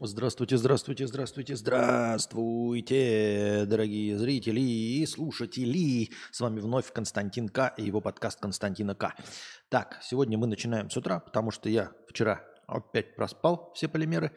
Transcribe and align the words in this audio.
Здравствуйте, 0.00 0.56
здравствуйте, 0.56 1.06
здравствуйте, 1.06 1.54
здравствуйте, 1.54 3.64
дорогие 3.66 4.18
зрители 4.18 4.60
и 4.60 5.04
слушатели. 5.04 6.10
С 6.30 6.40
вами 6.40 6.60
вновь 6.60 6.90
Константин 6.90 7.50
К. 7.50 7.74
и 7.76 7.84
его 7.84 8.00
подкаст 8.00 8.40
Константина 8.40 8.94
К. 8.94 9.14
Так, 9.68 9.98
сегодня 10.02 10.38
мы 10.38 10.46
начинаем 10.46 10.88
с 10.88 10.96
утра, 10.96 11.20
потому 11.20 11.50
что 11.50 11.68
я 11.68 11.92
вчера 12.08 12.42
опять 12.66 13.14
проспал 13.16 13.70
все 13.74 13.86
полимеры. 13.86 14.32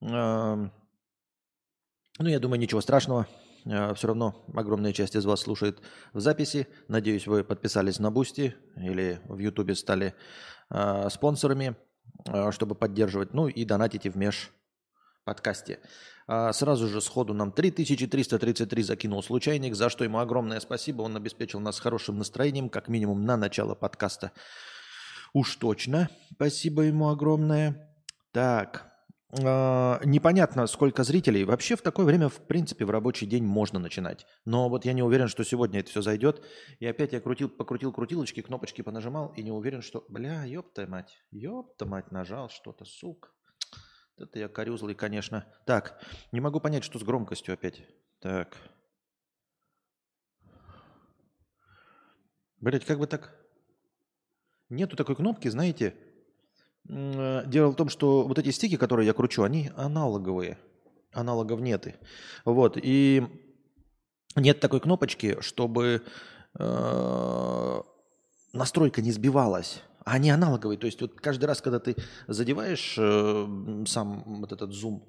Эм, 0.00 0.72
ну, 2.18 2.28
я 2.28 2.40
думаю, 2.40 2.58
ничего 2.58 2.80
страшного. 2.80 3.28
Э, 3.66 3.92
Все 3.94 4.06
равно 4.06 4.46
огромная 4.54 4.94
часть 4.94 5.14
из 5.14 5.26
вас 5.26 5.40
слушает 5.40 5.78
в 6.14 6.20
записи. 6.20 6.68
Надеюсь, 6.88 7.26
вы 7.26 7.44
подписались 7.44 7.98
на 7.98 8.10
Бусти 8.10 8.56
или 8.76 9.20
в 9.24 9.36
Ютубе 9.36 9.74
стали 9.74 10.14
э, 10.70 11.10
спонсорами, 11.10 11.76
э, 12.24 12.50
чтобы 12.50 12.74
поддерживать. 12.74 13.34
Ну 13.34 13.46
и 13.46 13.66
донатите 13.66 14.10
в 14.10 14.16
меж 14.16 14.52
подкасте. 15.26 15.80
А, 16.26 16.52
сразу 16.52 16.88
же 16.88 17.02
сходу 17.02 17.34
нам 17.34 17.52
3333 17.52 18.82
закинул 18.82 19.22
случайник, 19.22 19.74
за 19.74 19.90
что 19.90 20.04
ему 20.04 20.18
огромное 20.18 20.60
спасибо. 20.60 21.02
Он 21.02 21.16
обеспечил 21.16 21.60
нас 21.60 21.78
хорошим 21.78 22.16
настроением, 22.16 22.70
как 22.70 22.88
минимум 22.88 23.26
на 23.26 23.36
начало 23.36 23.74
подкаста. 23.74 24.32
Уж 25.34 25.56
точно. 25.56 26.08
Спасибо 26.32 26.82
ему 26.82 27.10
огромное. 27.10 27.92
Так. 28.32 28.90
А, 29.44 30.00
непонятно, 30.04 30.66
сколько 30.66 31.04
зрителей. 31.04 31.44
Вообще 31.44 31.76
в 31.76 31.82
такое 31.82 32.06
время, 32.06 32.28
в 32.28 32.46
принципе, 32.46 32.84
в 32.84 32.90
рабочий 32.90 33.26
день 33.26 33.44
можно 33.44 33.78
начинать. 33.78 34.26
Но 34.44 34.68
вот 34.68 34.84
я 34.84 34.92
не 34.92 35.02
уверен, 35.02 35.28
что 35.28 35.44
сегодня 35.44 35.80
это 35.80 35.90
все 35.90 36.02
зайдет. 36.02 36.44
И 36.78 36.86
опять 36.86 37.12
я 37.12 37.20
крутил, 37.20 37.48
покрутил 37.48 37.92
крутилочки, 37.92 38.42
кнопочки 38.42 38.82
понажимал 38.82 39.32
и 39.36 39.42
не 39.42 39.50
уверен, 39.50 39.82
что... 39.82 40.04
Бля, 40.08 40.44
ёпта 40.44 40.86
мать. 40.86 41.18
Ёпта 41.30 41.84
мать, 41.86 42.12
нажал 42.12 42.48
что-то, 42.48 42.84
сука. 42.84 43.28
Это 44.18 44.38
я 44.38 44.48
корюзлый, 44.48 44.94
конечно. 44.94 45.44
Так, 45.66 46.02
не 46.32 46.40
могу 46.40 46.58
понять, 46.58 46.84
что 46.84 46.98
с 46.98 47.02
громкостью 47.02 47.54
опять. 47.54 47.82
Так. 48.20 48.56
Блять, 52.60 52.84
как 52.84 52.98
бы 52.98 53.06
так... 53.06 53.36
Нету 54.68 54.96
такой 54.96 55.16
кнопки, 55.16 55.48
знаете. 55.48 55.94
Э, 56.88 57.44
Дело 57.46 57.70
в 57.70 57.76
том, 57.76 57.88
что 57.88 58.26
вот 58.26 58.38
эти 58.38 58.50
стики, 58.50 58.76
которые 58.76 59.06
я 59.06 59.12
кручу, 59.12 59.42
они 59.42 59.70
аналоговые. 59.76 60.58
Аналогов 61.12 61.60
нет. 61.60 61.98
Вот. 62.44 62.78
И 62.82 63.22
нет 64.34 64.60
такой 64.60 64.80
кнопочки, 64.80 65.40
чтобы 65.40 66.02
э, 66.58 67.82
настройка 68.52 69.02
не 69.02 69.12
сбивалась. 69.12 69.82
А 70.06 70.12
они 70.12 70.30
аналоговые. 70.30 70.78
То 70.78 70.86
есть 70.86 71.00
вот 71.00 71.20
каждый 71.20 71.46
раз, 71.46 71.60
когда 71.60 71.80
ты 71.80 71.96
задеваешь 72.28 72.94
э, 72.96 73.84
сам 73.88 74.22
вот 74.40 74.52
этот 74.52 74.72
зум, 74.72 75.04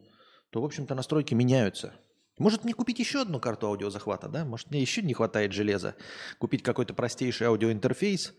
то, 0.49 0.59
в 0.59 0.65
общем-то, 0.65 0.95
настройки 0.95 1.35
меняются. 1.35 1.93
Может 2.39 2.63
мне 2.63 2.73
купить 2.73 2.97
еще 2.97 3.21
одну 3.21 3.39
карту 3.39 3.67
аудиозахвата, 3.67 4.27
да? 4.27 4.43
Может 4.43 4.71
мне 4.71 4.81
еще 4.81 5.03
не 5.03 5.13
хватает 5.13 5.53
железа? 5.53 5.95
Купить 6.39 6.63
какой-то 6.63 6.95
простейший 6.95 7.45
аудиоинтерфейс. 7.45 8.33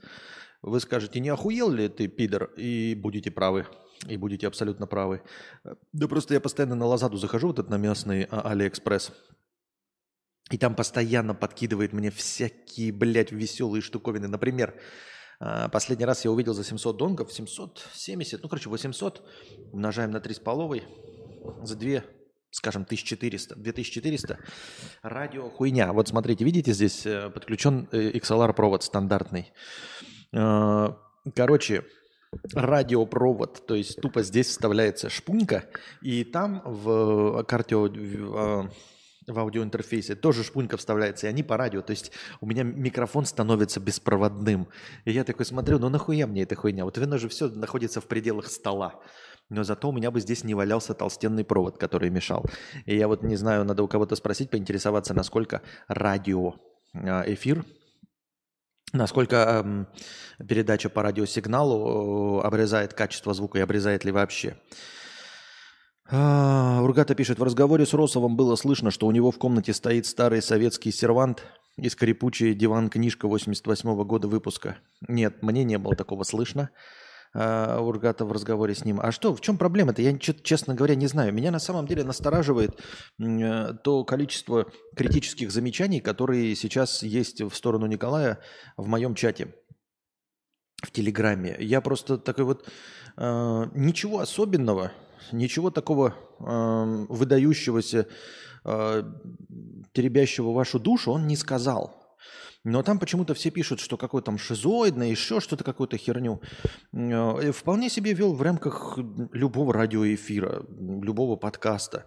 Вы 0.60 0.80
скажете, 0.80 1.20
не 1.20 1.28
охуел 1.28 1.70
ли 1.70 1.88
ты, 1.88 2.08
пидор? 2.08 2.50
И 2.56 2.96
будете 2.96 3.30
правы. 3.30 3.68
И 4.08 4.16
будете 4.16 4.48
абсолютно 4.48 4.88
правы. 4.88 5.22
Да 5.92 6.08
просто 6.08 6.34
я 6.34 6.40
постоянно 6.40 6.74
на 6.74 6.86
Лазаду 6.86 7.18
захожу, 7.18 7.48
вот 7.48 7.60
этот 7.60 7.70
на 7.70 7.76
местный 7.76 8.24
а, 8.24 8.50
Алиэкспресс. 8.50 9.12
И 10.50 10.58
там 10.58 10.74
постоянно 10.74 11.34
подкидывает 11.36 11.92
мне 11.92 12.10
всякие, 12.10 12.90
блядь, 12.90 13.30
веселые 13.30 13.80
штуковины. 13.80 14.26
Например, 14.26 14.74
последний 15.38 16.04
раз 16.04 16.24
я 16.24 16.30
увидел 16.30 16.54
за 16.54 16.64
700 16.64 16.96
донгов, 16.96 17.32
770, 17.32 18.42
ну, 18.42 18.48
короче, 18.48 18.68
800, 18.68 19.22
умножаем 19.72 20.10
на 20.10 20.18
3,5, 20.18 20.82
за 21.64 21.76
2, 21.76 22.02
скажем, 22.50 22.82
1400, 22.82 23.54
2400. 23.56 24.38
Радио 25.02 25.50
хуйня. 25.50 25.92
Вот 25.92 26.08
смотрите, 26.08 26.44
видите, 26.44 26.72
здесь 26.72 27.06
э, 27.06 27.30
подключен 27.30 27.88
э, 27.92 28.10
XLR-провод 28.12 28.82
стандартный. 28.82 29.52
Э, 30.32 30.88
Короче, 31.34 31.84
радиопровод, 32.52 33.66
то 33.66 33.74
есть 33.74 34.00
тупо 34.00 34.22
здесь 34.22 34.48
вставляется 34.48 35.08
шпунька, 35.08 35.64
и 36.02 36.24
там 36.24 36.62
в 36.64 37.42
карте 37.44 37.76
в, 39.28 39.38
аудиоинтерфейсе 39.38 40.14
тоже 40.14 40.44
шпунька 40.44 40.76
вставляется, 40.76 41.26
и 41.26 41.30
они 41.30 41.42
по 41.42 41.56
радио. 41.56 41.82
То 41.82 41.92
есть 41.92 42.12
у 42.40 42.46
меня 42.46 42.62
микрофон 42.62 43.24
становится 43.24 43.80
беспроводным. 43.80 44.68
И 45.04 45.12
я 45.12 45.24
такой 45.24 45.46
смотрю, 45.46 45.78
ну 45.78 45.88
нахуя 45.88 46.26
мне 46.26 46.42
эта 46.42 46.54
хуйня? 46.56 46.84
Вот 46.84 46.98
видно 46.98 47.18
же 47.18 47.28
все 47.28 47.48
находится 47.48 48.00
в 48.00 48.06
пределах 48.06 48.46
стола. 48.46 49.00
Но 49.50 49.64
зато 49.64 49.88
у 49.88 49.92
меня 49.92 50.10
бы 50.10 50.20
здесь 50.20 50.44
не 50.44 50.54
валялся 50.54 50.94
толстенный 50.94 51.44
провод, 51.44 51.78
который 51.78 52.10
мешал. 52.10 52.44
И 52.84 52.96
я 52.96 53.08
вот 53.08 53.22
не 53.22 53.36
знаю, 53.36 53.64
надо 53.64 53.82
у 53.82 53.88
кого-то 53.88 54.14
спросить, 54.14 54.50
поинтересоваться, 54.50 55.14
насколько 55.14 55.62
радио 55.88 56.54
э, 56.92 57.32
эфир 57.32 57.64
насколько 58.92 59.86
передача 60.38 60.88
по 60.88 61.02
радиосигналу 61.02 62.40
обрезает 62.40 62.94
качество 62.94 63.34
звука 63.34 63.58
и 63.58 63.62
обрезает 63.62 64.04
ли 64.04 64.12
вообще. 64.12 64.56
А, 66.10 66.80
Ургата 66.82 67.14
пишет, 67.14 67.38
в 67.38 67.42
разговоре 67.42 67.84
с 67.84 67.92
Росовым 67.92 68.34
было 68.34 68.56
слышно, 68.56 68.90
что 68.90 69.06
у 69.06 69.10
него 69.10 69.30
в 69.30 69.38
комнате 69.38 69.74
стоит 69.74 70.06
старый 70.06 70.40
советский 70.40 70.90
сервант 70.90 71.44
и 71.76 71.90
скрипучий 71.90 72.54
диван-книжка 72.54 73.28
88 73.28 74.04
года 74.04 74.26
выпуска. 74.26 74.78
Нет, 75.06 75.42
мне 75.42 75.64
не 75.64 75.76
было 75.76 75.94
такого 75.94 76.24
слышно. 76.24 76.70
а, 77.34 77.80
Ургата 77.82 78.24
в 78.24 78.32
разговоре 78.32 78.74
с 78.74 78.86
ним. 78.86 79.00
А 79.02 79.12
что, 79.12 79.36
в 79.36 79.42
чем 79.42 79.58
проблема-то? 79.58 80.00
Я, 80.00 80.16
честно 80.18 80.74
говоря, 80.74 80.94
не 80.94 81.08
знаю. 81.08 81.34
Меня 81.34 81.50
на 81.50 81.58
самом 81.58 81.86
деле 81.86 82.04
настораживает 82.04 82.80
э, 83.20 83.74
то 83.84 84.02
количество 84.04 84.66
критических 84.96 85.50
замечаний, 85.50 86.00
которые 86.00 86.56
сейчас 86.56 87.02
есть 87.02 87.42
в 87.42 87.52
сторону 87.52 87.84
Николая 87.84 88.38
в 88.78 88.86
моем 88.88 89.14
чате 89.14 89.54
в 90.82 90.90
Телеграме. 90.90 91.54
Я 91.60 91.82
просто 91.82 92.16
такой 92.16 92.44
вот 92.44 92.66
э, 93.18 93.64
ничего 93.74 94.20
особенного, 94.20 94.92
ничего 95.32 95.70
такого 95.70 96.14
э, 96.40 97.06
выдающегося, 97.08 98.06
э, 98.64 99.02
теребящего 99.92 100.52
вашу 100.52 100.78
душу 100.78 101.12
он 101.12 101.26
не 101.26 101.36
сказал. 101.36 101.98
Но 102.64 102.82
там 102.82 102.98
почему-то 102.98 103.34
все 103.34 103.50
пишут, 103.50 103.80
что 103.80 103.96
какой 103.96 104.22
там 104.22 104.36
шизоидный, 104.36 105.10
еще 105.10 105.40
что-то, 105.40 105.64
какую-то 105.64 105.96
херню. 105.96 106.40
Э, 106.92 107.52
Вполне 107.52 107.88
себе 107.88 108.12
вел 108.12 108.34
в 108.34 108.42
рамках 108.42 108.98
любого 109.32 109.72
радиоэфира, 109.72 110.64
любого 111.02 111.36
подкаста. 111.36 112.06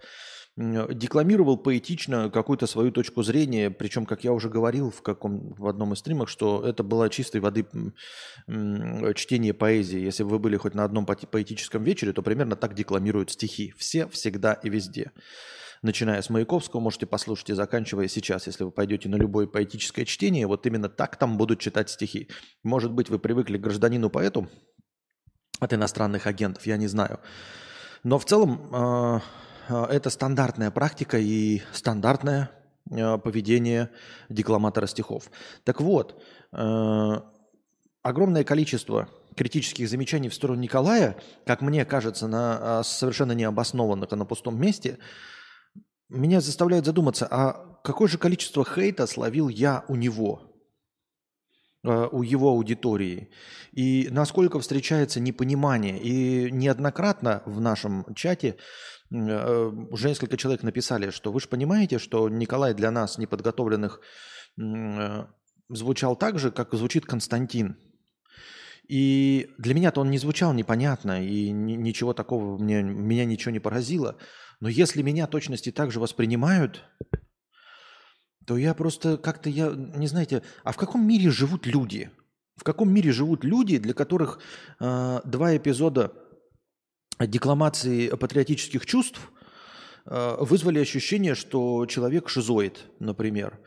Декламировал 0.57 1.57
поэтично 1.57 2.29
какую-то 2.29 2.67
свою 2.67 2.91
точку 2.91 3.23
зрения, 3.23 3.71
причем, 3.71 4.05
как 4.05 4.25
я 4.25 4.33
уже 4.33 4.49
говорил 4.49 4.91
в, 4.91 5.01
каком, 5.01 5.53
в 5.53 5.65
одном 5.65 5.93
из 5.93 5.99
стримах, 5.99 6.27
что 6.27 6.61
это 6.65 6.83
было 6.83 7.09
чистой 7.09 7.39
воды 7.39 7.65
чтение 9.15 9.53
поэзии. 9.53 9.99
Если 9.99 10.23
бы 10.23 10.31
вы 10.31 10.39
были 10.39 10.57
хоть 10.57 10.73
на 10.73 10.83
одном 10.83 11.05
поэтическом 11.05 11.83
вечере, 11.83 12.11
то 12.11 12.21
примерно 12.21 12.57
так 12.57 12.73
декламируют 12.73 13.31
стихи. 13.31 13.73
Все, 13.77 14.07
всегда 14.09 14.53
и 14.53 14.69
везде. 14.69 15.11
Начиная 15.83 16.21
с 16.21 16.29
Маяковского, 16.29 16.79
можете 16.79 17.07
послушать 17.07 17.49
и 17.49 17.53
заканчивая 17.53 18.07
сейчас, 18.07 18.45
если 18.45 18.65
вы 18.65 18.71
пойдете 18.71 19.09
на 19.09 19.15
любое 19.15 19.47
поэтическое 19.47 20.05
чтение, 20.05 20.45
вот 20.45 20.67
именно 20.67 20.89
так 20.89 21.15
там 21.15 21.37
будут 21.37 21.59
читать 21.59 21.89
стихи. 21.89 22.29
Может 22.61 22.91
быть, 22.91 23.09
вы 23.09 23.17
привыкли 23.17 23.57
к 23.57 23.61
гражданину-поэту 23.61 24.47
от 25.59 25.73
иностранных 25.73 26.27
агентов, 26.27 26.67
я 26.67 26.77
не 26.77 26.87
знаю. 26.87 27.19
Но 28.03 28.19
в 28.19 28.25
целом 28.25 28.69
э, 28.71 29.19
это 29.71 30.09
стандартная 30.09 30.71
практика 30.71 31.17
и 31.17 31.61
стандартное 31.71 32.51
э, 32.89 33.17
поведение 33.17 33.89
декламатора 34.29 34.87
стихов. 34.87 35.31
Так 35.63 35.81
вот, 35.81 36.21
э, 36.51 37.21
огромное 38.01 38.43
количество 38.43 39.09
критических 39.35 39.87
замечаний 39.89 40.29
в 40.29 40.33
сторону 40.33 40.61
Николая, 40.61 41.15
как 41.45 41.61
мне 41.61 41.85
кажется, 41.85 42.27
на 42.27 42.79
а, 42.79 42.83
совершенно 42.83 43.31
необоснованных 43.31 44.11
и 44.11 44.15
на 44.15 44.25
пустом 44.25 44.59
месте, 44.59 44.97
меня 46.09 46.41
заставляет 46.41 46.85
задуматься, 46.85 47.27
а 47.31 47.79
какое 47.83 48.09
же 48.09 48.17
количество 48.17 48.65
хейта 48.65 49.07
словил 49.07 49.47
я 49.47 49.85
у 49.87 49.95
него, 49.95 50.51
у 51.83 52.21
его 52.21 52.49
аудитории, 52.49 53.29
и 53.71 54.09
насколько 54.11 54.59
встречается 54.59 55.19
непонимание. 55.19 55.99
И 55.99 56.51
неоднократно 56.51 57.41
в 57.45 57.59
нашем 57.61 58.05
чате 58.13 58.57
уже 59.11 60.07
несколько 60.07 60.37
человек 60.37 60.63
написали, 60.63 61.09
что 61.09 61.31
вы 61.31 61.41
же 61.41 61.49
понимаете, 61.49 61.99
что 61.99 62.29
Николай 62.29 62.73
для 62.73 62.91
нас, 62.91 63.17
неподготовленных, 63.17 63.99
э, 64.57 65.25
звучал 65.69 66.15
так 66.15 66.39
же, 66.39 66.51
как 66.51 66.73
звучит 66.73 67.05
Константин. 67.05 67.77
И 68.87 69.49
для 69.57 69.73
меня-то 69.73 70.01
он 70.01 70.11
не 70.11 70.17
звучал 70.17 70.53
непонятно, 70.53 71.25
и 71.25 71.51
ни- 71.51 71.73
ничего 71.73 72.13
такого, 72.13 72.57
мне, 72.57 72.83
меня 72.83 73.25
ничего 73.25 73.51
не 73.51 73.59
поразило. 73.59 74.17
Но 74.59 74.69
если 74.69 75.01
меня 75.01 75.27
точности 75.27 75.71
так 75.71 75.91
же 75.91 75.99
воспринимают, 75.99 76.83
то 78.45 78.57
я 78.57 78.73
просто 78.73 79.17
как-то, 79.17 79.49
я, 79.49 79.71
не 79.71 80.07
знаете, 80.07 80.41
а 80.63 80.71
в 80.71 80.77
каком 80.77 81.07
мире 81.07 81.31
живут 81.31 81.65
люди? 81.65 82.11
В 82.55 82.63
каком 82.63 82.93
мире 82.93 83.11
живут 83.11 83.43
люди, 83.43 83.77
для 83.77 83.93
которых 83.93 84.39
э, 84.79 85.21
два 85.25 85.55
эпизода 85.55 86.13
декламации 87.27 88.09
патриотических 88.09 88.85
чувств 88.85 89.19
э, 90.05 90.37
вызвали 90.39 90.79
ощущение, 90.79 91.35
что 91.35 91.85
человек 91.85 92.29
шизоид, 92.29 92.85
например. 92.99 93.59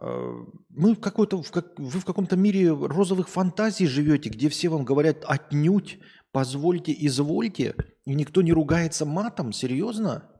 Э, 0.00 0.32
мы 0.70 0.94
в 0.94 1.00
какой-то, 1.00 1.42
в 1.42 1.50
как, 1.50 1.78
вы 1.78 2.00
в 2.00 2.04
каком-то 2.04 2.36
мире 2.36 2.70
розовых 2.70 3.28
фантазий 3.28 3.86
живете, 3.86 4.30
где 4.30 4.48
все 4.48 4.68
вам 4.68 4.84
говорят 4.84 5.24
отнюдь, 5.26 5.98
позвольте, 6.32 6.94
извольте, 6.98 7.74
и 8.04 8.14
никто 8.14 8.42
не 8.42 8.52
ругается 8.52 9.04
матом, 9.04 9.52
серьезно? 9.52 10.30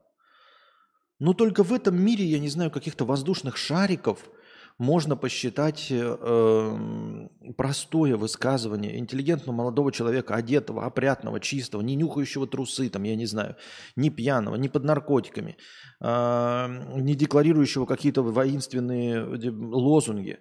Но 1.19 1.35
только 1.35 1.63
в 1.63 1.73
этом 1.73 2.03
мире, 2.03 2.25
я 2.25 2.39
не 2.39 2.49
знаю, 2.49 2.71
каких-то 2.71 3.05
воздушных 3.05 3.57
шариков– 3.57 4.19
можно 4.79 5.17
посчитать 5.17 5.89
э, 5.91 7.29
простое 7.57 8.17
высказывание 8.17 8.99
интеллигентного 8.99 9.55
молодого 9.55 9.93
человека, 9.93 10.35
одетого, 10.35 10.85
опрятного, 10.85 11.41
чистого, 11.41 11.83
не 11.83 11.95
нюхающего 11.95 12.47
трусы, 12.47 12.89
там, 12.89 13.03
я 13.05 13.17
не 13.17 13.27
знаю, 13.27 13.57
не 13.97 14.11
пьяного, 14.11 14.57
не 14.57 14.69
под 14.69 14.85
наркотиками, 14.85 15.57
э, 16.01 17.01
не 17.01 17.15
декларирующего 17.15 17.87
какие-то 17.87 18.23
воинственные 18.23 19.25
лозунги, 19.25 20.39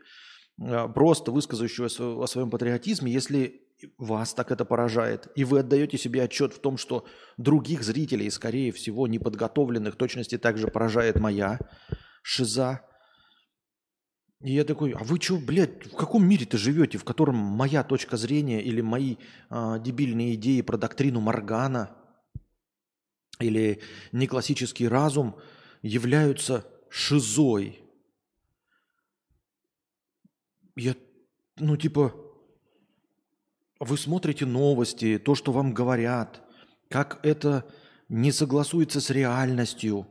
э, 0.60 0.88
просто 0.94 1.31
высказывающего 1.31 2.24
о 2.24 2.28
своем 2.28 2.50
патриотизме, 2.50 3.12
если 3.12 3.62
вас 3.98 4.33
так 4.33 4.51
это 4.51 4.66
поражает, 4.66 5.28
и 5.36 5.44
вы 5.44 5.60
отдаете 5.60 5.98
себе 5.98 6.24
отчет 6.24 6.54
в 6.54 6.60
том, 6.60 6.78
что 6.78 7.06
других 7.38 7.83
зрителей, 7.83 8.30
скорее 8.30 8.72
всего, 8.72 9.07
неподготовленных, 9.07 9.95
точности 9.95 10.38
также 10.38 10.68
поражает 10.68 11.19
моя 11.19 11.60
шиза, 12.22 12.81
и 14.44 14.54
я 14.54 14.64
такой, 14.64 14.92
а 14.92 15.04
вы 15.04 15.22
что, 15.22 15.38
блядь, 15.38 15.86
в 15.86 15.96
каком 15.96 16.28
мире 16.28 16.46
ты 16.46 16.58
живете, 16.58 16.98
в 16.98 17.04
котором 17.04 17.36
моя 17.36 17.84
точка 17.84 18.18
зрения 18.18 18.62
или 18.62 18.82
мои 18.82 19.18
а, 19.50 19.78
дебильные 19.78 20.34
идеи 20.34 20.62
про 20.62 20.78
доктрину 20.78 21.20
Моргана 21.20 21.96
или 23.40 23.82
неклассический 24.12 24.88
разум 24.88 25.36
являются 25.84 26.66
шизой? 26.90 27.84
Я, 30.76 30.96
ну 31.58 31.78
типа, 31.78 32.16
вы 33.80 33.98
смотрите 33.98 34.48
новости, 34.48 35.20
то, 35.20 35.36
что 35.36 35.52
вам 35.52 35.74
говорят, 35.74 36.42
как 36.90 37.24
это 37.24 37.72
не 38.10 38.32
согласуется 38.32 39.02
с 39.02 39.12
реальностью 39.12 40.08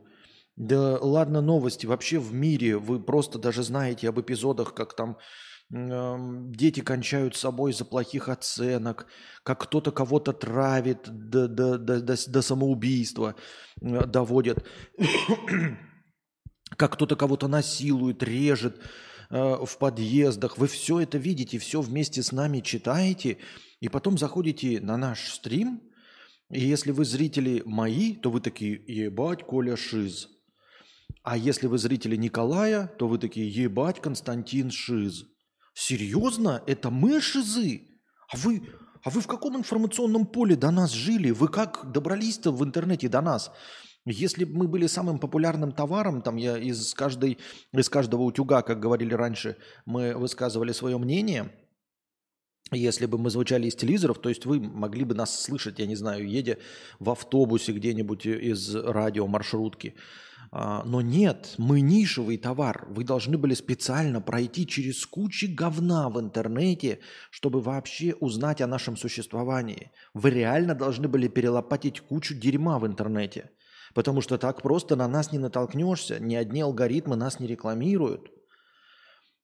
да 0.61 0.99
ладно 1.01 1.41
новости, 1.41 1.87
вообще 1.87 2.19
в 2.19 2.35
мире 2.35 2.77
вы 2.77 2.99
просто 2.99 3.39
даже 3.39 3.63
знаете 3.63 4.07
об 4.07 4.21
эпизодах, 4.21 4.75
как 4.75 4.95
там 4.95 5.17
э, 5.73 6.17
дети 6.51 6.81
кончают 6.81 7.35
собой 7.35 7.71
из-за 7.71 7.83
плохих 7.83 8.29
оценок, 8.29 9.07
как 9.41 9.61
кто-то 9.61 9.91
кого-то 9.91 10.33
травит 10.33 11.09
до, 11.09 11.47
до, 11.47 11.79
до, 11.79 11.99
до, 11.99 12.29
до 12.29 12.41
самоубийства, 12.43 13.33
э, 13.81 14.05
доводит, 14.05 14.63
как 16.77 16.93
кто-то 16.93 17.15
кого-то 17.15 17.47
насилует, 17.47 18.21
режет 18.21 18.79
э, 19.31 19.65
в 19.65 19.77
подъездах. 19.79 20.59
Вы 20.59 20.67
все 20.67 20.99
это 20.99 21.17
видите, 21.17 21.57
все 21.57 21.81
вместе 21.81 22.21
с 22.21 22.31
нами 22.31 22.59
читаете, 22.59 23.39
и 23.79 23.89
потом 23.89 24.15
заходите 24.15 24.79
на 24.79 24.95
наш 24.95 25.27
стрим, 25.27 25.81
и 26.51 26.59
если 26.59 26.91
вы 26.91 27.03
зрители 27.03 27.63
мои, 27.65 28.13
то 28.13 28.29
вы 28.29 28.41
такие, 28.41 28.79
ебать, 28.85 29.43
Коля 29.43 29.75
Шиз. 29.75 30.27
А 31.23 31.37
если 31.37 31.67
вы 31.67 31.77
зрители 31.77 32.15
Николая, 32.15 32.87
то 32.97 33.07
вы 33.07 33.17
такие, 33.17 33.47
ебать, 33.49 34.01
Константин 34.01 34.71
Шиз. 34.71 35.25
Серьезно? 35.73 36.63
Это 36.65 36.89
мы 36.89 37.21
шизы? 37.21 37.87
А 38.29 38.37
вы, 38.37 38.63
а 39.03 39.09
вы 39.09 39.21
в 39.21 39.27
каком 39.27 39.57
информационном 39.57 40.25
поле 40.25 40.55
до 40.55 40.71
нас 40.71 40.91
жили? 40.91 41.31
Вы 41.31 41.47
как 41.47 41.91
добрались-то 41.91 42.51
в 42.51 42.63
интернете 42.63 43.07
до 43.07 43.21
нас? 43.21 43.51
Если 44.05 44.45
бы 44.45 44.57
мы 44.57 44.67
были 44.67 44.87
самым 44.87 45.19
популярным 45.19 45.71
товаром, 45.71 46.21
там 46.23 46.35
я 46.37 46.57
из, 46.57 46.93
каждой, 46.95 47.37
из 47.71 47.87
каждого 47.87 48.23
утюга, 48.23 48.63
как 48.63 48.79
говорили 48.79 49.13
раньше, 49.13 49.57
мы 49.85 50.15
высказывали 50.17 50.71
свое 50.71 50.97
мнение, 50.97 51.51
если 52.71 53.05
бы 53.05 53.17
мы 53.17 53.29
звучали 53.29 53.67
из 53.67 53.75
телевизоров, 53.75 54.19
то 54.19 54.29
есть 54.29 54.45
вы 54.45 54.59
могли 54.59 55.03
бы 55.03 55.13
нас 55.13 55.43
слышать, 55.43 55.77
я 55.79 55.85
не 55.85 55.95
знаю, 55.95 56.27
едя 56.27 56.57
в 56.99 57.09
автобусе 57.09 57.73
где-нибудь 57.73 58.25
из 58.25 58.73
радио, 58.73 59.27
маршрутки. 59.27 59.95
А, 60.53 60.83
но 60.83 60.99
нет, 60.99 61.55
мы 61.57 61.79
нишевый 61.79 62.37
товар. 62.37 62.85
Вы 62.89 63.05
должны 63.05 63.37
были 63.37 63.53
специально 63.53 64.19
пройти 64.19 64.67
через 64.67 65.05
кучи 65.05 65.45
говна 65.45 66.09
в 66.09 66.19
интернете, 66.19 66.99
чтобы 67.29 67.61
вообще 67.61 68.13
узнать 68.19 68.59
о 68.59 68.67
нашем 68.67 68.97
существовании. 68.97 69.91
Вы 70.13 70.31
реально 70.31 70.75
должны 70.75 71.07
были 71.07 71.29
перелопатить 71.29 72.01
кучу 72.01 72.35
дерьма 72.35 72.79
в 72.79 72.85
интернете. 72.85 73.51
Потому 73.93 74.19
что 74.21 74.37
так 74.37 74.61
просто 74.61 74.97
на 74.97 75.07
нас 75.07 75.31
не 75.31 75.39
натолкнешься. 75.39 76.19
Ни 76.19 76.35
одни 76.35 76.61
алгоритмы 76.61 77.15
нас 77.15 77.39
не 77.39 77.47
рекламируют. 77.47 78.29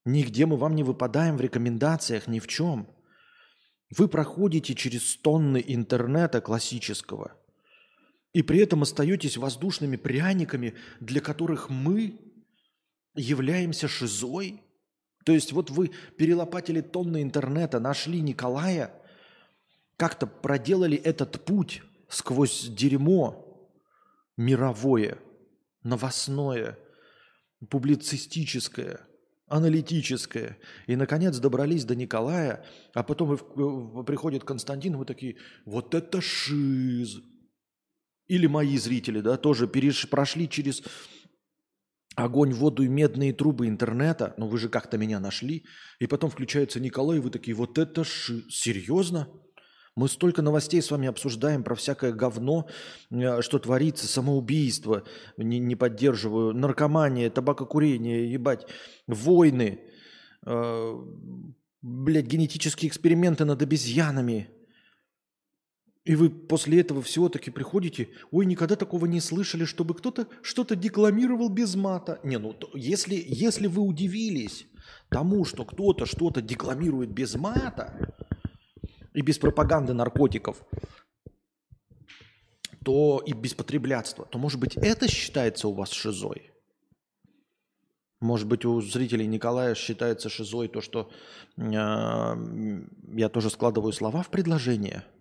Нигде 0.04 0.44
мы 0.44 0.56
вам 0.56 0.74
не 0.74 0.84
выпадаем 0.84 1.38
в 1.38 1.40
рекомендациях, 1.40 2.28
ни 2.28 2.38
в 2.38 2.46
чем. 2.46 2.86
Вы 3.96 4.08
проходите 4.08 4.74
через 4.74 5.16
тонны 5.16 5.62
интернета 5.66 6.42
классического– 6.42 7.32
и 8.32 8.42
при 8.42 8.60
этом 8.60 8.82
остаетесь 8.82 9.36
воздушными 9.36 9.96
пряниками, 9.96 10.74
для 11.00 11.20
которых 11.20 11.70
мы 11.70 12.18
являемся 13.14 13.88
шизой. 13.88 14.62
То 15.24 15.32
есть 15.32 15.52
вот 15.52 15.70
вы 15.70 15.90
перелопатили 16.16 16.80
тонны 16.80 17.22
интернета, 17.22 17.80
нашли 17.80 18.20
Николая, 18.20 18.92
как-то 19.96 20.26
проделали 20.26 20.96
этот 20.96 21.44
путь 21.44 21.82
сквозь 22.08 22.68
дерьмо 22.68 23.44
мировое, 24.36 25.18
новостное, 25.82 26.78
публицистическое, 27.68 29.00
аналитическое. 29.48 30.58
И, 30.86 30.96
наконец, 30.96 31.38
добрались 31.38 31.84
до 31.84 31.96
Николая, 31.96 32.64
а 32.94 33.02
потом 33.02 33.36
приходит 34.04 34.44
Константин, 34.44 34.96
вы 34.96 35.04
такие, 35.04 35.36
вот 35.64 35.94
это 35.94 36.20
шиз, 36.20 37.20
или 38.28 38.46
мои 38.46 38.76
зрители, 38.76 39.20
да, 39.20 39.36
тоже 39.36 39.66
переш, 39.66 40.08
прошли 40.08 40.48
через 40.48 40.82
огонь, 42.14 42.52
воду 42.52 42.82
и 42.82 42.88
медные 42.88 43.32
трубы 43.32 43.66
интернета, 43.66 44.34
но 44.36 44.46
вы 44.46 44.58
же 44.58 44.68
как-то 44.68 44.98
меня 44.98 45.18
нашли, 45.18 45.64
и 45.98 46.06
потом 46.06 46.30
включается 46.30 46.80
Николай, 46.80 47.18
и 47.18 47.20
вы 47.20 47.30
такие, 47.30 47.56
вот 47.56 47.78
это 47.78 48.04
ши... 48.04 48.44
Серьезно? 48.50 49.28
Мы 49.94 50.08
столько 50.08 50.42
новостей 50.42 50.80
с 50.80 50.90
вами 50.90 51.08
обсуждаем 51.08 51.64
про 51.64 51.74
всякое 51.74 52.12
говно, 52.12 52.68
э, 53.10 53.40
что 53.42 53.58
творится, 53.58 54.06
самоубийство, 54.06 55.04
не, 55.36 55.58
не 55.58 55.74
поддерживаю, 55.74 56.54
наркомания, 56.54 57.30
табакокурение, 57.30 58.30
ебать, 58.30 58.66
войны, 59.06 59.80
э, 60.46 60.94
блядь, 61.82 62.26
генетические 62.26 62.88
эксперименты 62.90 63.44
над 63.44 63.62
обезьянами– 63.62 64.50
и 66.08 66.16
вы 66.16 66.30
после 66.30 66.80
этого 66.80 67.02
всего-таки 67.02 67.50
приходите, 67.50 68.08
ой, 68.30 68.46
никогда 68.46 68.76
такого 68.76 69.04
не 69.04 69.20
слышали, 69.20 69.66
чтобы 69.66 69.92
кто-то 69.92 70.26
что-то 70.40 70.74
декламировал 70.74 71.50
без 71.50 71.74
мата. 71.74 72.18
Не, 72.24 72.38
ну 72.38 72.56
если, 72.72 73.22
если 73.26 73.66
вы 73.66 73.82
удивились 73.82 74.66
тому, 75.10 75.44
что 75.44 75.66
кто-то 75.66 76.06
что-то 76.06 76.40
декламирует 76.40 77.10
без 77.10 77.34
мата 77.34 78.14
и 79.12 79.20
без 79.20 79.36
пропаганды 79.38 79.92
наркотиков, 79.92 80.62
то 82.82 83.22
и 83.26 83.34
без 83.34 83.52
потреблятства, 83.52 84.24
то, 84.24 84.38
может 84.38 84.58
быть, 84.58 84.78
это 84.78 85.08
считается 85.08 85.68
у 85.68 85.74
вас 85.74 85.90
шизой? 85.90 86.52
Может 88.20 88.48
быть, 88.48 88.64
у 88.64 88.80
зрителей 88.80 89.26
Николая 89.26 89.74
считается 89.74 90.30
шизой 90.30 90.68
то, 90.68 90.80
что 90.80 91.10
э, 91.58 91.62
я 91.62 93.28
тоже 93.28 93.50
складываю 93.50 93.92
слова 93.92 94.22
в 94.22 94.30
предложение– 94.30 95.04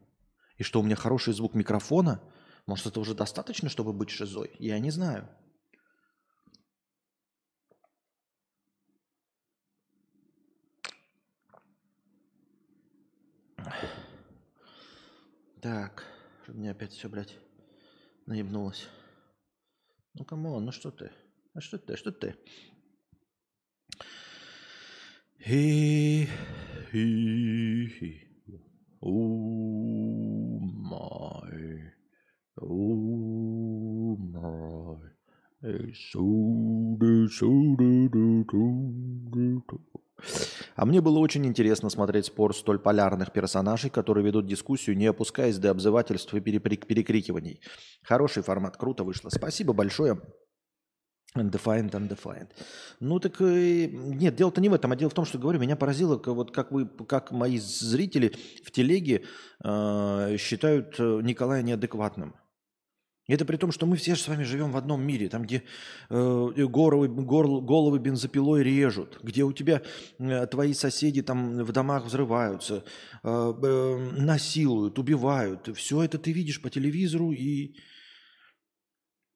и 0.58 0.64
что 0.64 0.80
у 0.80 0.84
меня 0.84 0.96
хороший 0.96 1.34
звук 1.34 1.54
микрофона, 1.54 2.22
может, 2.66 2.88
это 2.88 3.00
уже 3.00 3.14
достаточно, 3.14 3.70
чтобы 3.70 3.94
быть 3.94 4.10
шизой? 4.10 4.52
Я 4.60 4.80
не 4.80 4.92
знаю. 4.92 5.30
Так, 15.62 16.06
чтобы 16.44 16.60
мне 16.60 16.72
опять 16.72 16.92
все, 16.92 17.10
блядь, 17.10 17.38
наебнулось. 18.26 18.88
Ну, 20.14 20.26
come 20.26 20.49
on, 20.49 20.66
ну 20.66 20.72
что 20.72 20.92
ты? 20.92 21.12
А 21.54 21.62
что 21.62 21.78
ты, 21.78 21.96
что 21.98 22.12
ты? 22.12 22.36
Хи, 25.40 26.28
хи, 26.92 27.88
хи. 28.00 28.24
Oh 29.02 29.37
oh 32.62 34.18
my. 34.18 35.18
А 40.76 40.86
мне 40.86 41.02
было 41.02 41.20
очень 41.20 41.46
интересно 41.46 41.90
смотреть 41.90 42.26
спор 42.26 42.56
столь 42.56 42.80
полярных 42.80 43.32
персонажей, 43.32 43.90
которые 43.90 44.26
ведут 44.26 44.48
дискуссию, 44.48 44.98
не 44.98 45.08
опускаясь 45.08 45.58
до 45.58 45.72
обзывательств 45.72 46.34
и 46.34 46.40
перекрикиваний. 46.40 47.62
Хороший 48.04 48.44
формат, 48.44 48.78
круто 48.78 49.04
вышло. 49.04 49.30
Спасибо 49.30 49.74
большое. 49.74 50.22
Undefined, 51.36 51.92
undefined. 51.92 52.50
Ну 53.00 53.20
так 53.20 53.42
э, 53.42 53.88
нет, 53.88 54.36
дело-то 54.36 54.62
не 54.62 54.70
в 54.70 54.74
этом, 54.74 54.92
а 54.92 54.96
дело 54.96 55.10
в 55.10 55.14
том, 55.14 55.26
что 55.26 55.38
говорю, 55.38 55.60
меня 55.60 55.76
поразило, 55.76 56.18
вот 56.26 56.52
как 56.52 56.72
вы, 56.72 56.88
как 56.88 57.32
мои 57.32 57.60
зрители 57.60 58.34
в 58.64 58.72
телеге 58.72 59.24
э, 59.64 60.38
считают 60.40 60.96
э, 61.00 61.20
Николая 61.22 61.62
неадекватным. 61.62 62.34
Это 63.28 63.44
при 63.44 63.58
том, 63.58 63.74
что 63.74 63.86
мы 63.86 63.98
все 63.98 64.16
же 64.16 64.22
с 64.22 64.28
вами 64.28 64.44
живем 64.44 64.72
в 64.72 64.78
одном 64.78 65.02
мире, 65.02 65.28
там, 65.28 65.44
где 65.44 65.64
э, 66.10 66.52
головы, 66.58 67.10
гор, 67.10 67.62
головы 67.62 68.00
бензопилой 68.00 68.64
режут, 68.64 69.20
где 69.22 69.44
у 69.44 69.52
тебя 69.52 69.82
э, 70.18 70.48
твои 70.48 70.74
соседи 70.74 71.22
там 71.22 71.64
в 71.64 71.72
домах 71.74 72.06
взрываются, 72.06 72.86
э, 73.24 73.54
э, 73.64 74.12
насилуют, 74.18 74.98
убивают. 74.98 75.76
Все 75.76 76.04
это 76.04 76.18
ты 76.18 76.32
видишь 76.32 76.62
по 76.62 76.70
телевизору 76.70 77.34
и 77.34 77.76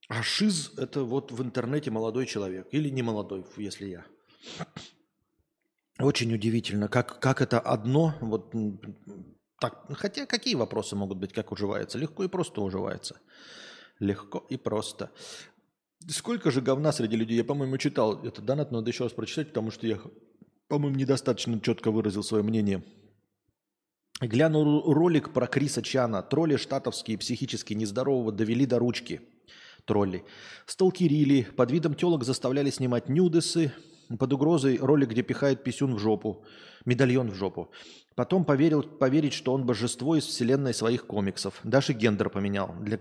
а 0.08 0.24
шиз– 0.24 0.74
это 0.78 1.04
вот 1.04 1.32
в 1.32 1.42
интернете 1.42 1.90
молодой 1.90 2.26
человек. 2.26 2.68
Или 2.72 2.90
не 2.90 3.02
молодой, 3.02 3.46
если 3.56 3.88
я. 3.88 4.06
Очень 6.00 6.34
удивительно, 6.34 6.88
как, 6.88 7.20
как 7.20 7.42
это 7.42 7.60
одно, 7.60 8.16
вот 8.20 8.54
так, 9.62 9.86
хотя 9.98 10.26
какие 10.26 10.56
вопросы 10.56 10.96
могут 10.96 11.18
быть, 11.18 11.32
как 11.32 11.52
уживается? 11.52 11.98
Легко 11.98 12.24
и 12.24 12.28
просто 12.28 12.62
уживается. 12.62 13.22
Легко 14.02 14.46
и 14.50 14.58
просто. 14.58 15.12
Сколько 16.10 16.52
же 16.52 16.60
говна 16.60 16.92
среди 16.92 17.16
людей? 17.16 17.38
Я, 17.38 17.44
по-моему, 17.44 17.78
читал 17.78 18.22
этот 18.26 18.44
донат, 18.44 18.72
но 18.72 18.80
надо 18.80 18.90
еще 18.90 19.04
раз 19.06 19.14
прочитать, 19.14 19.50
потому 19.50 19.72
что 19.72 19.88
я, 19.88 20.00
по-моему, 20.68 20.98
недостаточно 20.98 21.60
четко 21.62 21.92
выразил 21.92 22.24
свое 22.24 22.44
мнение. 22.44 22.84
Глянул 24.20 24.94
ролик 24.94 25.32
про 25.32 25.48
Криса 25.48 25.82
Чана. 25.82 26.22
Тролли 26.22 26.58
штатовские 26.58 27.18
психически 27.18 27.74
нездорового 27.74 28.34
довели 28.34 28.66
до 28.66 28.80
ручки– 28.80 29.22
тролли. 29.86 30.24
Сталкерили, 30.66 31.44
под 31.44 31.72
видом 31.72 31.96
телок 31.96 32.24
заставляли 32.24 32.70
снимать 32.70 33.10
нюдесы, 33.10 33.74
под 34.20 34.34
угрозой 34.34 34.78
роли, 34.78 35.06
где 35.06 35.22
пихает 35.22 35.64
писюн 35.64 35.96
в 35.96 36.00
жопу, 36.00 36.44
медальон 36.86 37.32
в 37.32 37.36
жопу. 37.36 37.72
Потом 38.16 38.44
поверил, 38.44 38.84
поверить, 38.84 39.34
что 39.34 39.54
он 39.54 39.66
божество 39.66 40.16
из 40.18 40.26
вселенной 40.26 40.74
своих 40.74 41.06
комиксов. 41.08 41.60
Даже 41.64 41.94
гендер 41.94 42.30
поменял. 42.30 42.76
Для 42.82 42.98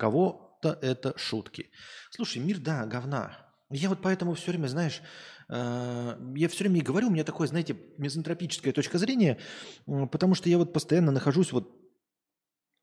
кого-то 0.61 0.87
это 0.87 1.15
шутки. 1.17 1.71
Слушай, 2.11 2.39
мир, 2.39 2.59
да, 2.59 2.87
говна. 2.87 3.37
Я 3.71 3.89
вот 3.89 4.01
поэтому 4.03 4.35
все 4.35 4.51
время, 4.51 4.67
знаешь, 4.67 5.01
э, 5.49 6.17
я 6.37 6.49
все 6.49 6.65
время 6.65 6.81
и 6.81 6.83
говорю, 6.83 7.09
у 7.09 7.11
меня 7.11 7.25
такое, 7.25 7.47
знаете, 7.47 7.77
мизантропическая 7.99 8.73
точка 8.73 8.99
зрения, 8.99 9.39
потому 9.87 10.35
что 10.35 10.49
я 10.49 10.59
вот 10.59 10.73
постоянно 10.73 11.13
нахожусь 11.13 11.53
вот 11.53 11.81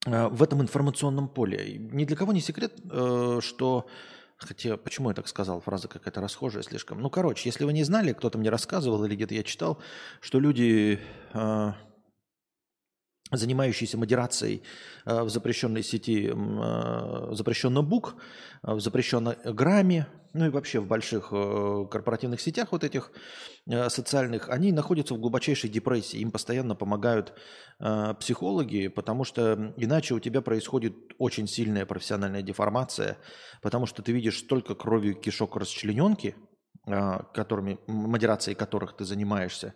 Э, 0.07 0.27
в 0.29 0.41
этом 0.41 0.62
информационном 0.62 1.27
поле. 1.27 1.77
Ни 1.77 2.05
для 2.05 2.15
кого 2.15 2.34
не 2.34 2.41
секрет, 2.41 2.79
э, 2.89 3.39
что... 3.41 3.88
Хотя, 4.38 4.77
почему 4.77 5.10
я 5.10 5.15
так 5.15 5.27
сказал? 5.27 5.62
Фраза 5.62 5.88
какая-то 5.88 6.22
расхожая 6.22 6.62
слишком. 6.62 7.01
Ну, 7.01 7.10
короче, 7.10 7.50
если 7.50 7.65
вы 7.65 7.74
не 7.74 7.84
знали, 7.84 8.13
кто-то 8.13 8.38
мне 8.38 8.51
рассказывал 8.51 9.03
или 9.03 9.15
где-то 9.15 9.34
я 9.34 9.41
читал, 9.41 9.81
что 10.22 10.39
люди 10.39 11.00
занимающийся 13.31 13.98
модерацией 13.98 14.63
э, 15.05 15.24
в 15.24 15.29
запрещенной 15.29 15.84
сети, 15.84 16.31
э, 16.34 17.29
запрещенном 17.34 17.86
бук, 17.86 18.15
э, 18.63 18.74
в 18.74 18.79
запрещенном 18.79 19.36
грамме, 19.43 20.07
ну 20.34 20.46
и 20.46 20.50
вообще 20.50 20.79
в 20.79 20.88
больших 20.88 21.29
корпоративных 21.29 22.41
сетях 22.41 22.67
вот 22.72 22.84
этих 22.84 23.12
социальных, 23.65 24.50
они 24.50 24.72
находятся 24.72 25.15
в 25.15 25.19
глубочайшей 25.19 25.67
депрессии. 25.67 26.19
Им 26.19 26.29
постоянно 26.29 26.75
помогают 26.75 27.34
психологи, 28.19 28.88
потому 28.88 29.24
что 29.24 29.74
иначе 29.77 30.13
у 30.13 30.19
тебя 30.19 30.41
происходит 30.41 30.93
очень 31.17 31.48
сильная 31.48 31.88
профессиональная 31.88 32.43
деформация, 32.43 33.17
потому 33.63 33.88
что 33.88 34.03
ты 34.03 34.12
видишь 34.12 34.39
столько 34.39 34.75
крови 34.75 35.13
кишок 35.13 35.55
расчлененки– 35.55 36.36
которыми, 36.88 37.79
модерацией 37.88 38.56
которых 38.56 38.96
ты 38.96 39.03
занимаешься, 39.03 39.74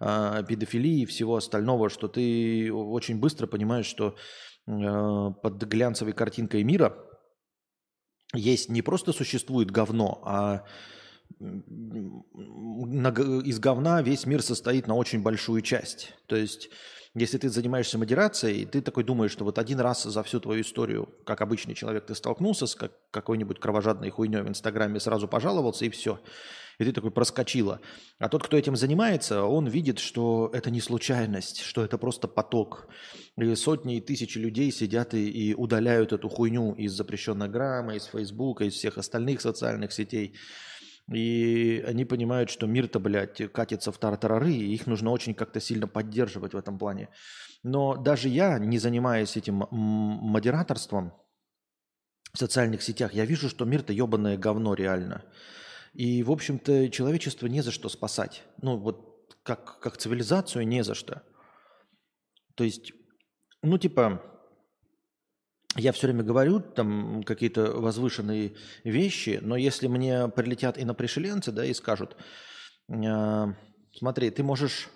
а, 0.00 0.42
педофилии 0.42 1.02
и 1.02 1.06
всего 1.06 1.36
остального, 1.36 1.88
что 1.88 2.08
ты 2.08 2.72
очень 2.72 3.20
быстро 3.20 3.46
понимаешь, 3.46 3.86
что 3.86 4.16
а, 4.66 5.30
под 5.30 5.62
глянцевой 5.64 6.12
картинкой 6.12 6.64
мира 6.64 6.96
есть 8.34 8.68
не 8.68 8.82
просто 8.82 9.12
существует 9.12 9.70
говно, 9.70 10.20
а 10.24 10.64
из 11.38 13.60
говна 13.60 14.02
весь 14.02 14.26
мир 14.26 14.42
состоит 14.42 14.88
на 14.88 14.94
очень 14.94 15.22
большую 15.22 15.62
часть. 15.62 16.14
То 16.26 16.34
есть 16.34 16.70
если 17.14 17.38
ты 17.38 17.48
занимаешься 17.48 17.98
модерацией, 17.98 18.66
ты 18.66 18.80
такой 18.80 19.02
думаешь, 19.02 19.32
что 19.32 19.44
вот 19.44 19.58
один 19.58 19.80
раз 19.80 20.04
за 20.04 20.22
всю 20.22 20.38
твою 20.38 20.62
историю, 20.62 21.08
как 21.24 21.40
обычный 21.40 21.74
человек, 21.74 22.06
ты 22.06 22.14
столкнулся 22.14 22.66
с 22.66 22.76
как, 22.76 22.92
какой-нибудь 23.10 23.58
кровожадной 23.58 24.10
хуйней 24.10 24.42
в 24.42 24.48
Инстаграме, 24.48 25.00
сразу 25.00 25.26
пожаловался 25.26 25.86
и 25.86 25.90
все. 25.90 26.20
И 26.78 26.84
ты 26.84 26.92
такой 26.92 27.10
проскочила. 27.10 27.80
А 28.18 28.28
тот, 28.28 28.44
кто 28.44 28.56
этим 28.56 28.76
занимается, 28.76 29.42
он 29.42 29.66
видит, 29.66 29.98
что 29.98 30.50
это 30.54 30.70
не 30.70 30.80
случайность, 30.80 31.60
что 31.60 31.84
это 31.84 31.98
просто 31.98 32.28
поток. 32.28 32.88
И 33.36 33.54
сотни 33.56 33.96
и 33.96 34.00
тысячи 34.00 34.38
людей 34.38 34.70
сидят 34.70 35.12
и, 35.12 35.28
и 35.28 35.54
удаляют 35.54 36.12
эту 36.12 36.28
хуйню 36.28 36.74
из 36.74 36.92
запрещенной 36.92 37.48
граммы, 37.48 37.96
из 37.96 38.04
Фейсбука, 38.04 38.64
из 38.64 38.74
всех 38.74 38.98
остальных 38.98 39.40
социальных 39.40 39.92
сетей. 39.92 40.36
И 41.12 41.84
они 41.86 42.04
понимают, 42.04 42.50
что 42.50 42.66
мир-то, 42.66 43.00
блядь, 43.00 43.52
катится 43.52 43.90
в 43.90 43.98
тартарары, 43.98 44.52
и 44.52 44.74
их 44.74 44.86
нужно 44.86 45.10
очень 45.10 45.34
как-то 45.34 45.60
сильно 45.60 45.88
поддерживать 45.88 46.54
в 46.54 46.56
этом 46.56 46.78
плане. 46.78 47.08
Но 47.62 47.96
даже 47.96 48.28
я, 48.28 48.58
не 48.58 48.78
занимаясь 48.78 49.36
этим 49.36 49.66
модераторством 49.70 51.12
в 52.32 52.38
социальных 52.38 52.82
сетях, 52.82 53.12
я 53.12 53.24
вижу, 53.24 53.48
что 53.48 53.64
мир-то 53.64 53.92
ебаное 53.92 54.36
говно 54.36 54.74
реально. 54.74 55.24
И, 55.92 56.22
в 56.22 56.30
общем-то, 56.30 56.88
человечество 56.90 57.46
не 57.46 57.62
за 57.62 57.72
что 57.72 57.88
спасать. 57.88 58.44
Ну, 58.62 58.76
вот 58.76 59.36
как, 59.42 59.80
как 59.80 59.96
цивилизацию 59.96 60.66
не 60.66 60.84
за 60.84 60.94
что. 60.94 61.22
То 62.54 62.64
есть, 62.64 62.92
ну, 63.62 63.78
типа, 63.78 64.29
я 65.76 65.92
все 65.92 66.08
время 66.08 66.24
говорю 66.24 66.60
там 66.60 67.22
какие-то 67.22 67.72
возвышенные 67.72 68.54
вещи, 68.82 69.38
но 69.40 69.56
если 69.56 69.86
мне 69.86 70.28
прилетят 70.28 70.78
инопришеленцы, 70.78 71.52
да, 71.52 71.64
и 71.64 71.74
скажут, 71.74 72.16
э, 72.88 73.46
смотри, 73.96 74.30
ты 74.30 74.42
можешь 74.42 74.88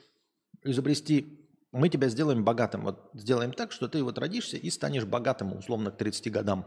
изобрести, 0.65 1.49
мы 1.71 1.89
тебя 1.89 2.09
сделаем 2.09 2.45
богатым, 2.45 2.83
вот 2.83 3.11
сделаем 3.15 3.53
так, 3.53 3.71
что 3.71 3.89
ты 3.89 4.03
вот 4.03 4.19
родишься 4.19 4.57
и 4.57 4.69
станешь 4.71 5.05
богатым, 5.05 5.57
условно, 5.57 5.91
к 5.93 5.97
30 5.97 6.33
годам. 6.33 6.67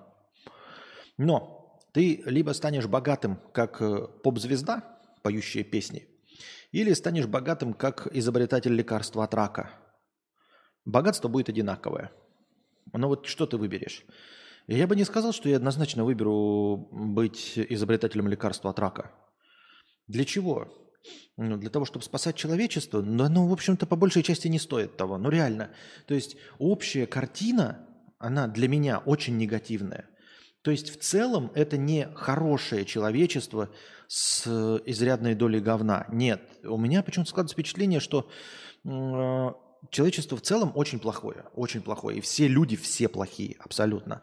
Но 1.18 1.80
ты 1.92 2.24
либо 2.26 2.52
станешь 2.52 2.88
богатым, 2.88 3.40
как 3.52 3.82
э, 3.82 4.08
поп-звезда, 4.24 5.00
поющая 5.22 5.66
песни, 5.66 6.08
или 6.72 6.94
станешь 6.94 7.28
богатым, 7.28 7.74
как 7.74 8.08
изобретатель 8.16 8.74
лекарства 8.74 9.26
от 9.26 9.34
рака. 9.34 9.72
Богатство 10.86 11.28
будет 11.28 11.50
одинаковое– 11.50 12.12
ну 12.94 13.08
вот 13.08 13.26
что 13.26 13.46
ты 13.46 13.58
выберешь? 13.58 14.04
Я 14.68 14.86
бы 14.88 14.96
не 14.96 15.06
сказал, 15.06 15.32
что 15.32 15.48
я 15.48 15.56
однозначно 15.58 16.04
выберу 16.04 16.90
быть 16.92 17.54
изобретателем 17.58 18.28
лекарства 18.28 18.70
от 18.70 18.80
рака. 18.80 19.12
Для 20.08 20.26
чего? 20.26 20.68
Ну, 21.38 21.58
для 21.58 21.70
того, 21.70 21.86
чтобы 21.86 22.04
спасать 22.04 22.36
человечество, 22.36 23.02
но 23.02 23.26
оно, 23.26 23.48
в 23.48 23.54
общем-то, 23.54 23.86
по 23.86 23.96
большей 23.96 24.24
части 24.24 24.50
не 24.50 24.60
стоит 24.60 24.98
того. 24.98 25.18
Ну, 25.18 25.30
реально. 25.30 25.70
То 26.06 26.16
есть 26.16 26.36
общая 26.60 27.06
картина, 27.06 27.88
она 28.20 28.48
для 28.48 28.68
меня 28.68 29.00
очень 29.00 29.38
негативная. 29.38 30.10
То 30.64 30.72
есть 30.72 30.90
в 30.90 31.00
целом 31.00 31.52
это 31.56 31.78
не 31.78 32.10
хорошее 32.16 32.84
человечество 32.84 33.70
с 34.08 34.46
изрядной 34.86 35.36
долей 35.36 35.62
говна. 35.62 36.08
Нет. 36.12 36.42
У 36.66 36.78
меня 36.78 37.04
почему-то 37.04 37.30
складывается 37.30 37.54
впечатление, 37.54 38.02
что 38.02 38.30
человечество 39.90 40.38
в 40.38 40.42
целом 40.42 40.72
очень 40.76 41.00
плохое, 41.00 41.46
очень 41.54 41.82
плохое. 41.82 42.18
И 42.18 42.22
все 42.22 42.48
люди, 42.48 42.76
все 42.76 43.08
плохие, 43.08 43.56
абсолютно. 43.60 44.22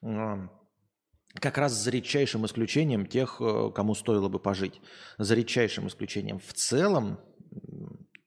Как 0.00 1.58
раз 1.58 1.72
за 1.72 1.90
редчайшим 1.90 2.46
исключением 2.46 3.06
тех, 3.06 3.40
э, 3.40 3.70
кому 3.74 3.96
стоило 3.96 4.28
бы 4.28 4.38
пожить. 4.38 4.80
За 5.18 5.34
редчайшим 5.34 5.88
исключением. 5.88 6.38
В 6.38 6.52
целом 6.52 7.18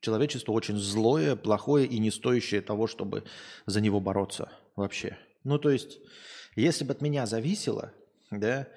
человечество 0.00 0.52
очень 0.52 0.76
злое, 0.76 1.34
плохое 1.34 1.86
и 1.86 1.98
не 1.98 2.10
стоящее 2.10 2.60
того, 2.60 2.86
чтобы 2.86 3.24
за 3.66 3.80
него 3.80 4.00
бороться 4.00 4.52
вообще. 4.76 5.16
Ну, 5.44 5.58
то 5.58 5.70
есть, 5.70 5.98
если 6.54 6.84
бы 6.84 6.92
от 6.92 7.00
меня 7.00 7.24
зависело, 7.24 7.92
да, 8.30 8.68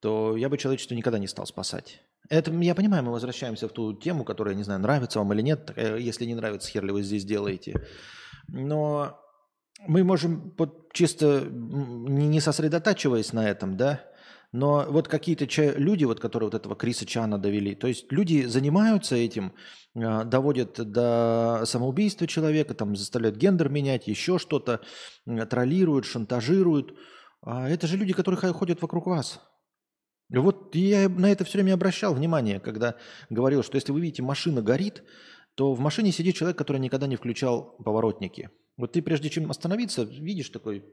то 0.00 0.36
я 0.36 0.48
бы 0.48 0.58
человечество 0.58 0.94
никогда 0.94 1.18
не 1.18 1.28
стал 1.28 1.46
спасать. 1.46 2.00
Это, 2.28 2.52
я 2.52 2.74
понимаю, 2.74 3.04
мы 3.04 3.12
возвращаемся 3.12 3.68
в 3.68 3.72
ту 3.72 3.94
тему, 3.94 4.24
которая, 4.24 4.54
не 4.54 4.62
знаю, 4.62 4.80
нравится 4.80 5.18
вам 5.18 5.32
или 5.32 5.42
нет. 5.42 5.72
Э, 5.76 5.98
если 5.98 6.26
не 6.26 6.34
нравится, 6.34 6.70
хер 6.70 6.84
ли 6.84 6.92
вы 6.92 7.02
здесь 7.02 7.24
делаете. 7.24 7.86
Но 8.48 9.18
мы 9.86 10.04
можем 10.04 10.54
вот 10.58 10.92
чисто 10.92 11.46
не 11.50 12.40
сосредотачиваясь 12.40 13.32
на 13.32 13.48
этом, 13.48 13.76
да, 13.76 14.04
Но 14.52 14.86
вот 14.88 15.08
какие-то 15.08 15.46
люди, 15.78 16.04
вот, 16.04 16.20
которые 16.20 16.48
вот 16.48 16.54
этого 16.54 16.74
Криса 16.74 17.06
Чана 17.06 17.38
довели, 17.38 17.74
то 17.74 17.86
есть 17.86 18.10
люди 18.10 18.46
занимаются 18.46 19.14
этим, 19.14 19.52
а, 19.94 20.24
доводят 20.24 20.74
до 20.90 21.62
самоубийства 21.64 22.26
человека, 22.26 22.74
там 22.74 22.96
заставляют 22.96 23.36
гендер 23.36 23.68
менять, 23.68 24.08
еще 24.08 24.38
что-то, 24.38 24.80
троллируют, 25.50 26.06
шантажируют. 26.06 26.94
А 27.42 27.68
это 27.68 27.86
же 27.86 27.96
люди, 27.96 28.12
которые 28.12 28.52
ходят 28.52 28.82
вокруг 28.82 29.06
вас. 29.06 29.40
Вот 30.30 30.74
я 30.74 31.08
на 31.08 31.30
это 31.30 31.44
все 31.44 31.58
время 31.58 31.74
обращал 31.74 32.14
внимание, 32.14 32.60
когда 32.60 32.96
говорил, 33.30 33.62
что 33.62 33.76
если 33.76 33.92
вы 33.92 34.00
видите, 34.00 34.22
машина 34.22 34.60
горит, 34.62 35.02
то 35.54 35.72
в 35.72 35.80
машине 35.80 36.12
сидит 36.12 36.36
человек, 36.36 36.58
который 36.58 36.78
никогда 36.78 37.06
не 37.06 37.16
включал 37.16 37.76
поворотники. 37.82 38.50
Вот 38.76 38.92
ты 38.92 39.02
прежде 39.02 39.30
чем 39.30 39.50
остановиться, 39.50 40.02
видишь 40.04 40.50
такой 40.50 40.84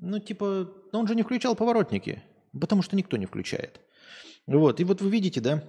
ну, 0.00 0.18
типа, 0.18 0.72
он 0.92 1.06
же 1.06 1.14
не 1.14 1.22
включал 1.22 1.54
поворотники, 1.54 2.22
потому 2.58 2.82
что 2.82 2.96
никто 2.96 3.16
не 3.16 3.26
включает. 3.26 3.80
Вот, 4.46 4.80
и 4.80 4.84
вот 4.84 5.02
вы 5.02 5.10
видите, 5.10 5.40
да, 5.40 5.62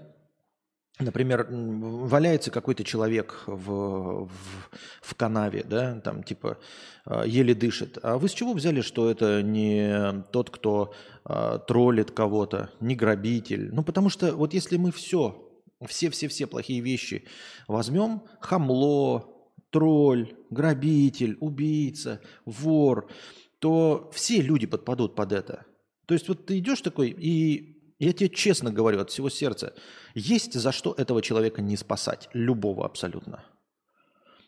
например, 1.00 1.48
валяется 1.50 2.51
какой-то 2.51 2.83
человек 2.83 3.43
в, 3.48 4.25
в, 4.25 4.31
в 5.01 5.15
канаве, 5.15 5.63
да, 5.67 6.00
там 6.00 6.24
типа 6.24 6.57
а, 7.05 7.24
еле 7.24 7.55
дышит. 7.55 7.98
А 8.03 8.17
вы 8.17 8.29
с 8.29 8.33
чего 8.33 8.53
взяли, 8.53 8.81
что 8.81 9.10
это 9.10 9.41
не 9.41 10.24
тот, 10.31 10.50
кто 10.50 10.93
а, 11.24 11.57
троллит 11.60 12.12
кого-то, 12.12 12.69
не 12.79 12.95
грабитель? 12.95 13.74
Ну, 13.74 13.83
потому 13.83 14.10
что 14.10 14.36
вот 14.36 14.53
если 14.53 14.77
мы 14.77 14.91
все, 14.91 15.50
все-все-все 15.86 16.48
плохие 16.48 16.81
вещи 16.81 17.25
возьмем, 17.67 18.24
хамло, 18.39 19.27
тролль, 19.69 20.33
грабитель, 20.50 21.38
убийца, 21.39 22.21
вор– 22.45 23.10
то 23.62 24.10
все 24.12 24.41
люди 24.41 24.65
подпадут 24.65 25.15
под 25.15 25.31
это. 25.31 25.65
То 26.07 26.15
есть 26.15 26.27
вот 26.27 26.48
ты 26.48 26.57
идешь 26.57 26.81
такой, 26.81 27.12
и 27.12 27.79
я 28.05 28.13
тебе 28.13 28.29
честно 28.29 28.72
говорю 28.72 29.00
от 29.00 29.12
всего 29.12 29.29
сердца, 29.29 29.74
есть 30.15 30.53
за 30.53 30.72
что 30.72 30.93
этого 30.98 31.22
человека 31.22 31.62
не 31.62 31.77
спасать, 31.77 32.29
любого 32.34 32.86
абсолютно. 32.86 33.43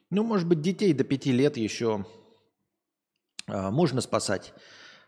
Ну, 0.09 0.23
может 0.23 0.47
быть, 0.47 0.61
детей 0.61 0.93
до 0.93 1.03
пяти 1.03 1.31
лет 1.31 1.57
еще 1.57 2.05
а, 3.47 3.71
можно 3.71 4.01
спасать. 4.01 4.53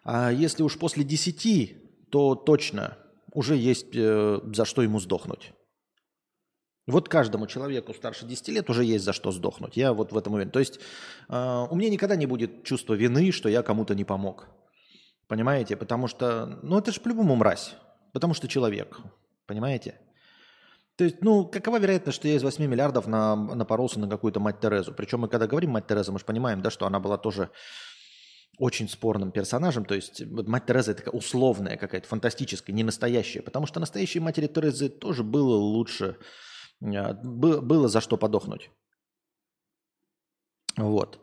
А 0.04 0.32
если 0.32 0.64
уж 0.64 0.78
после 0.78 1.04
десяти, 1.04 1.78
то 2.12 2.36
точно 2.36 2.98
уже 3.34 3.56
есть 3.56 3.96
э, 3.96 4.40
за 4.54 4.66
что 4.66 4.82
ему 4.82 5.00
сдохнуть. 5.00 5.54
Вот 6.88 7.10
каждому 7.10 7.48
человеку 7.48 7.94
старше 7.96 8.28
10 8.28 8.48
лет 8.50 8.70
уже 8.70 8.84
есть 8.84 9.04
за 9.04 9.12
что 9.12 9.32
сдохнуть. 9.32 9.76
Я 9.76 9.92
вот 9.94 10.12
в 10.12 10.18
этом 10.18 10.34
уверен. 10.34 10.52
То 10.52 10.60
есть 10.60 10.80
э, 11.30 11.66
у 11.70 11.76
меня 11.76 11.90
никогда 11.90 12.16
не 12.16 12.28
будет 12.28 12.64
чувства 12.64 12.94
вины, 12.94 13.32
что 13.32 13.50
я 13.50 13.64
кому-то 13.64 13.96
не 13.96 14.06
помог. 14.06 14.48
Понимаете? 15.28 15.76
Потому 15.76 16.08
что, 16.08 16.60
ну 16.62 16.78
это 16.78 16.92
же 16.92 17.02
по-любому 17.02 17.36
мразь. 17.36 17.76
Потому 18.16 18.34
что 18.34 18.48
человек. 18.48 18.98
Понимаете? 19.46 20.00
То 20.96 21.04
есть, 21.04 21.18
ну, 21.22 21.46
какова 21.46 21.80
вероятность, 21.80 22.16
что 22.16 22.30
я 22.30 22.36
из 22.36 22.44
8 22.44 22.66
миллиардов 22.66 23.08
на, 23.08 23.36
напоролся 23.36 24.00
на 24.00 24.08
какую-то 24.08 24.40
мать 24.40 24.62
Терезу? 24.62 24.94
Причем 24.94 25.20
мы 25.20 25.28
когда 25.28 25.48
говорим 25.48 25.72
мать 25.72 25.86
Терезу, 25.86 26.14
мы 26.14 26.20
же 26.20 26.24
понимаем, 26.24 26.62
да, 26.62 26.70
что 26.72 26.88
она 26.88 27.02
была 27.02 27.18
тоже 27.18 27.50
очень 28.58 28.88
спорным 28.88 29.34
персонажем. 29.34 29.84
То 29.84 29.96
есть 29.96 30.26
мать 30.26 30.66
Тереза 30.66 30.92
это 30.92 31.04
такая 31.04 31.20
условная 31.20 31.76
какая-то, 31.76 32.08
фантастическая, 32.08 32.74
не 32.74 32.86
настоящая. 32.86 33.42
Потому 33.42 33.66
что 33.66 33.82
настоящей 33.82 34.22
матери 34.22 34.48
Терезы 34.48 34.88
тоже 34.88 35.24
было 35.24 35.58
лучше 35.58 36.18
а, 36.82 37.16
было 37.16 37.90
за 37.90 38.00
что 38.00 38.16
подохнуть. 38.16 38.72
Вот. 40.78 41.20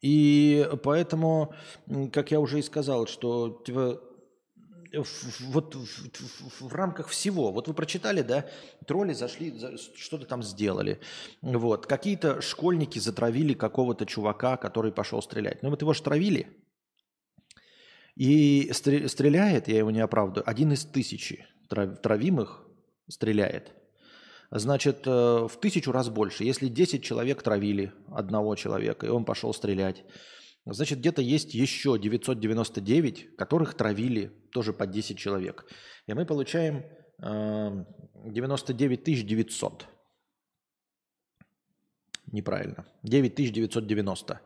И 0.00 0.68
поэтому, 0.82 1.54
как 2.12 2.30
я 2.30 2.40
уже 2.40 2.60
и 2.60 2.62
сказал, 2.62 3.06
что 3.06 3.62
типа, 3.64 4.00
вот 5.40 5.74
в, 5.74 5.86
в, 5.86 6.68
в 6.68 6.74
рамках 6.74 7.08
всего, 7.08 7.52
вот 7.52 7.68
вы 7.68 7.74
прочитали, 7.74 8.22
да, 8.22 8.46
тролли 8.86 9.12
зашли, 9.12 9.54
что-то 9.96 10.26
там 10.26 10.42
сделали, 10.42 11.00
вот, 11.42 11.86
какие-то 11.86 12.40
школьники 12.40 12.98
затравили 12.98 13.54
какого-то 13.54 14.06
чувака, 14.06 14.56
который 14.56 14.92
пошел 14.92 15.20
стрелять. 15.20 15.62
Ну 15.62 15.70
вот 15.70 15.82
его 15.82 15.92
же 15.92 16.02
травили, 16.02 16.46
и 18.14 18.70
стреляет, 18.72 19.68
я 19.68 19.78
его 19.78 19.90
не 19.90 20.00
оправдываю, 20.00 20.48
один 20.48 20.72
из 20.72 20.84
тысячи 20.84 21.46
травимых 21.68 22.66
стреляет. 23.08 23.72
Значит, 24.50 25.06
э, 25.06 25.10
в 25.10 25.56
тысячу 25.60 25.92
раз 25.92 26.08
больше. 26.08 26.44
Если 26.44 26.68
10 26.68 27.02
человек 27.02 27.42
травили 27.42 27.92
одного 28.10 28.54
человека, 28.54 29.06
и 29.06 29.10
он 29.10 29.24
пошел 29.24 29.52
стрелять, 29.52 30.04
значит, 30.64 31.00
где-то 31.00 31.20
есть 31.20 31.54
еще 31.54 31.98
999, 31.98 33.36
которых 33.36 33.74
травили 33.74 34.32
тоже 34.52 34.72
по 34.72 34.86
10 34.86 35.18
человек. 35.18 35.66
И 36.06 36.14
мы 36.14 36.24
получаем 36.24 36.84
99 37.18 39.08
э, 39.08 39.22
900. 39.22 39.86
Неправильно. 42.32 42.86
9990. 43.02 44.40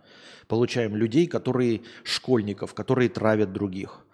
Получаем 0.48 0.96
людей, 0.96 1.26
которые, 1.26 1.82
школьников, 2.04 2.74
которые 2.74 3.08
травят 3.08 3.52
других. 3.52 4.04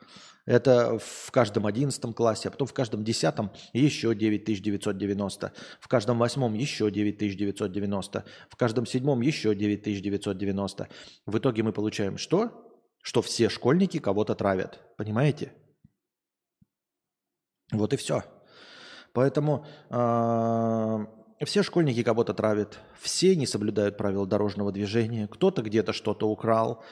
Это 0.49 0.99
в 0.99 1.31
каждом 1.31 1.67
одиннадцатом 1.67 2.15
классе, 2.15 2.49
а 2.49 2.51
потом 2.51 2.67
в 2.67 2.73
каждом 2.73 3.05
десятом 3.05 3.53
еще 3.75 4.15
9990, 4.15 5.53
в 5.79 5.89
каждом 5.89 6.19
восьмом 6.19 6.55
еще 6.55 6.91
9990, 6.91 8.25
в 8.49 8.57
каждом 8.57 8.87
седьмом 8.87 9.21
еще 9.21 9.55
9990. 9.55 10.89
В 11.27 11.39
итоге 11.39 11.63
мы 11.63 11.75
получаем 11.75 12.17
что? 12.17 12.67
Что 13.03 13.21
все 13.21 13.51
школьники 13.51 13.99
кого-то 13.99 14.35
травят. 14.35 14.81
Понимаете? 14.97 15.53
Вот 17.71 17.93
и 17.93 17.99
все. 17.99 18.25
Поэтому 19.13 19.67
э, 19.91 21.45
все 21.45 21.63
школьники 21.63 22.03
кого-то 22.03 22.33
травят, 22.33 22.79
все 22.99 23.37
не 23.37 23.47
соблюдают 23.47 23.99
правила 23.99 24.27
дорожного 24.27 24.73
движения, 24.73 25.29
кто-то 25.29 25.61
где-то 25.61 25.93
что-то 25.93 26.27
украл, 26.27 26.73
а, 26.79 26.85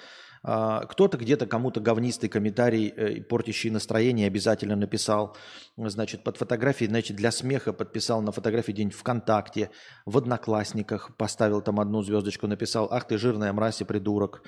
кто-то 0.47 1.19
где-то 1.19 1.47
кому-то 1.47 1.81
говнистый 1.81 2.29
комментарий, 2.29 2.89
э, 2.89 3.21
портящий 3.21 3.69
настроение, 3.69 4.29
обязательно 4.29 4.77
написал, 4.77 5.37
значит, 5.77 6.23
под 6.23 6.37
фотографией, 6.37 6.89
значит, 6.89 7.17
для 7.17 7.33
смеха 7.33 7.73
подписал 7.73 8.23
на 8.23 8.31
фотографии 8.31 8.71
день 8.71 8.91
ВКонтакте, 8.91 9.71
в 10.05 10.17
Одноклассниках 10.17 11.17
поставил 11.17 11.63
там 11.63 11.81
одну 11.81 12.03
звездочку, 12.03 12.47
написал, 12.47 12.89
ах 12.93 13.09
ты 13.09 13.19
жирная 13.19 13.53
мразь 13.53 13.81
и 13.81 13.85
придурок, 13.85 14.45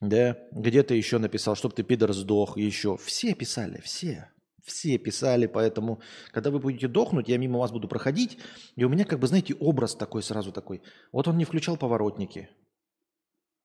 да, 0.00 0.38
где-то 0.52 0.94
еще 0.94 1.18
написал, 1.18 1.54
чтоб 1.54 1.74
ты 1.74 1.82
пидор 1.82 2.14
сдох, 2.14 2.56
еще. 2.56 2.96
Все 2.96 3.34
писали, 3.34 3.80
все. 3.84 4.30
Все 4.64 4.96
писали, 4.96 5.46
поэтому, 5.46 6.00
когда 6.30 6.50
вы 6.50 6.60
будете 6.60 6.88
дохнуть, 6.88 7.28
я 7.28 7.36
мимо 7.36 7.58
вас 7.58 7.72
буду 7.72 7.88
проходить, 7.88 8.38
и 8.76 8.84
у 8.84 8.88
меня, 8.88 9.04
как 9.04 9.18
бы, 9.18 9.26
знаете, 9.26 9.54
образ 9.60 9.96
такой 9.96 10.22
сразу 10.22 10.52
такой. 10.52 10.82
Вот 11.10 11.28
он 11.28 11.36
не 11.36 11.44
включал 11.44 11.76
поворотники. 11.76 12.48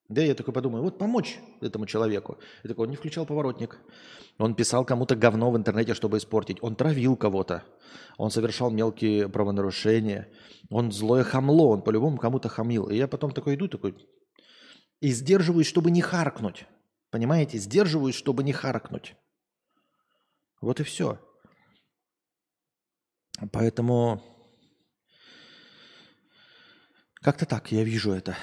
Да, 0.09 0.21
я 0.21 0.35
такой 0.35 0.53
подумаю, 0.53 0.83
вот 0.83 0.97
помочь 0.97 1.39
этому 1.59 1.85
человеку. 1.85 2.37
Я 2.63 2.69
такой, 2.69 2.85
он 2.85 2.91
не 2.91 2.95
включал 2.95 3.25
поворотник. 3.25 3.79
Он 4.37 4.55
писал 4.55 4.85
кому-то 4.85 5.15
говно 5.15 5.51
в 5.51 5.57
интернете, 5.57 5.93
чтобы 5.93 6.17
испортить. 6.17 6.59
Он 6.61 6.75
травил 6.75 7.17
кого-то. 7.17 7.63
Он 8.17 8.31
совершал 8.31 8.71
мелкие 8.71 9.27
правонарушения. 9.27 10.29
Он 10.69 10.91
злое 10.91 11.23
хамло, 11.23 11.67
он 11.69 11.81
по-любому 11.81 12.17
кому-то 12.17 12.47
хамил. 12.47 12.89
И 12.89 12.95
я 12.95 13.07
потом 13.07 13.31
такой 13.31 13.55
иду, 13.55 13.67
такой, 13.67 13.95
и 15.01 15.11
сдерживаюсь, 15.11 15.67
чтобы 15.67 15.91
не 15.91 16.01
харкнуть. 16.01 16.65
Понимаете? 17.11 17.57
Сдерживаюсь, 17.57 18.15
чтобы 18.15 18.43
не 18.43 18.53
харкнуть. 18.53 19.15
Вот 20.61 20.79
и 20.79 20.83
все. 20.83 21.19
Поэтому 23.51 24.21
как-то 27.21 27.45
так 27.45 27.71
я 27.71 27.83
вижу 27.83 28.11
это. 28.11 28.35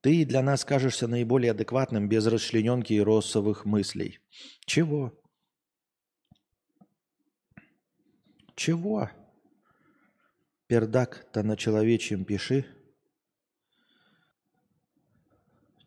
Ты 0.00 0.24
для 0.24 0.42
нас 0.42 0.64
кажешься 0.64 1.08
наиболее 1.08 1.50
адекватным 1.50 2.08
без 2.08 2.26
расчлененки 2.26 2.92
и 2.92 3.00
россовых 3.00 3.64
мыслей. 3.64 4.20
Чего? 4.64 5.12
Чего? 8.54 9.10
Пердак-то 10.68 11.42
на 11.42 11.56
человечьем 11.56 12.24
пиши. 12.24 12.66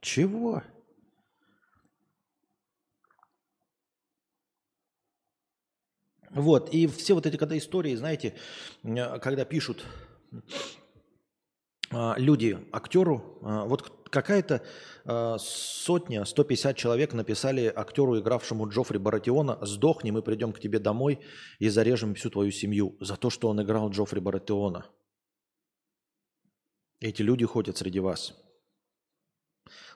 Чего? 0.02 0.64
Вот, 6.32 6.74
и 6.74 6.88
все 6.88 7.14
вот 7.14 7.26
эти 7.26 7.38
когда 7.38 7.58
истории, 7.58 7.94
знаете, 7.96 8.36
когда 8.84 9.44
пишут 9.46 9.86
а, 11.92 12.16
люди 12.18 12.58
актеру, 12.72 13.38
а, 13.42 13.66
вот 13.66 14.01
какая-то 14.12 14.62
а, 15.06 15.38
сотня, 15.40 16.26
150 16.26 16.78
человек 16.78 17.14
написали 17.14 17.72
актеру, 17.76 18.20
игравшему 18.20 18.70
Джоффри 18.70 19.00
Баратиона, 19.00 19.58
сдохни, 19.62 20.12
мы 20.12 20.22
придем 20.22 20.54
к 20.54 20.60
тебе 20.60 20.80
домой 20.80 21.20
и 21.60 21.70
зарежем 21.70 22.14
всю 22.14 22.30
твою 22.30 22.52
семью 22.52 22.98
за 23.00 23.16
то, 23.16 23.30
что 23.30 23.50
он 23.50 23.62
играл 23.62 23.90
Джоффри 23.90 24.20
Баратиона. 24.20 24.86
Эти 27.00 27.24
люди 27.24 27.46
ходят 27.46 27.78
среди 27.78 28.00
вас. 28.00 28.36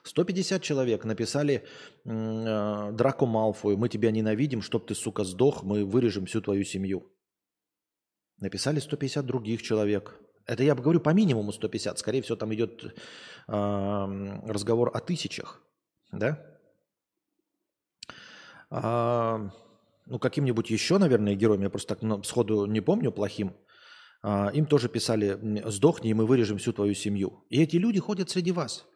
150 0.02 0.62
человек 0.62 1.04
написали 1.04 1.64
э, 2.04 2.92
Драко 2.92 3.26
Малфою, 3.26 3.76
мы 3.76 3.88
тебя 3.88 4.10
ненавидим, 4.10 4.62
чтоб 4.62 4.86
ты, 4.86 4.94
сука, 4.94 5.24
сдох, 5.24 5.62
мы 5.62 5.84
вырежем 5.84 6.26
всю 6.26 6.40
твою 6.40 6.64
семью. 6.64 7.12
Написали 8.38 8.80
150 8.80 9.24
других 9.24 9.62
человек. 9.62 10.20
Это 10.46 10.62
я 10.62 10.74
говорю 10.74 11.00
по 11.00 11.10
минимуму 11.10 11.52
150. 11.52 11.98
Скорее 11.98 12.22
всего, 12.22 12.36
там 12.36 12.54
идет 12.54 12.84
э, 12.84 12.92
разговор 13.48 14.90
о 14.94 15.00
тысячах. 15.00 15.60
Да? 16.12 16.38
А, 18.70 19.50
ну, 20.06 20.18
каким-нибудь 20.18 20.70
еще, 20.70 20.98
наверное, 20.98 21.34
героем, 21.34 21.62
я 21.62 21.70
просто 21.70 21.94
так 21.94 22.02
ну, 22.02 22.22
сходу 22.22 22.66
не 22.66 22.80
помню, 22.80 23.12
плохим, 23.12 23.56
а, 24.22 24.50
им 24.54 24.66
тоже 24.66 24.88
писали 24.88 25.38
«сдохни, 25.68 26.10
и 26.10 26.14
мы 26.14 26.26
вырежем 26.26 26.58
всю 26.58 26.72
твою 26.72 26.94
семью». 26.94 27.44
И 27.50 27.62
эти 27.62 27.76
люди 27.76 28.00
ходят 28.00 28.30
среди 28.30 28.52
вас. 28.52 28.86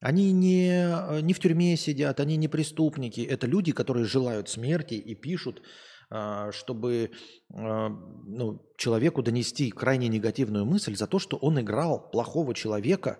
Они 0.00 0.32
не, 0.32 1.22
не 1.22 1.32
в 1.32 1.38
тюрьме 1.38 1.76
сидят, 1.76 2.20
они 2.20 2.36
не 2.36 2.48
преступники. 2.48 3.20
Это 3.20 3.46
люди, 3.46 3.72
которые 3.72 4.04
желают 4.04 4.48
смерти 4.48 4.94
и 4.94 5.14
пишут, 5.14 5.62
чтобы 6.08 7.10
а, 7.52 7.88
ну, 7.88 8.62
человеку 8.76 9.22
донести 9.22 9.70
крайне 9.70 10.08
негативную 10.08 10.64
мысль 10.64 10.94
за 10.94 11.06
то, 11.06 11.18
что 11.18 11.36
он 11.36 11.60
играл 11.60 12.10
плохого 12.10 12.54
человека 12.54 13.18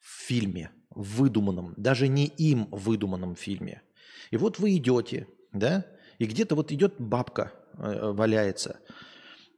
в 0.00 0.26
фильме, 0.26 0.70
в 0.90 1.18
выдуманном, 1.18 1.74
даже 1.76 2.08
не 2.08 2.26
им 2.26 2.68
выдуманном 2.70 3.36
фильме. 3.36 3.82
И 4.30 4.36
вот 4.36 4.58
вы 4.58 4.76
идете, 4.76 5.26
да, 5.52 5.84
и 6.18 6.26
где-то 6.26 6.54
вот 6.54 6.72
идет 6.72 6.94
бабка, 6.98 7.52
э, 7.76 8.12
валяется. 8.12 8.80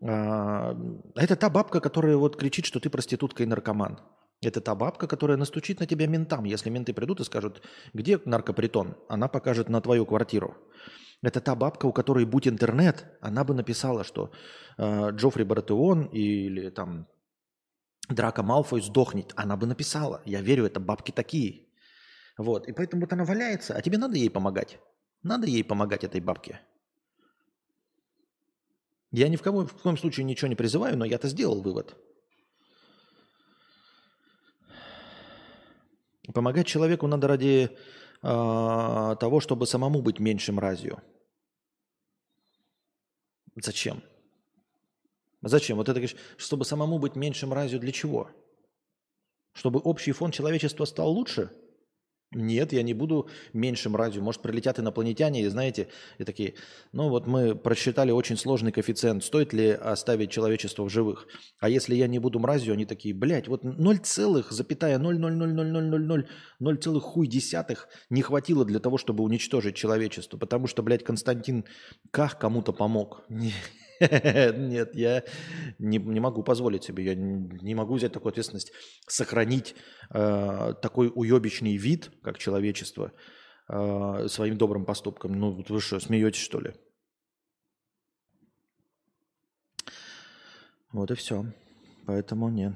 А, 0.03 0.77
это 1.15 1.37
та 1.37 1.51
бабка, 1.51 1.81
которая 1.81 2.17
вот 2.17 2.37
кричит, 2.37 2.67
что 2.67 2.81
ты 2.81 2.91
проститутка 2.91 3.43
и 3.43 3.47
наркоман. 3.47 4.01
Это 4.43 4.61
та 4.61 4.75
бабка, 4.75 5.07
которая 5.07 5.37
настучит 5.37 5.81
на 5.81 5.87
тебя 5.87 6.07
ментам. 6.07 6.45
Если 6.45 6.69
менты 6.69 6.93
придут 6.93 7.21
и 7.21 7.25
скажут, 7.25 7.63
где 7.95 8.21
наркопритон, 8.25 8.97
она 9.09 9.29
покажет 9.29 9.69
на 9.69 9.81
твою 9.81 10.05
квартиру. 10.05 10.57
Это 11.23 11.41
та 11.41 11.55
бабка, 11.55 11.87
у 11.87 11.93
которой 11.93 12.25
будь 12.25 12.47
интернет, 12.47 13.07
она 13.21 13.45
бы 13.45 13.55
написала, 13.55 14.05
что 14.05 14.31
э, 14.79 15.11
Джоффри 15.13 15.45
Баратеон 15.45 16.07
или 16.07 16.71
там 16.71 17.09
Драка 18.09 18.43
Малфой 18.43 18.83
сдохнет. 18.83 19.33
Она 19.37 19.57
бы 19.57 19.67
написала. 19.67 20.23
Я 20.25 20.41
верю, 20.41 20.67
это 20.67 20.79
бабки 20.79 21.11
такие. 21.11 21.67
Вот. 22.39 22.69
И 22.69 22.73
поэтому 22.73 23.03
вот 23.03 23.13
она 23.13 23.25
валяется, 23.25 23.75
а 23.75 23.83
тебе 23.83 23.99
надо 23.99 24.17
ей 24.17 24.31
помогать. 24.31 24.79
Надо 25.23 25.47
ей 25.47 25.65
помогать, 25.65 26.05
этой 26.05 26.21
бабке. 26.21 26.61
Я 29.11 29.29
ни 29.29 29.37
в 29.37 29.43
коем, 29.43 29.67
в 29.67 29.83
коем 29.83 29.97
случае 29.97 30.25
ничего 30.25 30.49
не 30.49 30.55
призываю, 30.55 30.97
но 30.99 31.05
я-то 31.05 31.29
сделал 31.29 31.63
вывод. 31.63 31.97
Помогать 36.35 36.67
человеку 36.67 37.07
надо 37.07 37.29
ради 37.29 37.77
э, 38.23 39.17
того, 39.21 39.41
чтобы 39.41 39.67
самому 39.67 40.03
быть 40.03 40.19
меньшим 40.19 40.59
разью. 40.59 41.01
Зачем? 43.57 44.03
Зачем? 45.43 45.77
Вот 45.77 45.89
это 45.89 46.01
говоришь, 46.01 46.17
чтобы 46.37 46.65
самому 46.65 46.99
быть 46.99 47.17
меньшим 47.17 47.53
разью 47.53 47.79
для 47.79 47.93
чего? 47.93 48.31
Чтобы 49.53 49.81
общий 49.81 50.13
фон 50.13 50.31
человечества 50.31 50.85
стал 50.85 51.11
лучше– 51.11 51.51
нет, 52.37 52.73
я 52.73 52.83
не 52.83 52.95
буду 52.95 53.29
меньшим 53.53 53.97
радио. 53.97 54.23
Может, 54.23 54.43
прилетят 54.43 54.79
инопланетяне 54.79 55.43
и, 55.43 55.49
знаете, 55.49 55.89
и 56.19 56.25
такие, 56.25 56.55
ну 56.93 57.09
вот 57.09 57.27
мы 57.27 57.55
просчитали 57.55 58.11
очень 58.11 58.37
сложный 58.37 58.73
коэффициент, 58.73 59.25
стоит 59.25 59.53
ли 59.53 59.71
оставить 59.71 60.31
человечество 60.31 60.85
в 60.85 60.91
живых. 60.91 61.27
А 61.59 61.69
если 61.69 61.95
я 61.95 62.07
не 62.07 62.19
буду 62.19 62.39
мразью, 62.39 62.75
они 62.75 62.85
такие, 62.85 63.15
блядь, 63.15 63.49
вот 63.49 63.65
0, 63.65 64.01
запятая 64.51 64.99
0,0000000, 64.99 66.27
0 66.59 66.77
целых 66.79 67.03
хуй 67.03 67.27
десятых 67.27 67.89
не 68.11 68.23
хватило 68.23 68.65
для 68.65 68.79
того, 68.79 68.99
чтобы 68.99 69.25
уничтожить 69.25 69.77
человечество, 69.77 70.37
потому 70.39 70.67
что, 70.67 70.83
блядь, 70.83 71.05
Константин 71.05 71.65
Ках 72.11 72.39
кому-то 72.39 72.73
помог. 72.73 73.25
Нет, 74.57 74.95
я 74.95 75.25
не, 75.79 75.99
не 75.99 76.21
могу 76.21 76.43
позволить 76.43 76.85
себе, 76.85 77.05
я 77.05 77.15
не 77.15 77.75
могу 77.75 77.95
взять 77.95 78.13
такую 78.13 78.31
ответственность, 78.31 78.73
сохранить 79.07 79.75
э, 80.15 80.75
такой 80.83 81.11
уебищный 81.15 81.77
вид, 81.77 82.11
как 82.23 82.39
человечество, 82.39 83.13
э, 83.69 84.29
своим 84.29 84.59
добрым 84.59 84.85
поступком. 84.85 85.33
Ну, 85.33 85.63
вы 85.69 85.81
что, 85.81 86.01
смеетесь, 86.01 86.41
что 86.41 86.61
ли? 86.61 86.75
Вот 90.93 91.11
и 91.11 91.15
все. 91.15 91.45
Поэтому 92.07 92.49
нет. 92.49 92.75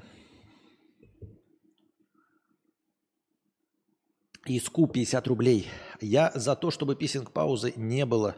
Иску 4.47 4.87
50 4.87 5.27
рублей. 5.27 5.67
Я 6.01 6.31
за 6.35 6.55
то, 6.55 6.71
чтобы 6.71 6.95
писинг-паузы 6.95 7.73
не 7.75 8.05
было 8.05 8.35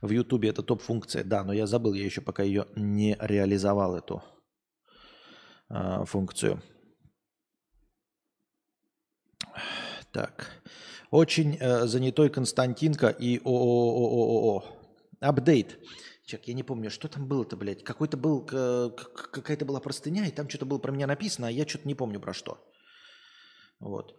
в 0.00 0.10
Ютубе. 0.10 0.48
Это 0.48 0.62
топ-функция. 0.62 1.24
Да, 1.24 1.44
но 1.44 1.52
я 1.52 1.66
забыл, 1.66 1.94
я 1.94 2.04
еще 2.04 2.20
пока 2.20 2.42
ее 2.42 2.66
не 2.76 3.16
реализовал, 3.20 3.96
эту 3.96 4.22
э, 5.68 6.04
функцию. 6.04 6.62
Так. 10.12 10.62
Очень 11.10 11.56
э, 11.60 11.86
занятой 11.86 12.30
Константинка 12.30 13.08
и 13.08 13.38
ООО. 13.44 14.64
Апдейт. 15.20 15.78
Чек, 16.24 16.46
я 16.46 16.54
не 16.54 16.62
помню, 16.62 16.90
что 16.90 17.08
там 17.08 17.26
было-то, 17.26 17.56
блядь. 17.56 17.82
Какой-то 17.82 18.16
был, 18.16 18.42
какая-то 18.44 19.64
была 19.64 19.80
простыня, 19.80 20.26
и 20.26 20.30
там 20.30 20.48
что-то 20.48 20.64
было 20.64 20.78
про 20.78 20.92
меня 20.92 21.06
написано, 21.08 21.48
а 21.48 21.50
я 21.50 21.66
что-то 21.66 21.88
не 21.88 21.96
помню 21.96 22.20
про 22.20 22.32
что. 22.32 22.58
Вот. 23.80 24.16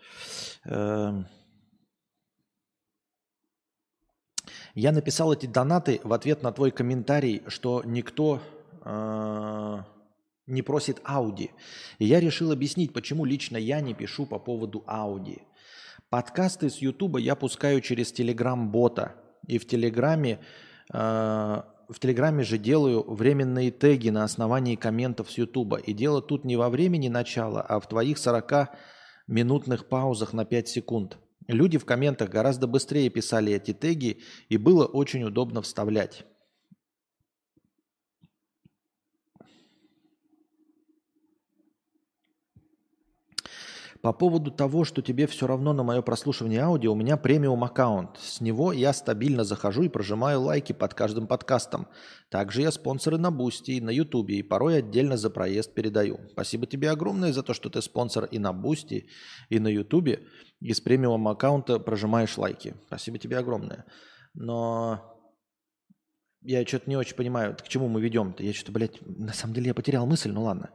Эм. 0.66 1.28
Я 4.74 4.94
написал 4.94 5.34
эти 5.34 5.48
донаты 5.48 6.00
в 6.04 6.14
ответ 6.14 6.44
на 6.44 6.52
твой 6.52 6.72
комментарий, 6.72 7.44
что 7.48 7.84
никто 7.86 8.40
э, 8.86 9.78
не 10.48 10.62
просит 10.62 11.02
Ауди. 11.04 11.52
И 12.00 12.06
я 12.06 12.22
решил 12.22 12.52
объяснить, 12.52 12.94
почему 12.94 13.26
лично 13.26 13.58
я 13.58 13.82
не 13.82 13.94
пишу 13.94 14.26
по 14.26 14.40
поводу 14.40 14.84
Ауди. 14.88 15.40
Подкасты 16.10 16.70
с 16.70 16.78
Ютуба 16.78 17.20
я 17.20 17.36
пускаю 17.36 17.82
через 17.82 18.14
Телеграм-бота. 18.14 19.16
И 19.48 19.58
в 19.58 19.68
Телеграме, 19.68 20.40
э, 20.94 20.98
в 20.98 22.00
Телеграме 22.00 22.46
же 22.46 22.58
делаю 22.58 23.04
временные 23.14 23.72
теги 23.72 24.10
на 24.10 24.24
основании 24.24 24.78
комментов 24.78 25.30
с 25.32 25.38
Ютуба. 25.38 25.78
И 25.78 25.92
дело 25.92 26.22
тут 26.22 26.46
не 26.46 26.56
во 26.56 26.70
времени 26.70 27.10
начала, 27.10 27.62
а 27.62 27.82
в 27.82 27.90
твоих 27.90 28.18
40 28.18 28.70
минутных 29.28 29.90
паузах 29.90 30.32
на 30.32 30.46
5 30.46 30.68
секунд. 30.70 31.18
Люди 31.48 31.78
в 31.78 31.86
комментах 31.86 32.30
гораздо 32.30 32.68
быстрее 32.68 33.10
писали 33.10 33.54
эти 33.54 33.74
теги, 33.74 34.22
и 34.50 34.58
было 34.58 34.86
очень 34.86 35.24
удобно 35.24 35.62
вставлять. 35.62 36.26
По 44.02 44.14
поводу 44.14 44.50
того, 44.50 44.84
что 44.84 45.04
тебе 45.04 45.28
все 45.28 45.46
равно 45.46 45.74
на 45.74 45.84
мое 45.84 46.02
прослушивание 46.02 46.62
аудио, 46.62 46.92
у 46.92 46.96
меня 46.96 47.18
премиум 47.18 47.64
аккаунт. 47.64 48.18
С 48.18 48.42
него 48.42 48.74
я 48.74 48.94
стабильно 48.94 49.44
захожу 49.44 49.84
и 49.84 49.90
прожимаю 49.90 50.42
лайки 50.42 50.74
под 50.74 50.96
каждым 50.96 51.28
подкастом. 51.28 51.88
Также 52.32 52.64
я 52.64 52.72
спонсор 52.72 53.14
и 53.14 53.20
на 53.20 53.30
Бусти 53.30 53.72
и 53.72 53.82
на 53.82 53.92
Ютубе, 53.92 54.38
и 54.38 54.44
порой 54.44 54.80
отдельно 54.80 55.18
за 55.18 55.30
проезд 55.30 55.76
передаю. 55.76 56.20
Спасибо 56.32 56.66
тебе 56.66 56.90
огромное 56.90 57.32
за 57.32 57.44
то, 57.44 57.54
что 57.54 57.70
ты 57.70 57.80
спонсор 57.84 58.26
и 58.26 58.40
на 58.40 58.54
Бусти, 58.54 59.08
и 59.50 59.60
на 59.60 59.68
Ютубе, 59.68 60.24
и 60.60 60.74
с 60.74 60.82
премиум 60.82 61.28
аккаунта 61.28 61.78
прожимаешь 61.78 62.40
лайки. 62.40 62.76
Спасибо 62.88 63.20
тебе 63.20 63.38
огромное. 63.38 63.86
Но 64.34 65.00
я 66.42 66.66
что-то 66.66 66.90
не 66.90 66.98
очень 66.98 67.16
понимаю, 67.16 67.56
к 67.56 67.68
чему 67.68 67.88
мы 67.88 68.02
ведем-то. 68.02 68.42
Я 68.42 68.52
что-то, 68.52 68.72
блядь, 68.72 69.00
на 69.06 69.34
самом 69.34 69.54
деле 69.54 69.68
я 69.68 69.74
потерял 69.76 70.08
мысль, 70.08 70.32
ну 70.32 70.42
ладно. 70.42 70.72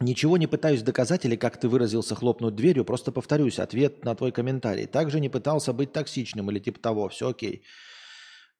Ничего 0.00 0.36
не 0.36 0.46
пытаюсь 0.46 0.82
доказать 0.82 1.24
или, 1.24 1.36
как 1.36 1.58
ты 1.58 1.68
выразился, 1.68 2.14
хлопнуть 2.14 2.56
дверью, 2.56 2.84
просто 2.84 3.12
повторюсь 3.12 3.58
ответ 3.58 4.04
на 4.04 4.14
твой 4.14 4.32
комментарий. 4.32 4.86
Также 4.86 5.20
не 5.20 5.28
пытался 5.28 5.72
быть 5.72 5.92
токсичным 5.92 6.50
или 6.50 6.58
типа 6.58 6.80
того, 6.80 7.08
все 7.08 7.28
окей. 7.28 7.62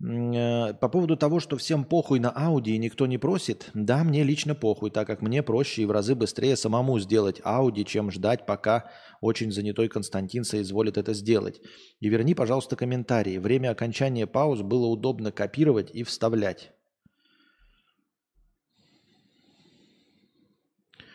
Э, 0.02 0.74
по 0.74 0.88
поводу 0.88 1.16
того, 1.16 1.40
что 1.40 1.56
всем 1.56 1.84
похуй 1.84 2.18
на 2.18 2.30
Ауди 2.30 2.74
и 2.74 2.78
никто 2.78 3.06
не 3.06 3.18
просит, 3.18 3.70
да, 3.74 4.04
мне 4.04 4.22
лично 4.22 4.54
похуй, 4.54 4.90
так 4.90 5.06
как 5.06 5.22
мне 5.22 5.42
проще 5.42 5.82
и 5.82 5.86
в 5.86 5.90
разы 5.90 6.14
быстрее 6.14 6.56
самому 6.56 6.98
сделать 6.98 7.40
Ауди, 7.44 7.84
чем 7.84 8.10
ждать, 8.10 8.46
пока 8.46 8.90
очень 9.20 9.52
занятой 9.52 9.88
Константин 9.88 10.44
соизволит 10.44 10.98
это 10.98 11.14
сделать. 11.14 11.60
И 12.00 12.08
верни, 12.08 12.34
пожалуйста, 12.34 12.76
комментарии. 12.76 13.38
Время 13.38 13.70
окончания 13.70 14.26
пауз 14.26 14.62
было 14.62 14.86
удобно 14.86 15.32
копировать 15.32 15.90
и 15.92 16.02
вставлять. 16.02 16.72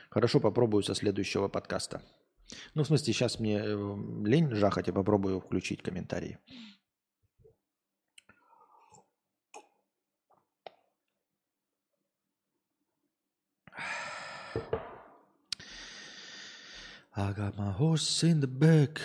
Хорошо, 0.10 0.40
попробую 0.40 0.84
со 0.84 0.96
следующего 0.96 1.48
подкаста. 1.48 2.02
Ну, 2.74 2.84
в 2.84 2.88
смысле, 2.88 3.14
сейчас 3.14 3.40
мне 3.40 3.60
э, 3.64 3.96
лень 4.26 4.52
жахать, 4.56 4.88
я 4.88 4.94
попробую 4.94 5.40
включить 5.40 5.84
комментарии. 5.84 6.40
I 17.16 17.34
got 17.34 17.56
my 17.58 17.78
horse 17.78 18.24
in 18.24 18.40
the 18.40 18.48
back. 18.48 19.00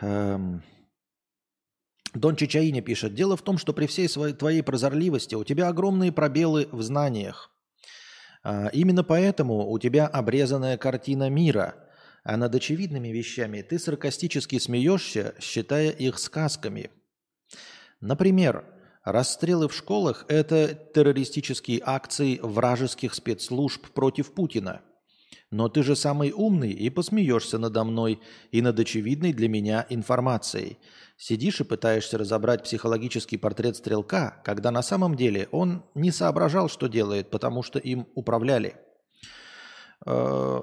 Эм, 0.00 0.62
Дон 2.12 2.36
Чичаини 2.36 2.80
пишет. 2.80 3.14
Дело 3.14 3.36
в 3.36 3.42
том, 3.42 3.56
что 3.56 3.72
при 3.72 3.86
всей 3.86 4.08
своей 4.08 4.34
твоей 4.34 4.62
прозорливости 4.62 5.34
у 5.34 5.44
тебя 5.44 5.68
огромные 5.68 6.12
пробелы 6.12 6.68
в 6.72 6.82
знаниях. 6.82 7.55
А, 8.48 8.68
именно 8.68 9.02
поэтому 9.02 9.68
у 9.68 9.76
тебя 9.80 10.06
обрезанная 10.06 10.76
картина 10.76 11.28
мира, 11.28 11.74
а 12.22 12.36
над 12.36 12.54
очевидными 12.54 13.08
вещами 13.08 13.60
ты 13.60 13.76
саркастически 13.76 14.60
смеешься, 14.60 15.34
считая 15.40 15.90
их 15.90 16.20
сказками. 16.20 16.90
Например, 18.00 18.64
расстрелы 19.02 19.66
в 19.68 19.74
школах– 19.74 20.26
это 20.28 20.74
террористические 20.74 21.82
акции 21.84 22.38
вражеских 22.40 23.14
спецслужб 23.14 23.84
против 23.88 24.32
Путина. 24.32 24.80
Но 25.50 25.68
ты 25.68 25.82
же 25.82 25.94
самый 25.94 26.32
умный 26.32 26.72
и 26.72 26.90
посмеешься 26.90 27.58
надо 27.58 27.84
мной 27.84 28.20
и 28.50 28.62
над 28.62 28.78
очевидной 28.80 29.32
для 29.32 29.48
меня 29.48 29.86
информацией. 29.88 30.78
Сидишь 31.16 31.60
и 31.60 31.64
пытаешься 31.64 32.18
разобрать 32.18 32.64
психологический 32.64 33.36
портрет 33.36 33.76
стрелка, 33.76 34.42
когда 34.44 34.70
на 34.70 34.82
самом 34.82 35.14
деле 35.14 35.48
он 35.52 35.84
не 35.94 36.10
соображал, 36.10 36.68
что 36.68 36.88
делает, 36.88 37.30
потому 37.30 37.62
что 37.62 37.78
им 37.78 38.08
управляли. 38.14 38.76
Э, 40.04 40.60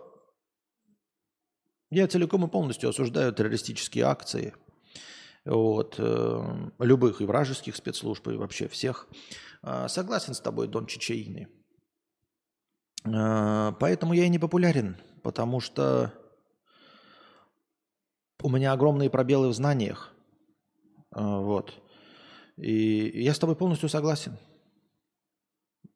я 1.89 2.07
целиком 2.07 2.45
и 2.45 2.49
полностью 2.49 2.89
осуждаю 2.89 3.33
террористические 3.33 4.05
акции 4.05 4.53
вот, 5.45 5.95
э, 5.97 6.69
любых 6.79 7.21
и 7.21 7.25
вражеских 7.25 7.75
спецслужб, 7.75 8.27
и 8.27 8.35
вообще 8.37 8.67
всех. 8.67 9.07
Э, 9.61 9.87
согласен 9.87 10.33
с 10.33 10.39
тобой, 10.39 10.67
Дон 10.67 10.85
Чичаины. 10.85 11.47
Э, 13.05 13.71
поэтому 13.79 14.13
я 14.13 14.25
и 14.25 14.29
не 14.29 14.39
популярен, 14.39 14.97
потому 15.23 15.59
что 15.59 16.13
у 18.41 18.49
меня 18.49 18.73
огромные 18.73 19.09
пробелы 19.09 19.49
в 19.49 19.53
знаниях. 19.53 20.13
Э, 21.15 21.21
вот. 21.21 21.73
И 22.57 23.21
я 23.21 23.33
с 23.33 23.39
тобой 23.39 23.55
полностью 23.55 23.89
согласен. 23.89 24.37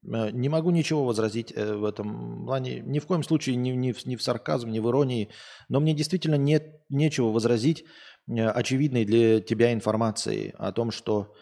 Э, 0.03 0.31
не 0.31 0.49
могу 0.49 0.71
ничего 0.71 1.05
возразить 1.05 1.55
в 1.55 1.85
этом 1.85 2.45
плане. 2.45 2.81
Ни 2.81 2.99
в 2.99 3.07
коем 3.07 3.23
случае 3.23 3.55
не, 3.55 3.75
не, 3.75 3.93
в, 3.93 4.05
не 4.05 4.15
в 4.15 4.23
сарказм, 4.23 4.69
не 4.69 4.79
в 4.79 4.89
иронии. 4.89 5.29
Но 5.69 5.79
мне 5.79 5.93
действительно 5.93 6.35
нет 6.35 6.81
нечего 6.89 7.27
возразить 7.27 7.85
очевидной 8.29 9.05
для 9.05 9.39
тебя 9.39 9.71
информации 9.71 10.53
о 10.57 10.73
том, 10.73 10.91
что 10.91 11.33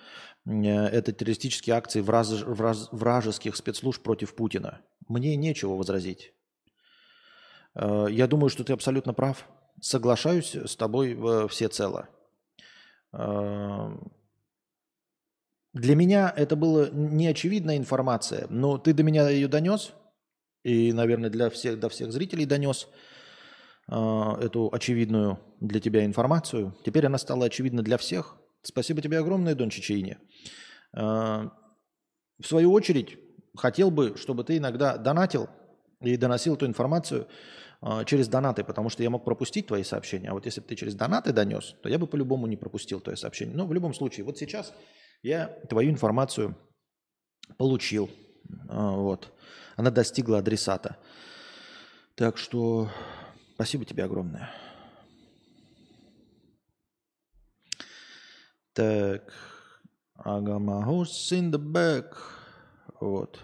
это 0.45 1.12
террористические 1.12 1.75
акции 1.75 2.01
враж, 2.01 2.29
враж, 2.29 2.77
вражеских 2.91 3.55
спецслужб 3.55 4.03
против 4.03 4.36
Путина. 4.36 4.81
Мне 5.08 5.36
нечего 5.36 5.73
возразить. 5.73 6.34
Э, 7.75 8.08
я 8.10 8.27
думаю, 8.27 8.49
что 8.49 8.63
ты 8.63 8.73
абсолютно 8.73 9.13
прав. 9.13 9.47
Соглашаюсь 9.81 10.55
с 10.55 10.75
тобой 10.75 11.17
всецело. 11.49 12.10
Э, 13.12 13.97
для 15.73 15.95
меня 15.95 16.34
это 16.36 16.55
была 16.55 16.88
неочевидная 16.89 17.77
информация, 17.77 18.47
но 18.49 18.77
ты 18.77 18.93
до 18.93 19.03
меня 19.03 19.27
ее 19.29 19.49
донес, 19.49 19.93
и, 20.63 20.93
наверное, 20.93 21.29
для 21.29 21.49
всех, 21.49 21.79
до 21.79 21.89
всех 21.89 22.12
зрителей 22.13 22.45
донес 22.45 22.88
э, 23.88 23.95
эту 24.41 24.69
очевидную 24.71 25.39
для 25.60 25.79
тебя 25.79 26.05
информацию. 26.05 26.75
Теперь 26.86 27.05
она 27.05 27.17
стала 27.17 27.45
очевидна 27.45 27.84
для 27.84 27.97
всех. 27.97 28.38
Спасибо 28.65 29.01
тебе 29.01 29.19
огромное, 29.19 29.56
Дон 29.56 29.69
Чичейни. 29.69 30.17
В 30.93 31.51
свою 32.43 32.71
очередь, 32.73 33.17
хотел 33.56 33.91
бы, 33.91 34.15
чтобы 34.17 34.43
ты 34.43 34.58
иногда 34.58 34.97
донатил 34.97 35.49
и 36.01 36.17
доносил 36.17 36.56
эту 36.56 36.65
информацию 36.65 37.28
э, 37.82 38.04
через 38.06 38.28
донаты, 38.28 38.63
потому 38.63 38.89
что 38.89 39.04
я 39.04 39.10
мог 39.10 39.23
пропустить 39.23 39.67
твои 39.67 39.84
сообщения. 39.84 40.30
А 40.30 40.34
вот 40.34 40.45
если 40.45 40.62
бы 40.62 40.67
ты 40.67 40.75
через 40.75 40.95
донаты 40.95 41.32
донес, 41.32 41.75
то 41.82 41.89
я 41.89 41.97
бы 41.97 42.08
по-любому 42.08 42.47
не 42.47 42.58
пропустил 42.58 42.99
твое 42.99 43.17
сообщение. 43.17 43.56
Но 43.56 43.65
в 43.65 43.73
любом 43.73 43.93
случае, 43.93 44.25
вот 44.25 44.38
сейчас 44.38 44.73
я 45.23 45.47
твою 45.69 45.89
информацию 45.89 46.56
получил. 47.58 48.10
Э, 48.69 48.89
вот. 48.91 49.32
Она 49.78 49.91
достигла 49.91 50.39
адресата. 50.39 50.97
Так 52.15 52.38
что 52.38 52.89
спасибо 53.56 53.86
тебе 53.86 54.04
огромное. 54.04 54.49
Так. 58.75 59.31
Horse 60.17 61.31
in 61.31 61.49
the 61.49 61.57
back. 61.57 62.13
Вот. 62.99 63.39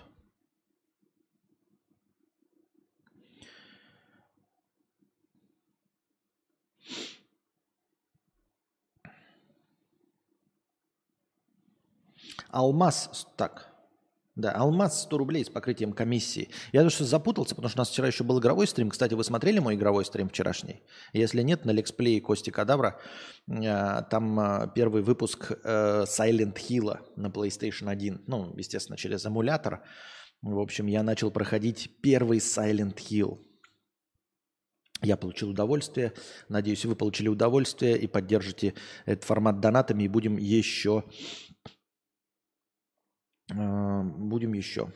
Алмаз, 12.51 13.25
так, 13.37 13.70
да, 14.35 14.53
Алмаз 14.53 15.03
100 15.03 15.17
рублей 15.17 15.43
с 15.43 15.49
покрытием 15.49 15.91
комиссии. 15.91 16.49
Я 16.71 16.83
даже 16.83 17.03
запутался, 17.03 17.53
потому 17.53 17.69
что 17.69 17.79
у 17.79 17.81
нас 17.81 17.89
вчера 17.89 18.07
еще 18.07 18.23
был 18.23 18.39
игровой 18.39 18.65
стрим. 18.65 18.89
Кстати, 18.89 19.13
вы 19.13 19.25
смотрели 19.25 19.59
мой 19.59 19.75
игровой 19.75 20.05
стрим 20.05 20.29
вчерашний? 20.29 20.81
Если 21.11 21.41
нет, 21.41 21.65
на 21.65 21.71
Лексплей 21.71 22.21
Кости 22.21 22.49
Кадавра, 22.49 22.97
э, 23.47 24.01
там 24.09 24.39
э, 24.39 24.67
первый 24.73 25.01
выпуск 25.01 25.51
э, 25.51 26.05
Silent 26.07 26.55
Hill 26.55 26.97
на 27.17 27.27
PlayStation 27.27 27.89
1. 27.89 28.23
Ну, 28.27 28.53
естественно, 28.55 28.97
через 28.97 29.25
эмулятор. 29.25 29.83
В 30.41 30.59
общем, 30.59 30.87
я 30.87 31.03
начал 31.03 31.29
проходить 31.29 31.91
первый 32.01 32.37
Silent 32.39 32.95
Hill. 32.95 33.37
Я 35.01 35.17
получил 35.17 35.49
удовольствие. 35.49 36.13
Надеюсь, 36.47 36.85
вы 36.85 36.95
получили 36.95 37.27
удовольствие 37.27 37.97
и 37.97 38.07
поддержите 38.07 38.75
этот 39.05 39.25
формат 39.25 39.59
донатами. 39.59 40.03
И 40.03 40.07
будем 40.07 40.37
еще 40.37 41.03
будем 43.51 44.53
еще. 44.53 44.87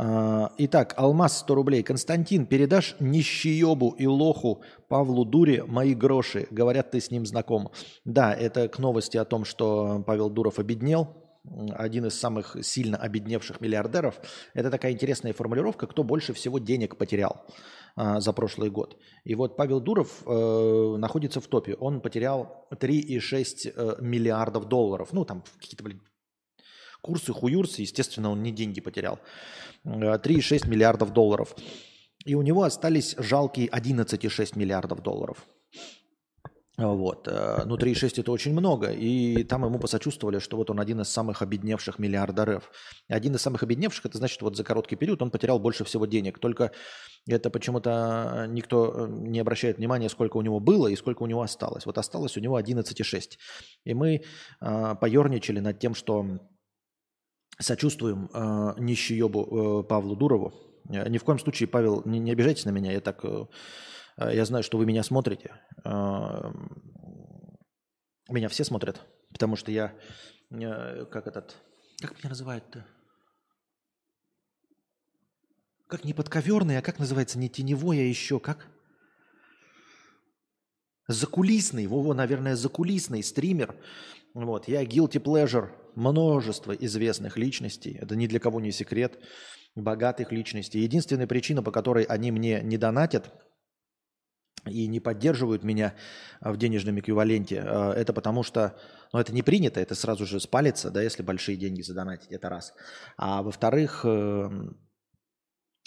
А, 0.00 0.52
итак, 0.58 0.94
Алмаз 0.96 1.38
100 1.38 1.54
рублей. 1.54 1.82
Константин, 1.82 2.46
передашь 2.46 2.94
нищеебу 3.00 3.90
и 3.98 4.06
лоху 4.06 4.62
Павлу 4.88 5.24
Дуре 5.24 5.64
мои 5.64 5.94
гроши. 5.94 6.46
Говорят, 6.52 6.92
ты 6.92 7.00
с 7.00 7.10
ним 7.10 7.26
знаком. 7.26 7.72
Да, 8.04 8.32
это 8.32 8.68
к 8.68 8.78
новости 8.78 9.16
о 9.16 9.24
том, 9.24 9.44
что 9.44 10.04
Павел 10.06 10.30
Дуров 10.30 10.60
обеднел. 10.60 11.16
Один 11.72 12.06
из 12.06 12.18
самых 12.18 12.56
сильно 12.62 12.96
обедневших 12.96 13.60
миллиардеров. 13.60 14.20
Это 14.54 14.70
такая 14.70 14.92
интересная 14.92 15.32
формулировка, 15.32 15.86
кто 15.86 16.04
больше 16.04 16.32
всего 16.32 16.58
денег 16.60 16.96
потерял. 16.96 17.44
А, 17.96 18.20
за 18.20 18.32
прошлый 18.32 18.70
год. 18.70 18.96
И 19.24 19.34
вот 19.34 19.56
Павел 19.56 19.80
Дуров 19.80 20.22
э, 20.24 20.96
находится 20.98 21.40
в 21.40 21.48
топе. 21.48 21.74
Он 21.74 22.00
потерял 22.00 22.66
3,6 22.70 23.72
э, 23.74 23.96
миллиардов 24.00 24.68
долларов. 24.68 25.08
Ну, 25.12 25.24
там 25.24 25.42
какие-то, 25.60 25.82
блин, 25.82 26.00
курсы, 27.02 27.32
хуюрсы, 27.32 27.82
естественно, 27.82 28.30
он 28.30 28.42
не 28.42 28.52
деньги 28.52 28.80
потерял. 28.80 29.18
3,6 29.84 30.66
э, 30.66 30.68
миллиардов 30.68 31.12
долларов. 31.12 31.56
И 32.24 32.36
у 32.36 32.42
него 32.42 32.62
остались 32.62 33.16
жалкие 33.18 33.68
11,6 33.68 34.56
миллиардов 34.56 35.02
долларов. 35.02 35.44
Вот. 36.78 37.26
Ну, 37.26 37.76
3,6 37.76 38.20
это 38.20 38.30
очень 38.30 38.52
много. 38.52 38.92
И 38.92 39.42
там 39.42 39.64
ему 39.64 39.80
посочувствовали, 39.80 40.38
что 40.38 40.56
вот 40.56 40.70
он 40.70 40.78
один 40.78 41.00
из 41.00 41.08
самых 41.08 41.42
обедневших 41.42 41.98
миллиардеров. 41.98 42.70
Один 43.08 43.34
из 43.34 43.42
самых 43.42 43.64
обедневших, 43.64 44.06
это 44.06 44.18
значит, 44.18 44.40
вот 44.42 44.56
за 44.56 44.62
короткий 44.62 44.94
период 44.94 45.20
он 45.20 45.32
потерял 45.32 45.58
больше 45.58 45.84
всего 45.84 46.06
денег. 46.06 46.38
Только 46.38 46.70
это 47.26 47.50
почему-то 47.50 48.46
никто 48.48 49.08
не 49.08 49.40
обращает 49.40 49.78
внимания, 49.78 50.08
сколько 50.08 50.36
у 50.36 50.42
него 50.42 50.60
было 50.60 50.86
и 50.86 50.94
сколько 50.94 51.24
у 51.24 51.26
него 51.26 51.42
осталось. 51.42 51.84
Вот 51.84 51.98
осталось 51.98 52.36
у 52.36 52.40
него 52.40 52.60
11,6. 52.60 53.22
И 53.84 53.94
мы 53.94 54.22
э, 54.60 54.94
поерничали 55.00 55.58
над 55.58 55.80
тем, 55.80 55.96
что 55.96 56.38
сочувствуем 57.58 58.30
э, 58.32 58.74
нищеебу 58.78 59.82
э, 59.82 59.88
Павлу 59.88 60.14
Дурову. 60.14 60.54
Ни 60.84 61.18
в 61.18 61.24
коем 61.24 61.40
случае, 61.40 61.68
Павел, 61.68 62.02
не, 62.04 62.20
не 62.20 62.30
обижайтесь 62.30 62.66
на 62.66 62.70
меня, 62.70 62.92
я 62.92 63.00
так... 63.00 63.24
Э, 63.24 63.46
Э, 63.46 63.46
я 64.26 64.44
знаю, 64.44 64.64
что 64.64 64.78
вы 64.78 64.86
меня 64.86 65.02
смотрите. 65.02 65.52
Э, 65.84 66.50
меня 68.28 68.48
все 68.48 68.64
смотрят, 68.64 69.00
потому 69.30 69.56
что 69.56 69.70
я, 69.70 69.94
э, 70.50 71.04
как 71.06 71.26
этот, 71.26 71.56
как 72.00 72.18
меня 72.18 72.30
называют-то? 72.30 72.84
Как 75.86 76.04
не 76.04 76.12
подковерный, 76.12 76.78
а 76.78 76.82
как 76.82 76.98
называется, 76.98 77.38
не 77.38 77.48
теневой, 77.48 77.98
а 78.00 78.02
еще 78.02 78.40
как? 78.40 78.66
Закулисный, 81.06 81.86
Вова, 81.86 82.12
наверное, 82.12 82.56
закулисный 82.56 83.22
стример. 83.22 83.74
Вот, 84.34 84.68
я 84.68 84.84
guilty 84.84 85.22
pleasure 85.22 85.70
множество 85.94 86.72
известных 86.72 87.38
личностей. 87.38 87.96
Это 87.98 88.14
ни 88.14 88.26
для 88.26 88.38
кого 88.40 88.60
не 88.60 88.72
секрет. 88.72 89.18
Богатых 89.74 90.32
личностей. 90.32 90.80
Единственная 90.80 91.26
причина, 91.26 91.62
по 91.62 91.70
которой 91.70 92.04
они 92.04 92.30
мне 92.30 92.60
не 92.62 92.76
донатят– 92.76 93.32
и 94.68 94.86
не 94.86 95.00
поддерживают 95.00 95.64
меня 95.64 95.94
в 96.40 96.56
денежном 96.56 96.98
эквиваленте, 97.00 97.62
э, 97.64 97.92
это 97.92 98.12
потому 98.12 98.42
что, 98.42 98.76
ну, 99.12 99.18
это 99.18 99.32
не 99.32 99.42
принято, 99.42 99.80
это 99.80 99.94
сразу 99.94 100.26
же 100.26 100.40
спалится, 100.40 100.90
да, 100.90 101.02
если 101.02 101.22
большие 101.22 101.56
деньги 101.56 101.82
задонатить, 101.82 102.30
это 102.30 102.48
раз. 102.48 102.74
А 103.16 103.42
во-вторых, 103.42 104.04
эм, 104.04 104.76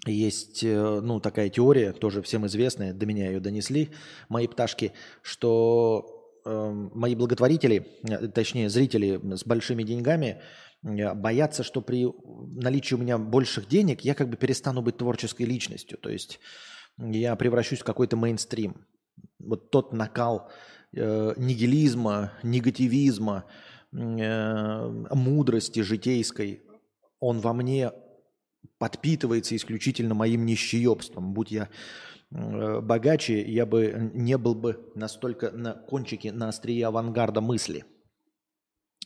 есть, 0.06 0.64
э, 0.64 1.00
ну, 1.02 1.20
такая 1.20 1.50
теория, 1.50 1.94
тоже 1.94 2.22
всем 2.22 2.48
известная, 2.48 2.94
до 2.94 3.06
меня 3.06 3.28
ее 3.28 3.40
донесли, 3.40 3.92
мои 4.30 4.48
пташки, 4.48 4.94
что 5.22 6.40
э, 6.44 6.72
мои 6.94 7.14
благотворители, 7.16 7.88
э, 8.10 8.28
точнее, 8.30 8.70
зрители 8.70 9.20
с 9.36 9.46
большими 9.46 9.84
деньгами 9.84 10.42
э, 10.84 11.14
боятся, 11.14 11.64
что 11.64 11.82
при 11.82 12.08
наличии 12.56 12.96
у 12.96 12.98
меня 12.98 13.20
больших 13.20 13.68
денег 13.68 14.02
я 14.02 14.16
как 14.16 14.30
бы 14.30 14.38
перестану 14.38 14.82
быть 14.82 14.98
творческой 14.98 15.44
личностью. 15.44 16.00
То 16.00 16.10
есть 16.10 16.40
я 16.98 17.36
превращусь 17.36 17.80
в 17.80 17.84
какой-то 17.84 18.18
мейнстрим. 18.18 18.86
Вот 19.40 19.72
тот 19.72 19.94
накал 19.94 20.50
э, 20.94 21.34
нигилизма, 21.38 22.34
негативизма, 22.44 23.46
э, 23.92 24.88
мудрости 25.14 25.82
житейской, 25.82 26.64
он 27.20 27.40
во 27.40 27.54
мне 27.54 27.92
подпитывается 28.78 29.56
исключительно 29.56 30.14
моим 30.14 30.46
нищеебством. 30.46 31.34
Будь 31.34 31.52
я 31.52 31.70
э, 32.32 32.82
богаче, 32.82 33.42
я 33.42 33.66
бы 33.66 34.12
не 34.14 34.38
был 34.38 34.56
бы 34.56 34.92
настолько 34.96 35.52
на 35.52 35.74
кончике, 35.74 36.32
на 36.32 36.50
острие 36.50 36.88
авангарда 36.88 37.42
мысли. 37.42 37.86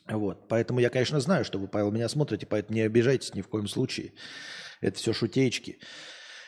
Вот. 0.08 0.48
Поэтому 0.48 0.80
я, 0.80 0.90
конечно, 0.90 1.20
знаю, 1.20 1.46
что 1.46 1.58
вы, 1.60 1.68
Павел, 1.68 1.92
меня 1.92 2.08
смотрите, 2.10 2.46
поэтому 2.46 2.76
не 2.76 2.82
обижайтесь 2.82 3.34
ни 3.34 3.42
в 3.42 3.48
коем 3.48 3.68
случае. 3.68 4.14
Это 4.82 4.98
все 4.98 5.14
шутеечки. 5.14 5.80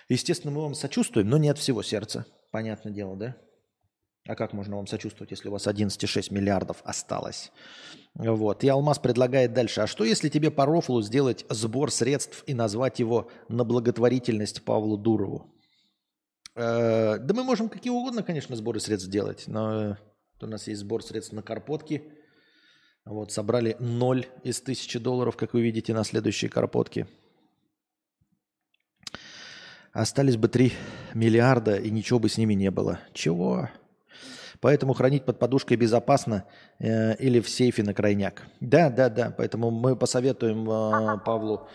Естественно, 0.10 0.54
мы 0.54 0.62
вам 0.62 0.74
сочувствуем, 0.74 1.30
но 1.30 1.38
не 1.38 1.50
от 1.50 1.58
всего 1.58 1.84
сердца. 1.84 2.26
Понятное 2.52 2.93
дело, 2.93 3.15
да? 3.17 3.36
А 4.28 4.36
как 4.36 4.52
можно 4.52 4.76
вам 4.76 4.88
сочувствовать, 4.88 5.32
если 5.32 5.48
у 5.48 5.54
вас 5.54 5.67
11,6 5.67 6.34
миллиардов 6.34 6.82
осталось? 6.84 7.52
Вот. 8.13 8.63
И 8.63 8.67
Алмаз 8.67 9.00
предлагает 9.00 9.54
дальше. 9.54 9.82
А 9.82 9.88
что, 9.88 10.04
если 10.04 10.28
тебе 10.28 10.52
по 10.52 10.65
рофлу 10.65 11.02
сделать 11.02 11.46
сбор 11.50 11.91
средств 11.91 12.43
и 12.46 12.54
назвать 12.54 13.00
его 13.00 13.30
на 13.48 13.63
благотворительность 13.63 14.63
Павлу 14.63 14.98
Дурову? 14.98 15.54
Э, 16.56 17.20
да 17.20 17.34
мы 17.34 17.43
можем 17.43 17.70
какие 17.70 17.91
угодно, 17.91 18.22
конечно, 18.22 18.56
сборы 18.56 18.82
средств 18.82 19.08
сделать. 19.08 19.43
Но 19.48 19.98
у 20.41 20.46
нас 20.46 20.67
есть 20.67 20.82
сбор 20.82 21.04
средств 21.04 21.32
на 21.32 21.41
карпотки. 21.41 22.04
Вот, 23.06 23.32
собрали 23.32 23.78
ноль 23.80 24.26
из 24.43 24.60
тысячи 24.60 25.00
долларов, 25.00 25.38
как 25.38 25.54
вы 25.54 25.62
видите, 25.62 25.93
на 25.93 26.04
следующие 26.04 26.50
карпотки. 26.50 27.08
Остались 29.98 30.38
бы 30.38 30.48
3 30.48 30.74
миллиарда, 31.16 31.78
и 31.78 31.90
ничего 31.90 32.20
бы 32.20 32.30
с 32.30 32.38
ними 32.38 32.54
не 32.54 32.70
было. 32.70 33.00
Чего? 33.14 33.68
Поэтому 34.60 34.94
хранить 34.94 35.26
под 35.26 35.40
подушкой 35.40 35.76
безопасно 35.76 36.44
э, 36.78 37.16
или 37.16 37.40
в 37.40 37.50
сейфе 37.50 37.82
на 37.82 37.96
крайняк. 37.96 38.46
Да, 38.60 38.92
да, 38.92 39.10
да. 39.10 39.34
Поэтому 39.36 39.72
мы 39.72 39.96
посоветуем 39.96 40.70
э, 40.70 41.18
Павлу 41.26 41.68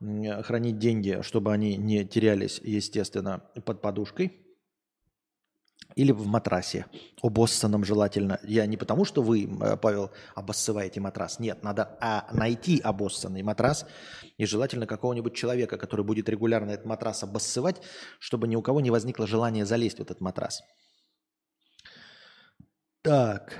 хранить 0.00 0.78
деньги, 0.78 1.18
чтобы 1.20 1.52
они 1.52 1.76
не 1.76 2.06
терялись, 2.06 2.62
естественно, 2.64 3.42
под 3.66 3.82
подушкой. 3.82 4.45
Или 5.96 6.12
в 6.12 6.26
матрасе, 6.26 6.84
обоссанном 7.22 7.82
желательно. 7.82 8.38
Я 8.42 8.66
не 8.66 8.76
потому, 8.76 9.06
что 9.06 9.22
вы, 9.22 9.44
э, 9.44 9.76
Павел, 9.78 10.10
обоссываете 10.34 11.00
матрас. 11.00 11.40
Нет, 11.40 11.62
надо 11.62 11.96
а, 12.00 12.28
найти 12.32 12.78
обоссанный 12.80 13.42
матрас. 13.42 13.86
И 14.36 14.44
желательно 14.44 14.86
какого-нибудь 14.86 15.34
человека, 15.34 15.78
который 15.78 16.04
будет 16.04 16.28
регулярно 16.28 16.72
этот 16.72 16.84
матрас 16.84 17.22
обоссывать, 17.22 17.80
чтобы 18.18 18.46
ни 18.46 18.56
у 18.56 18.62
кого 18.62 18.82
не 18.82 18.90
возникло 18.90 19.26
желания 19.26 19.64
залезть 19.64 19.98
в 19.98 20.02
этот 20.02 20.20
матрас. 20.20 20.62
Так. 23.00 23.58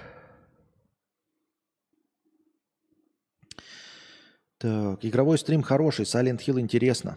Так, 4.58 5.04
игровой 5.04 5.38
стрим 5.38 5.62
хороший, 5.62 6.04
Silent 6.04 6.40
Hill 6.46 6.60
интересно. 6.60 7.16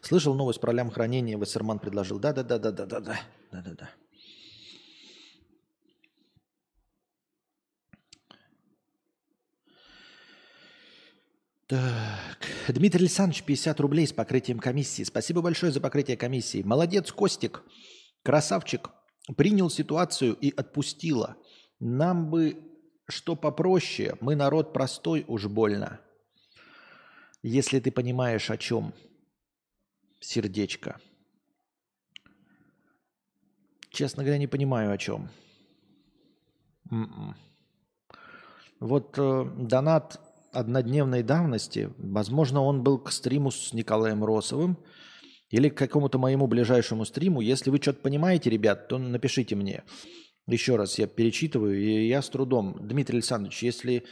Слышал 0.00 0.34
новость 0.34 0.60
про 0.60 0.72
лям 0.72 0.90
хранения, 0.90 1.36
Вассерман 1.36 1.78
предложил. 1.78 2.18
Да-да-да-да-да-да-да. 2.18 3.20
Да-да-да. 3.50 3.90
Так, 11.66 12.38
Дмитрий 12.68 13.00
Александрович, 13.02 13.42
50 13.42 13.78
рублей 13.80 14.06
с 14.06 14.12
покрытием 14.12 14.58
комиссии. 14.58 15.02
Спасибо 15.02 15.42
большое 15.42 15.70
за 15.70 15.82
покрытие 15.82 16.16
комиссии. 16.16 16.62
Молодец, 16.62 17.12
Костик, 17.12 17.62
красавчик. 18.22 18.88
Принял 19.36 19.68
ситуацию 19.68 20.34
и 20.34 20.50
отпустила. 20.56 21.36
Нам 21.78 22.30
бы 22.30 22.56
что 23.08 23.36
попроще, 23.36 24.16
мы 24.20 24.34
народ 24.34 24.72
простой 24.72 25.24
уж 25.28 25.46
больно. 25.46 26.00
Если 27.42 27.80
ты 27.80 27.90
понимаешь, 27.90 28.50
о 28.50 28.56
чем. 28.56 28.94
Сердечко. 30.20 31.00
Честно 33.90 34.22
говоря, 34.22 34.38
не 34.38 34.46
понимаю, 34.46 34.92
о 34.92 34.98
чем. 34.98 35.30
М-м. 36.90 37.36
Вот 38.80 39.18
э, 39.18 39.50
донат 39.58 40.20
однодневной 40.52 41.22
давности, 41.22 41.90
возможно, 41.98 42.62
он 42.62 42.82
был 42.82 42.98
к 42.98 43.12
стриму 43.12 43.50
с 43.50 43.72
Николаем 43.72 44.24
Росовым 44.24 44.78
или 45.50 45.68
к 45.68 45.76
какому-то 45.76 46.18
моему 46.18 46.46
ближайшему 46.46 47.04
стриму. 47.04 47.40
Если 47.40 47.70
вы 47.70 47.78
что-то 47.78 48.00
понимаете, 48.00 48.50
ребят, 48.50 48.88
то 48.88 48.98
напишите 48.98 49.56
мне. 49.56 49.84
Еще 50.46 50.76
раз 50.76 50.98
я 50.98 51.06
перечитываю, 51.06 51.78
и 51.78 52.06
я 52.06 52.22
с 52.22 52.28
трудом. 52.28 52.76
Дмитрий 52.80 53.16
Александрович, 53.16 53.62
если 53.62 54.04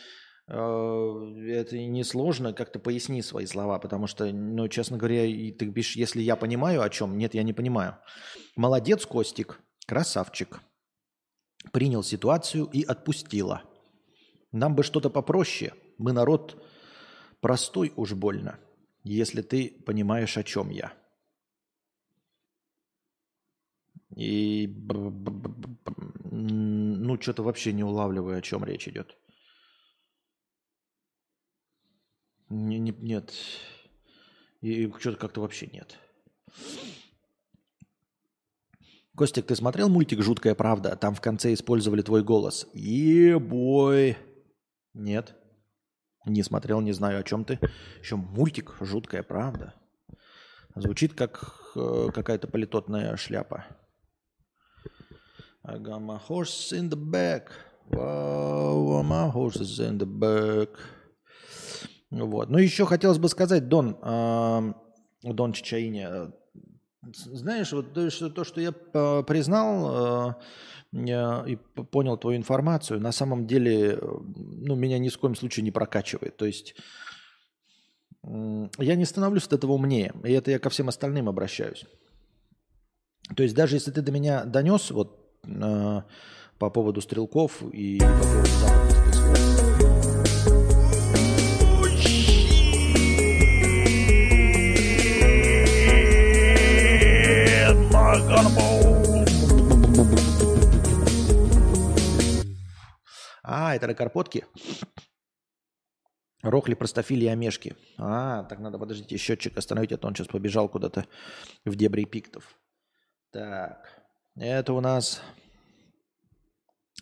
это 0.49 1.77
не 1.77 2.05
сложно, 2.05 2.53
как-то 2.53 2.79
поясни 2.79 3.23
свои 3.23 3.47
слова, 3.47 3.79
потому 3.79 4.07
что, 4.07 4.27
ну, 4.27 4.69
честно 4.69 4.97
говоря, 4.97 5.23
ты 5.53 5.73
пишешь, 5.73 5.97
если 5.97 6.23
я 6.23 6.37
понимаю 6.37 6.83
о 6.83 6.91
чем, 6.91 7.19
нет, 7.19 7.35
я 7.35 7.43
не 7.43 7.53
понимаю. 7.53 7.99
Молодец, 8.55 9.07
Костик, 9.07 9.61
красавчик. 9.87 10.61
Принял 11.73 12.03
ситуацию 12.03 12.67
и 12.67 12.85
отпустила. 12.85 13.63
Нам 14.53 14.75
бы 14.75 14.83
что-то 14.83 15.11
попроще– 15.11 15.73
мы 15.99 16.13
народ 16.13 16.63
простой 17.41 17.93
уж 17.97 18.13
больно, 18.13 18.59
если 19.03 19.43
ты 19.43 19.83
понимаешь, 19.87 20.37
о 20.37 20.43
чем 20.43 20.71
я. 20.71 20.93
И 24.15 24.67
ну, 26.31 27.21
что-то 27.21 27.43
вообще 27.43 27.73
не 27.73 27.85
улавливаю, 27.85 28.39
о 28.39 28.43
чем 28.43 28.65
речь 28.65 28.89
идет. 28.89 29.17
Не, 32.49 32.79
не, 32.79 32.95
нет. 32.99 33.33
И 34.61 34.91
что-то 34.99 35.19
как-то 35.19 35.41
вообще 35.41 35.67
нет. 35.67 35.99
Костик, 39.17 39.47
ты 39.47 39.57
смотрел 39.57 39.89
мультик 39.89 40.23
«Жуткая 40.23 40.55
правда»? 40.55 40.95
Там 40.95 41.15
в 41.15 41.21
конце 41.21 41.55
использовали 41.55 42.03
твой 42.03 42.23
голос. 42.23 42.67
Ебой. 42.75 44.17
Нет. 44.93 45.35
Не 46.27 46.43
смотрел, 46.43 46.81
не 46.81 46.93
знаю, 46.93 47.21
о 47.21 47.23
чем 47.23 47.45
ты. 47.45 47.59
Еще 48.01 48.17
мультик, 48.17 48.77
жуткая 48.81 49.23
правда. 49.23 49.75
Звучит 50.75 51.15
как 51.15 51.73
э, 51.77 52.09
какая-то 52.13 52.49
политотная 52.49 53.17
шляпа. 53.17 53.65
I 55.65 55.79
got 55.79 56.01
my 56.01 56.21
horse 56.29 56.73
in 56.73 56.91
the 56.91 56.97
back. 56.97 57.49
Wow, 57.91 59.03
my 59.03 59.31
horse 59.31 59.57
is 59.61 59.81
in 59.81 59.99
the 59.99 60.07
back. 60.07 60.69
Вот. 62.25 62.51
Ну, 62.51 62.59
еще 62.59 62.87
хотелось 62.87 63.19
бы 63.19 63.29
сказать, 63.29 63.69
Дон, 63.69 63.97
Дон 65.23 65.53
Чичаине, 65.53 66.09
э, 66.09 66.31
знаешь, 67.03 67.73
вот 67.73 67.93
то, 67.93 68.11
что, 68.11 68.31
то, 68.31 68.45
что 68.45 68.61
я 68.61 68.73
э, 68.93 69.23
признал, 69.25 70.31
э, 70.31 70.35
и 70.93 71.57
понял 71.91 72.17
твою 72.17 72.39
информацию, 72.39 73.01
на 73.01 73.13
самом 73.13 73.47
деле 73.47 73.99
ну, 74.01 74.77
меня 74.77 74.99
ни 74.99 75.09
в 75.09 75.19
коем 75.19 75.35
случае 75.35 75.65
не 75.65 75.71
прокачивает. 75.71 76.37
То 76.37 76.47
есть 76.47 76.75
я 78.23 78.95
не 78.95 79.05
становлюсь 79.05 79.47
от 79.47 79.53
этого 79.53 79.73
умнее, 79.73 80.15
и 80.25 80.33
это 80.33 80.51
я 80.51 80.59
ко 80.59 80.71
всем 80.71 80.89
остальным 80.89 81.29
обращаюсь. 81.29 81.85
То 83.37 83.43
есть 83.43 83.55
даже 83.55 83.77
если 83.77 83.91
ты 83.91 84.01
до 84.01 84.11
меня 84.11 84.45
донес 84.45 84.91
вот 84.91 85.21
по 85.43 86.71
поводу 86.71 87.01
стрелков 87.03 87.63
и 87.73 87.99
по 87.99 88.07
поводу 88.07 88.96
А, 103.49 103.77
это 103.77 103.87
на 103.87 103.95
карпотки? 103.95 104.45
Рохли, 106.43 106.75
простофили 106.75 107.27
и 107.27 107.29
омешки. 107.29 107.77
А, 107.99 108.43
так 108.45 108.59
надо, 108.59 108.79
подождите, 108.79 109.17
счетчик 109.17 109.57
остановить, 109.57 109.93
а 109.93 109.97
то 109.97 110.09
он 110.09 110.15
сейчас 110.15 110.27
побежал 110.27 110.69
куда-то 110.69 111.07
в 111.65 111.77
дебри 111.77 112.05
пиктов. 112.05 112.59
Так, 113.31 114.03
это 114.35 114.73
у 114.73 114.81
нас 114.81 115.23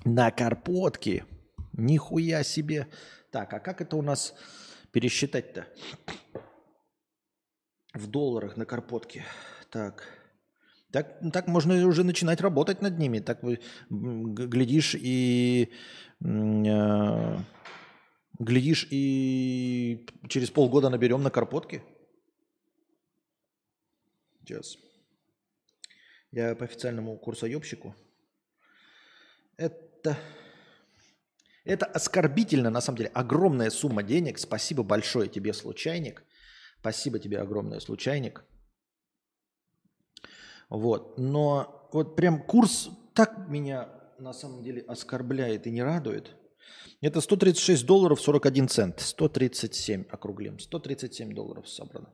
на 0.05 0.31
карпотки. 0.31 1.25
Нихуя 1.72 2.45
себе. 2.45 2.89
Так, 3.33 3.53
а 3.55 3.61
как 3.61 3.81
это 3.81 3.97
у 3.97 4.03
нас 4.03 4.35
пересчитать-то? 4.93 5.66
В 7.95 8.07
долларах 8.09 8.57
на 8.57 8.66
карпотке. 8.66 9.25
Так. 9.70 10.24
Так, 10.95 11.19
так 11.33 11.49
можно 11.49 11.89
уже 11.89 12.05
начинать 12.05 12.41
работать 12.41 12.81
над 12.81 12.99
ними. 13.01 13.19
Так 13.19 13.43
вы 13.43 13.59
глядишь 13.91 14.95
и 14.95 15.73
э, 16.25 17.39
глядишь 18.39 18.87
и 18.93 20.07
через 20.29 20.51
полгода 20.51 20.91
наберем 20.91 21.25
на 21.25 21.31
карпотке. 21.31 21.83
Сейчас. 24.39 24.79
Я 26.31 26.55
по 26.55 26.65
официальному 26.65 27.19
курсоебщику. 27.19 27.97
Это, 29.57 30.17
это 31.65 31.87
оскорбительно, 31.87 32.71
на 32.71 32.81
самом 32.81 32.99
деле. 32.99 33.11
Огромная 33.15 33.71
сумма 33.71 34.05
денег. 34.05 34.39
Спасибо 34.39 34.85
большое 34.85 35.29
тебе, 35.29 35.55
случайник. 35.55 36.23
Спасибо 36.79 37.19
тебе 37.19 37.41
огромное, 37.41 37.81
случайник. 37.81 38.45
Вот. 40.69 41.19
Но 41.19 41.89
вот 41.93 42.17
прям 42.17 42.43
курс 42.43 42.91
так 43.15 43.49
меня 43.49 43.89
на 44.19 44.33
самом 44.33 44.62
деле 44.62 44.83
оскорбляет 44.83 45.67
и 45.67 45.71
не 45.71 45.83
радует. 45.83 46.37
Это 47.01 47.21
136 47.21 47.85
долларов 47.85 48.21
41 48.21 48.69
цент. 48.69 49.01
137 49.01 50.05
округлим. 50.11 50.59
137 50.59 51.35
долларов 51.35 51.69
собрано. 51.69 52.12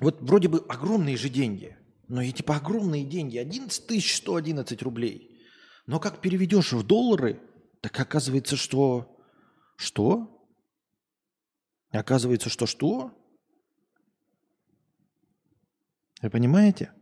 Вот 0.00 0.20
вроде 0.20 0.48
бы 0.48 0.64
огромные 0.68 1.16
же 1.16 1.28
деньги. 1.28 1.76
Но 2.08 2.22
и 2.22 2.32
типа 2.32 2.56
огромные 2.56 3.04
деньги. 3.04 3.38
11 3.38 4.04
111 4.04 4.82
рублей. 4.82 5.40
Но 5.86 6.00
как 6.00 6.20
переведешь 6.20 6.72
в 6.72 6.86
доллары, 6.86 7.40
так 7.80 7.98
оказывается, 7.98 8.56
что... 8.56 9.10
Что? 9.76 10.30
Оказывается, 11.90 12.48
что 12.48 12.66
что? 12.66 13.12
Вы 16.22 16.30
понимаете? 16.30 16.92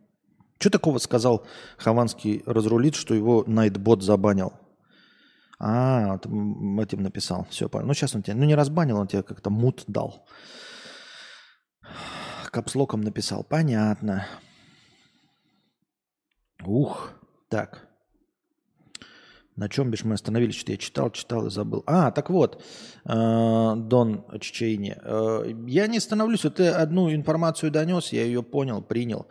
Что 0.59 0.71
такого 0.71 0.99
сказал 0.99 1.47
Хованский 1.77 2.43
разрулит, 2.47 2.95
что 2.95 3.15
его 3.15 3.45
Найтбот 3.47 4.03
забанил? 4.03 4.53
А, 5.59 6.17
этим 6.17 7.03
написал. 7.03 7.47
Все, 7.51 7.69
понял. 7.69 7.87
Ну, 7.87 7.95
сейчас 7.95 8.15
он 8.15 8.23
тебя, 8.23 8.37
ну, 8.37 8.45
не 8.45 8.55
разбанил, 8.55 8.99
он 8.99 9.07
тебе 9.07 9.23
как-то 9.23 9.51
мут 9.51 9.85
дал. 9.87 10.27
Капслоком 12.51 13.01
написал. 13.01 13.45
Понятно. 13.45 14.27
Ух, 16.65 17.13
так. 17.49 17.89
На 19.57 19.69
чем 19.69 19.91
бишь 19.91 20.05
мы 20.05 20.15
остановились? 20.15 20.55
Что 20.55 20.73
я 20.73 20.79
читал, 20.79 21.11
читал 21.11 21.47
и 21.47 21.51
забыл. 21.51 21.83
А, 21.87 22.11
так 22.11 22.31
вот, 22.31 22.63
э, 23.05 23.75
Дон 23.77 24.25
Чечейни. 24.41 24.97
Э, 25.03 25.45
я 25.67 25.87
не 25.89 26.01
становлюсь. 26.01 26.45
Вот 26.45 26.55
ты 26.55 26.69
одну 26.69 27.13
информацию 27.13 27.71
донес, 27.71 28.13
я 28.13 28.25
ее 28.25 28.43
понял, 28.43 28.81
принял, 28.81 29.27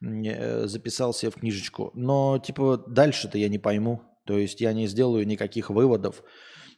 э, 0.00 0.66
записал 0.66 1.12
себе 1.12 1.30
в 1.30 1.34
книжечку. 1.34 1.90
Но, 1.94 2.38
типа, 2.38 2.82
дальше-то 2.86 3.36
я 3.36 3.48
не 3.48 3.58
пойму. 3.58 4.00
То 4.24 4.38
есть 4.38 4.60
я 4.62 4.72
не 4.72 4.86
сделаю 4.86 5.26
никаких 5.26 5.68
выводов. 5.68 6.22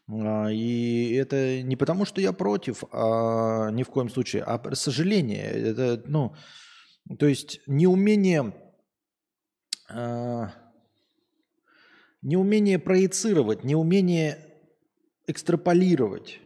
Э, 0.08 0.52
и 0.52 1.14
это 1.14 1.62
не 1.62 1.76
потому, 1.76 2.04
что 2.04 2.20
я 2.20 2.32
против, 2.32 2.82
а 2.92 3.70
ни 3.70 3.84
в 3.84 3.88
коем 3.90 4.08
случае, 4.08 4.42
а 4.42 4.74
сожаление. 4.74 5.44
Это, 5.44 6.02
ну, 6.06 6.34
то 7.20 7.26
есть 7.26 7.60
неумение... 7.68 8.52
Э, 9.88 10.48
Неумение 12.22 12.78
проецировать, 12.78 13.64
неумение 13.64 14.46
экстраполировать, 15.26 16.38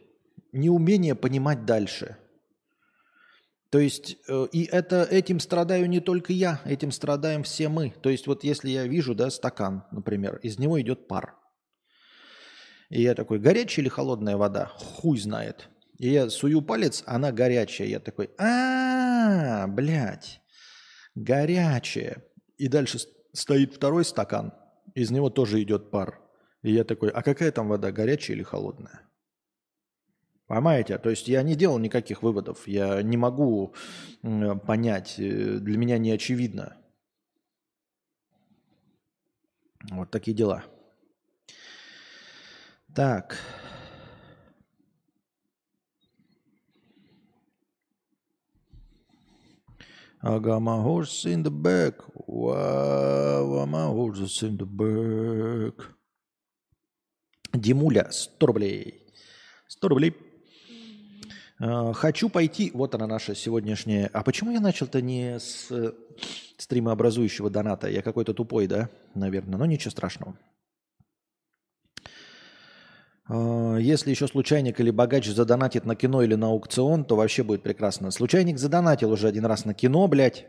неумение 0.53 1.15
понимать 1.15 1.65
дальше. 1.65 2.17
То 3.71 3.79
есть, 3.79 4.15
э, 4.29 4.47
и 4.53 4.63
это, 4.63 5.03
этим 5.03 5.41
страдаю 5.41 5.89
не 5.89 5.99
только 5.99 6.31
я, 6.31 6.61
этим 6.63 6.91
страдаем 6.91 7.43
все 7.43 7.67
мы. 7.67 7.89
То 7.89 8.09
есть, 8.09 8.25
вот 8.25 8.45
если 8.45 8.69
я 8.69 8.87
вижу, 8.87 9.15
да, 9.15 9.29
стакан, 9.29 9.83
например, 9.91 10.37
из 10.37 10.59
него 10.59 10.79
идет 10.79 11.09
пар. 11.09 11.35
И 12.89 13.01
я 13.01 13.13
такой, 13.15 13.39
горячая 13.39 13.83
или 13.83 13.89
холодная 13.89 14.37
вода? 14.37 14.67
Хуй 14.67 15.19
знает. 15.19 15.67
И 15.97 16.09
я 16.09 16.29
сую 16.29 16.61
палец, 16.61 17.03
она 17.05 17.33
горячая. 17.33 17.87
Я 17.87 17.99
такой, 17.99 18.29
а, 18.37 19.67
блядь, 19.67 20.39
горячая. 21.15 22.23
И 22.57 22.69
дальше 22.69 22.99
стоит 23.33 23.73
второй 23.73 24.05
стакан– 24.05 24.53
из 24.95 25.11
него 25.11 25.29
тоже 25.29 25.61
идет 25.61 25.91
пар. 25.91 26.19
И 26.63 26.71
я 26.71 26.83
такой, 26.83 27.09
а 27.09 27.21
какая 27.21 27.51
там 27.51 27.67
вода, 27.67 27.91
горячая 27.91 28.35
или 28.35 28.43
холодная? 28.43 29.01
Понимаете? 30.47 30.97
То 30.97 31.09
есть 31.09 31.27
я 31.27 31.43
не 31.43 31.55
делал 31.55 31.77
никаких 31.79 32.23
выводов. 32.23 32.67
Я 32.67 33.01
не 33.01 33.17
могу 33.17 33.75
понять. 34.21 35.15
Э, 35.19 35.57
для 35.59 35.77
меня 35.77 35.97
не 35.97 36.11
очевидно. 36.11 36.77
Вот 39.91 40.11
такие 40.11 40.35
дела. 40.35 40.63
Так. 42.95 43.37
I 50.27 50.39
got 50.39 50.59
my 50.59 50.81
horse 50.81 51.25
in 51.25 51.43
the 51.43 51.51
back. 51.51 51.93
Wow, 52.15 53.63
my 53.67 53.85
horse 53.85 54.41
in 54.41 54.57
the 54.57 54.65
back. 54.65 55.75
Димуля, 57.53 58.11
100 58.11 58.47
рублей. 58.47 59.03
100 59.67 59.87
рублей. 59.87 60.15
Uh, 61.61 61.93
хочу 61.93 62.29
пойти. 62.29 62.71
Вот 62.73 62.95
она 62.95 63.05
наша 63.05 63.35
сегодняшняя. 63.35 64.09
А 64.13 64.23
почему 64.23 64.49
я 64.49 64.59
начал-то 64.59 64.99
не 64.99 65.39
с 65.39 65.67
э, 65.69 65.93
стрима 66.57 66.91
образующего 66.91 67.51
доната? 67.51 67.87
Я 67.87 68.01
какой-то 68.01 68.33
тупой, 68.33 68.65
да? 68.65 68.89
Наверное. 69.13 69.59
Но 69.59 69.67
ничего 69.67 69.91
страшного. 69.91 70.35
А, 73.27 73.77
если 73.77 74.11
еще 74.11 74.27
случайник 74.27 74.79
или 74.79 74.91
богач 74.91 75.27
задонатит 75.27 75.85
на 75.85 75.95
кино 75.95 76.21
или 76.21 76.35
на 76.35 76.47
аукцион, 76.47 77.05
то 77.05 77.15
вообще 77.15 77.43
будет 77.43 77.63
прекрасно. 77.63 78.11
Случайник 78.11 78.57
задонатил 78.57 79.11
уже 79.11 79.27
один 79.27 79.45
раз 79.45 79.65
на 79.65 79.73
кино, 79.73 80.07
блядь. 80.07 80.47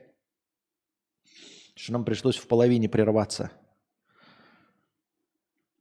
Что 1.74 1.93
нам 1.93 2.05
пришлось 2.05 2.37
в 2.37 2.47
половине 2.47 2.89
прерваться. 2.89 3.51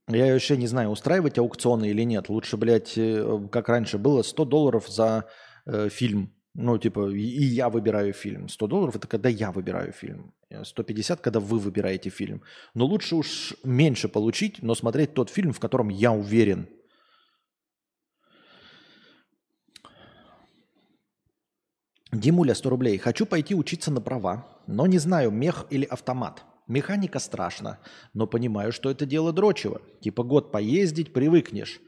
Я 0.08 0.32
вообще 0.32 0.56
не 0.56 0.68
знаю, 0.68 0.90
устраивать 0.90 1.38
аукционы 1.38 1.88
или 1.88 2.02
нет. 2.02 2.28
Лучше, 2.28 2.56
блядь, 2.56 2.96
э, 2.96 3.48
как 3.50 3.68
раньше 3.68 3.98
было, 3.98 4.22
100 4.22 4.44
долларов 4.44 4.88
за 4.88 5.24
э, 5.66 5.88
фильм. 5.88 6.32
Ну, 6.54 6.78
типа, 6.78 7.10
и 7.10 7.44
я 7.44 7.68
выбираю 7.68 8.12
фильм. 8.12 8.48
100 8.48 8.66
долларов– 8.68 8.96
это 8.96 9.08
когда 9.08 9.28
я 9.28 9.50
выбираю 9.50 9.92
фильм. 9.92 10.32
150– 10.62 11.20
когда 11.22 11.40
вы 11.40 11.58
выбираете 11.58 12.08
фильм. 12.08 12.42
Но 12.72 12.86
лучше 12.86 13.16
уж 13.16 13.54
меньше 13.64 14.08
получить, 14.08 14.62
но 14.62 14.74
смотреть 14.74 15.12
тот 15.12 15.28
фильм, 15.28 15.52
в 15.52 15.60
котором 15.60 15.88
я 15.88 16.12
уверен– 16.12 16.68
Димуля, 22.16 22.54
100 22.54 22.70
рублей. 22.70 22.98
Хочу 22.98 23.26
пойти 23.26 23.54
учиться 23.54 23.90
на 23.90 24.00
права, 24.00 24.46
но 24.66 24.86
не 24.86 24.98
знаю, 24.98 25.30
мех 25.30 25.66
или 25.70 25.84
автомат. 25.84 26.44
Механика 26.66 27.18
страшно, 27.18 27.78
но 28.14 28.26
понимаю, 28.26 28.72
что 28.72 28.90
это 28.90 29.04
дело 29.04 29.32
дрочево. 29.32 29.82
Типа 30.00 30.22
год 30.22 30.50
поездить, 30.50 31.12
привыкнешь. 31.12 31.78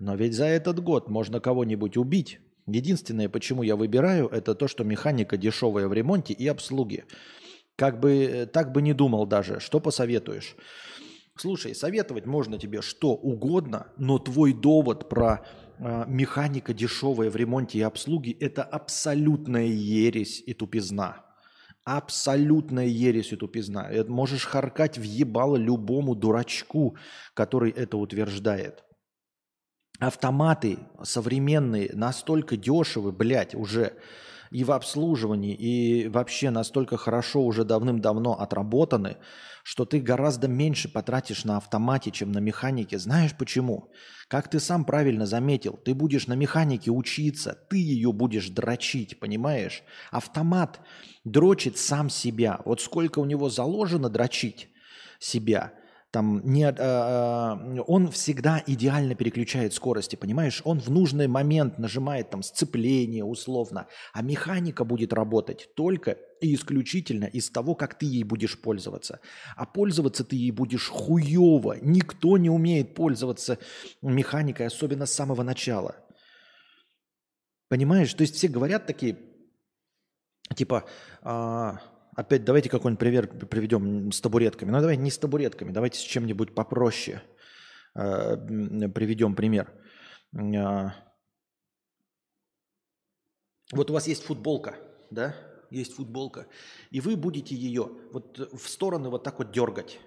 Но 0.00 0.16
ведь 0.16 0.34
за 0.34 0.46
этот 0.46 0.80
год 0.80 1.08
можно 1.08 1.40
кого-нибудь 1.40 1.96
убить. 1.96 2.40
Единственное, 2.66 3.28
почему 3.28 3.62
я 3.62 3.76
выбираю, 3.76 4.26
это 4.26 4.54
то, 4.54 4.68
что 4.68 4.84
механика 4.84 5.36
дешевая 5.36 5.86
в 5.86 5.92
ремонте 5.92 6.34
и 6.34 6.46
обслуге. 6.48 7.04
Как 7.76 8.00
бы, 8.00 8.24
э, 8.24 8.46
так 8.46 8.72
бы 8.72 8.82
не 8.82 8.92
думал 8.92 9.26
даже. 9.26 9.60
Что 9.60 9.78
посоветуешь? 9.80 10.56
Слушай, 11.36 11.74
советовать 11.74 12.26
можно 12.26 12.58
тебе 12.58 12.82
что 12.82 13.12
угодно, 13.12 13.86
но 13.96 14.18
твой 14.18 14.52
довод 14.52 15.08
про 15.08 15.46
механика 15.78 16.74
дешевая 16.74 17.30
в 17.30 17.36
ремонте 17.36 17.78
и 17.78 17.82
обслуге– 17.82 18.32
это 18.40 18.62
абсолютная 18.62 19.66
ересь 19.66 20.42
и 20.46 20.54
тупизна. 20.54 21.24
Абсолютная 21.84 22.86
ересь 22.86 23.32
и 23.32 23.36
тупизна. 23.36 23.88
Это 23.88 24.10
можешь 24.10 24.44
харкать 24.44 24.98
в 24.98 25.02
ебало 25.02 25.56
любому 25.56 26.14
дурачку, 26.14 26.96
который 27.34 27.70
это 27.70 27.96
утверждает. 27.96 28.84
Автоматы 29.98 30.78
современные 31.02 31.90
настолько 31.92 32.56
дешевы, 32.56 33.10
блядь, 33.10 33.54
уже 33.54 33.94
и 34.50 34.64
в 34.64 34.72
обслуживании, 34.72 35.54
и 35.54 36.08
вообще 36.08 36.50
настолько 36.50 36.96
хорошо 36.96 37.44
уже 37.44 37.64
давным-давно 37.64 38.38
отработаны, 38.38 39.16
что 39.68 39.84
ты 39.84 40.00
гораздо 40.00 40.48
меньше 40.48 40.88
потратишь 40.88 41.44
на 41.44 41.58
автомате, 41.58 42.10
чем 42.10 42.32
на 42.32 42.38
механике. 42.38 42.98
Знаешь 42.98 43.36
почему? 43.36 43.92
Как 44.26 44.48
ты 44.48 44.60
сам 44.60 44.86
правильно 44.86 45.26
заметил, 45.26 45.74
ты 45.74 45.94
будешь 45.94 46.26
на 46.26 46.32
механике 46.32 46.90
учиться, 46.90 47.52
ты 47.68 47.76
ее 47.76 48.14
будешь 48.14 48.48
дрочить, 48.48 49.20
понимаешь? 49.20 49.82
Автомат 50.10 50.80
дрочит 51.24 51.76
сам 51.76 52.08
себя. 52.08 52.62
Вот 52.64 52.80
сколько 52.80 53.18
у 53.18 53.26
него 53.26 53.50
заложено 53.50 54.08
дрочить 54.08 54.70
себя, 55.18 55.74
Там 56.10 56.40
не, 56.42 56.64
э, 56.64 57.80
он 57.86 58.10
всегда 58.10 58.62
идеально 58.66 59.14
переключает 59.14 59.74
скорости, 59.74 60.16
понимаешь? 60.16 60.62
Он 60.64 60.80
в 60.80 60.90
нужный 60.90 61.28
момент 61.28 61.78
нажимает 61.78 62.30
там 62.30 62.42
сцепление 62.42 63.24
условно, 63.24 63.88
а 64.14 64.22
механика 64.22 64.84
будет 64.84 65.12
работать 65.12 65.68
только 65.76 66.12
и 66.40 66.54
исключительно 66.54 67.26
из 67.26 67.50
того, 67.50 67.74
как 67.74 67.98
ты 67.98 68.06
ей 68.06 68.24
будешь 68.24 68.58
пользоваться. 68.58 69.20
А 69.54 69.66
пользоваться 69.66 70.24
ты 70.24 70.36
ей 70.36 70.50
будешь 70.50 70.88
хуево. 70.88 71.76
Никто 71.82 72.38
не 72.38 72.48
умеет 72.48 72.94
пользоваться 72.94 73.58
механикой, 74.00 74.66
особенно 74.66 75.04
с 75.04 75.12
самого 75.12 75.42
начала. 75.42 75.96
Понимаешь? 77.68 78.14
То 78.14 78.22
есть 78.22 78.34
все 78.34 78.48
говорят 78.48 78.86
такие, 78.86 79.18
типа, 80.56 80.84
а, 81.20 81.80
Опять 82.18 82.44
давайте 82.44 82.68
какой-нибудь 82.68 82.98
пример 82.98 83.28
приведем 83.28 84.10
с 84.10 84.20
табуретками. 84.20 84.72
Ну, 84.72 84.80
давайте 84.80 85.00
не 85.00 85.10
с 85.12 85.18
табуретками, 85.18 85.70
давайте 85.70 86.00
с 86.00 86.02
чем-нибудь 86.02 86.52
попроще 86.52 87.22
э, 87.94 88.36
приведем 88.88 89.36
пример. 89.36 89.72
Э, 90.36 90.88
вот 93.70 93.90
у 93.90 93.92
вас 93.92 94.08
есть 94.08 94.24
футболка, 94.24 94.74
да? 95.12 95.36
Есть 95.70 95.94
футболка. 95.94 96.48
И 96.90 97.00
вы 97.00 97.14
будете 97.14 97.54
ее 97.54 97.88
вот 98.10 98.36
в 98.52 98.68
стороны 98.68 99.10
вот 99.10 99.22
так 99.22 99.38
вот 99.38 99.52
дергать. 99.52 100.00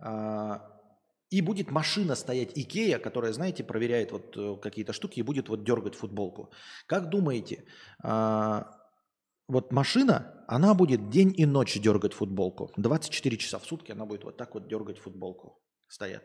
Э, 0.00 0.58
и 1.30 1.42
будет 1.42 1.70
машина 1.70 2.16
стоять 2.16 2.58
Икея, 2.58 2.98
которая, 2.98 3.32
знаете, 3.32 3.62
проверяет 3.62 4.10
вот 4.10 4.36
э, 4.36 4.56
какие-то 4.60 4.92
штуки 4.92 5.20
и 5.20 5.22
будет 5.22 5.48
вот 5.48 5.62
дергать 5.62 5.94
футболку. 5.94 6.50
Как 6.86 7.08
думаете, 7.08 7.66
э, 8.02 8.62
вот 9.48 9.72
машина, 9.72 10.44
она 10.48 10.74
будет 10.74 11.10
день 11.10 11.34
и 11.36 11.46
ночь 11.46 11.78
дергать 11.78 12.12
футболку. 12.12 12.70
24 12.76 13.36
часа 13.36 13.58
в 13.58 13.64
сутки 13.64 13.92
она 13.92 14.06
будет 14.06 14.24
вот 14.24 14.36
так 14.36 14.54
вот 14.54 14.68
дергать 14.68 14.98
футболку. 14.98 15.60
Стоят. 15.88 16.22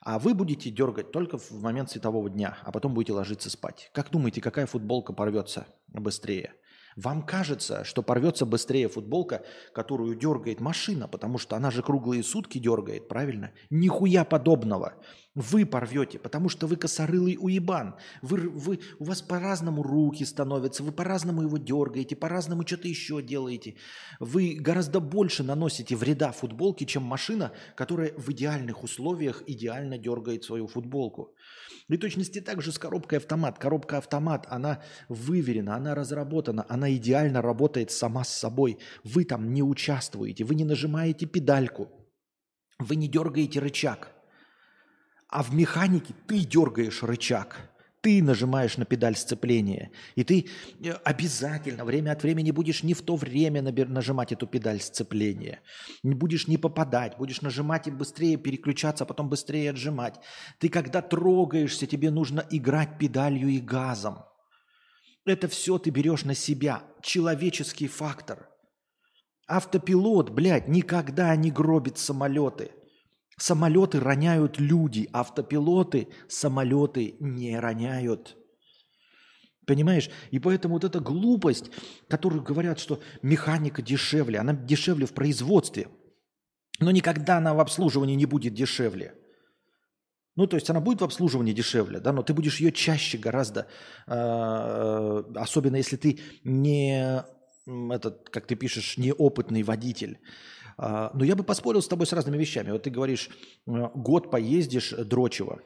А 0.00 0.18
вы 0.18 0.34
будете 0.34 0.70
дергать 0.70 1.10
только 1.10 1.38
в 1.38 1.50
момент 1.50 1.90
светового 1.90 2.30
дня, 2.30 2.58
а 2.62 2.72
потом 2.72 2.94
будете 2.94 3.12
ложиться 3.12 3.50
спать. 3.50 3.90
Как 3.92 4.10
думаете, 4.10 4.40
какая 4.40 4.66
футболка 4.66 5.12
порвется 5.12 5.66
быстрее? 5.88 6.54
Вам 6.96 7.26
кажется, 7.26 7.84
что 7.84 8.02
порвется 8.02 8.46
быстрее 8.46 8.88
футболка, 8.88 9.44
которую 9.74 10.16
дергает 10.16 10.60
машина, 10.60 11.08
потому 11.08 11.36
что 11.36 11.54
она 11.54 11.70
же 11.70 11.82
круглые 11.82 12.22
сутки 12.22 12.58
дергает, 12.58 13.08
правильно? 13.08 13.52
Нихуя 13.68 14.24
подобного. 14.24 14.94
Вы 15.36 15.66
порвете, 15.66 16.18
потому 16.18 16.48
что 16.48 16.66
вы 16.66 16.76
косорылый 16.76 17.36
уебан. 17.38 17.94
Вы, 18.22 18.48
вы, 18.48 18.80
у 18.98 19.04
вас 19.04 19.20
по-разному 19.20 19.82
руки 19.82 20.24
становятся, 20.24 20.82
вы 20.82 20.92
по-разному 20.92 21.42
его 21.42 21.58
дергаете, 21.58 22.16
по-разному 22.16 22.66
что-то 22.66 22.88
еще 22.88 23.20
делаете. 23.20 23.74
Вы 24.18 24.56
гораздо 24.58 24.98
больше 24.98 25.42
наносите 25.42 25.94
вреда 25.94 26.32
футболке, 26.32 26.86
чем 26.86 27.02
машина, 27.02 27.52
которая 27.74 28.14
в 28.16 28.30
идеальных 28.30 28.82
условиях 28.82 29.42
идеально 29.46 29.98
дергает 29.98 30.42
свою 30.42 30.68
футболку. 30.68 31.34
И 31.90 31.98
точности 31.98 32.40
так 32.40 32.62
же 32.62 32.72
с 32.72 32.78
коробкой 32.78 33.18
автомат. 33.18 33.58
Коробка 33.58 33.98
автомат, 33.98 34.46
она 34.48 34.82
выверена, 35.10 35.76
она 35.76 35.94
разработана, 35.94 36.64
она 36.70 36.90
идеально 36.96 37.42
работает 37.42 37.90
сама 37.90 38.24
с 38.24 38.30
собой. 38.30 38.78
Вы 39.04 39.26
там 39.26 39.52
не 39.52 39.62
участвуете, 39.62 40.44
вы 40.44 40.54
не 40.54 40.64
нажимаете 40.64 41.26
педальку, 41.26 41.90
вы 42.78 42.96
не 42.96 43.06
дергаете 43.06 43.60
рычаг. 43.60 44.15
А 45.36 45.42
в 45.42 45.52
механике 45.52 46.14
ты 46.26 46.38
дергаешь 46.38 47.02
рычаг 47.02 47.70
ты 48.00 48.22
нажимаешь 48.22 48.76
на 48.78 48.84
педаль 48.84 49.16
сцепления, 49.16 49.90
и 50.14 50.22
ты 50.22 50.46
э, 50.82 50.92
обязательно 51.04 51.84
время 51.84 52.12
от 52.12 52.22
времени 52.22 52.52
будешь 52.52 52.84
не 52.84 52.94
в 52.94 53.02
то 53.02 53.16
время 53.16 53.62
нажимать 53.62 54.30
эту 54.30 54.46
педаль 54.46 54.80
сцепления, 54.80 55.60
не 56.04 56.14
будешь 56.14 56.46
не 56.46 56.56
попадать, 56.56 57.18
будешь 57.18 57.42
нажимать 57.42 57.88
и 57.88 57.90
быстрее 57.90 58.36
переключаться, 58.36 59.02
а 59.04 59.06
потом 59.06 59.28
быстрее 59.28 59.70
отжимать. 59.70 60.20
Ты 60.60 60.68
когда 60.68 61.02
трогаешься, 61.02 61.86
тебе 61.86 62.10
нужно 62.10 62.46
играть 62.48 62.96
педалью 62.96 63.48
и 63.48 63.58
газом. 63.58 64.24
Это 65.24 65.48
все 65.48 65.78
ты 65.78 65.90
берешь 65.90 66.24
на 66.24 66.34
себя, 66.34 66.84
человеческий 67.02 67.88
фактор. 67.88 68.48
Автопилот, 69.48 70.30
блядь, 70.30 70.68
никогда 70.68 71.34
не 71.34 71.50
гробит 71.50 71.98
самолеты– 71.98 72.70
Самолеты 73.38 74.00
роняют 74.00 74.58
люди, 74.58 75.08
автопилоты 75.12 76.08
самолеты 76.28 77.16
не 77.20 77.58
роняют. 77.58 78.36
Понимаешь? 79.66 80.08
И 80.30 80.38
поэтому 80.38 80.74
вот 80.74 80.84
эта 80.84 81.00
глупость, 81.00 81.70
которую 82.08 82.42
говорят, 82.42 82.78
что 82.78 83.00
механика 83.22 83.82
дешевле, 83.82 84.38
она 84.38 84.54
дешевле 84.54 85.06
в 85.06 85.12
производстве, 85.12 85.88
но 86.78 86.90
никогда 86.90 87.38
она 87.38 87.52
в 87.52 87.60
обслуживании 87.60 88.14
не 88.14 88.26
будет 88.26 88.54
дешевле. 88.54 89.14
Ну, 90.36 90.46
то 90.46 90.56
есть 90.56 90.68
она 90.70 90.80
будет 90.80 91.00
в 91.00 91.04
обслуживании 91.04 91.54
дешевле, 91.54 91.98
да, 91.98 92.12
но 92.12 92.22
ты 92.22 92.34
будешь 92.34 92.60
ее 92.60 92.70
чаще 92.70 93.16
гораздо, 93.16 93.66
э, 94.06 95.22
особенно 95.34 95.76
если 95.76 95.96
ты 95.96 96.20
не, 96.44 97.24
этот, 97.66 98.28
как 98.28 98.46
ты 98.46 98.54
пишешь, 98.54 98.98
неопытный 98.98 99.62
водитель. 99.62 100.18
А, 100.78 101.10
но 101.14 101.24
я 101.24 101.34
бы 101.36 101.44
поспорил 101.44 101.80
с 101.80 101.88
тобой 101.88 102.06
с 102.06 102.12
разными 102.12 102.36
вещами. 102.36 102.70
Вот 102.70 102.82
ты 102.82 102.90
говоришь, 102.90 103.30
э, 103.66 103.70
год 103.94 104.30
поездишь 104.30 104.90
дрочево. 104.92 105.60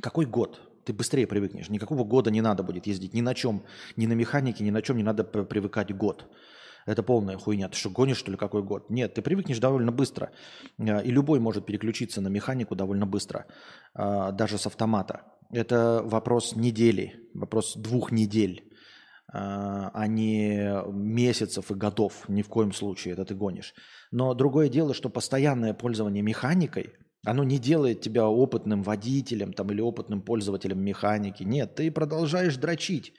Какой 0.00 0.26
год? 0.26 0.60
Ты 0.84 0.92
быстрее 0.92 1.26
привыкнешь. 1.26 1.68
Никакого 1.68 2.04
года 2.04 2.30
не 2.30 2.40
надо 2.40 2.62
будет 2.62 2.86
ездить 2.86 3.14
ни 3.14 3.20
на 3.20 3.34
чем, 3.34 3.62
ни 3.96 4.06
на 4.06 4.14
механике, 4.14 4.64
ни 4.64 4.70
на 4.70 4.82
чем 4.82 4.96
не 4.96 5.02
надо 5.02 5.24
привыкать 5.24 5.94
год. 5.96 6.26
Это 6.86 7.02
полная 7.02 7.38
хуйня. 7.38 7.68
Ты 7.68 7.76
что, 7.76 7.90
гонишь, 7.90 8.16
что 8.16 8.32
ли, 8.32 8.36
какой 8.36 8.62
год? 8.62 8.90
Нет, 8.90 9.14
ты 9.14 9.22
привыкнешь 9.22 9.58
довольно 9.58 9.92
быстро. 9.92 10.32
Э, 10.78 11.04
и 11.04 11.10
любой 11.10 11.38
может 11.38 11.66
переключиться 11.66 12.20
на 12.20 12.28
механику 12.28 12.74
довольно 12.74 13.06
быстро, 13.06 13.46
э, 13.94 14.32
даже 14.32 14.58
с 14.58 14.66
автомата. 14.66 15.22
Это 15.50 16.02
вопрос 16.02 16.56
недели, 16.56 17.28
вопрос 17.34 17.76
двух 17.76 18.10
недель. 18.10 18.71
А, 19.34 19.90
а 19.94 20.06
не 20.06 20.82
месяцев 20.92 21.70
и 21.70 21.74
годов. 21.74 22.28
Ни 22.28 22.42
в 22.42 22.48
коем 22.48 22.72
случае 22.72 23.14
это 23.14 23.24
ты 23.24 23.34
гонишь. 23.34 23.74
Но 24.10 24.34
другое 24.34 24.68
дело, 24.68 24.92
что 24.92 25.08
постоянное 25.08 25.72
пользование 25.72 26.22
механикой, 26.22 26.90
оно 27.24 27.42
не 27.42 27.58
делает 27.58 28.02
тебя 28.02 28.28
опытным 28.28 28.82
водителем 28.82 29.54
там, 29.54 29.72
или 29.72 29.80
опытным 29.80 30.20
пользователем 30.20 30.84
механики. 30.84 31.44
Нет, 31.44 31.76
ты 31.76 31.90
продолжаешь 31.90 32.56
дрочить. 32.56 33.14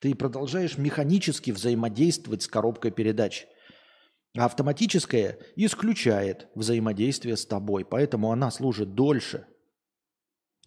Ты 0.00 0.14
продолжаешь 0.14 0.78
механически 0.78 1.50
взаимодействовать 1.50 2.42
с 2.42 2.48
коробкой 2.48 2.90
передач. 2.90 3.46
А 4.36 4.46
автоматическая 4.46 5.38
исключает 5.56 6.48
взаимодействие 6.54 7.36
с 7.36 7.44
тобой. 7.44 7.84
Поэтому 7.84 8.32
она 8.32 8.50
служит 8.50 8.94
дольше– 8.94 9.46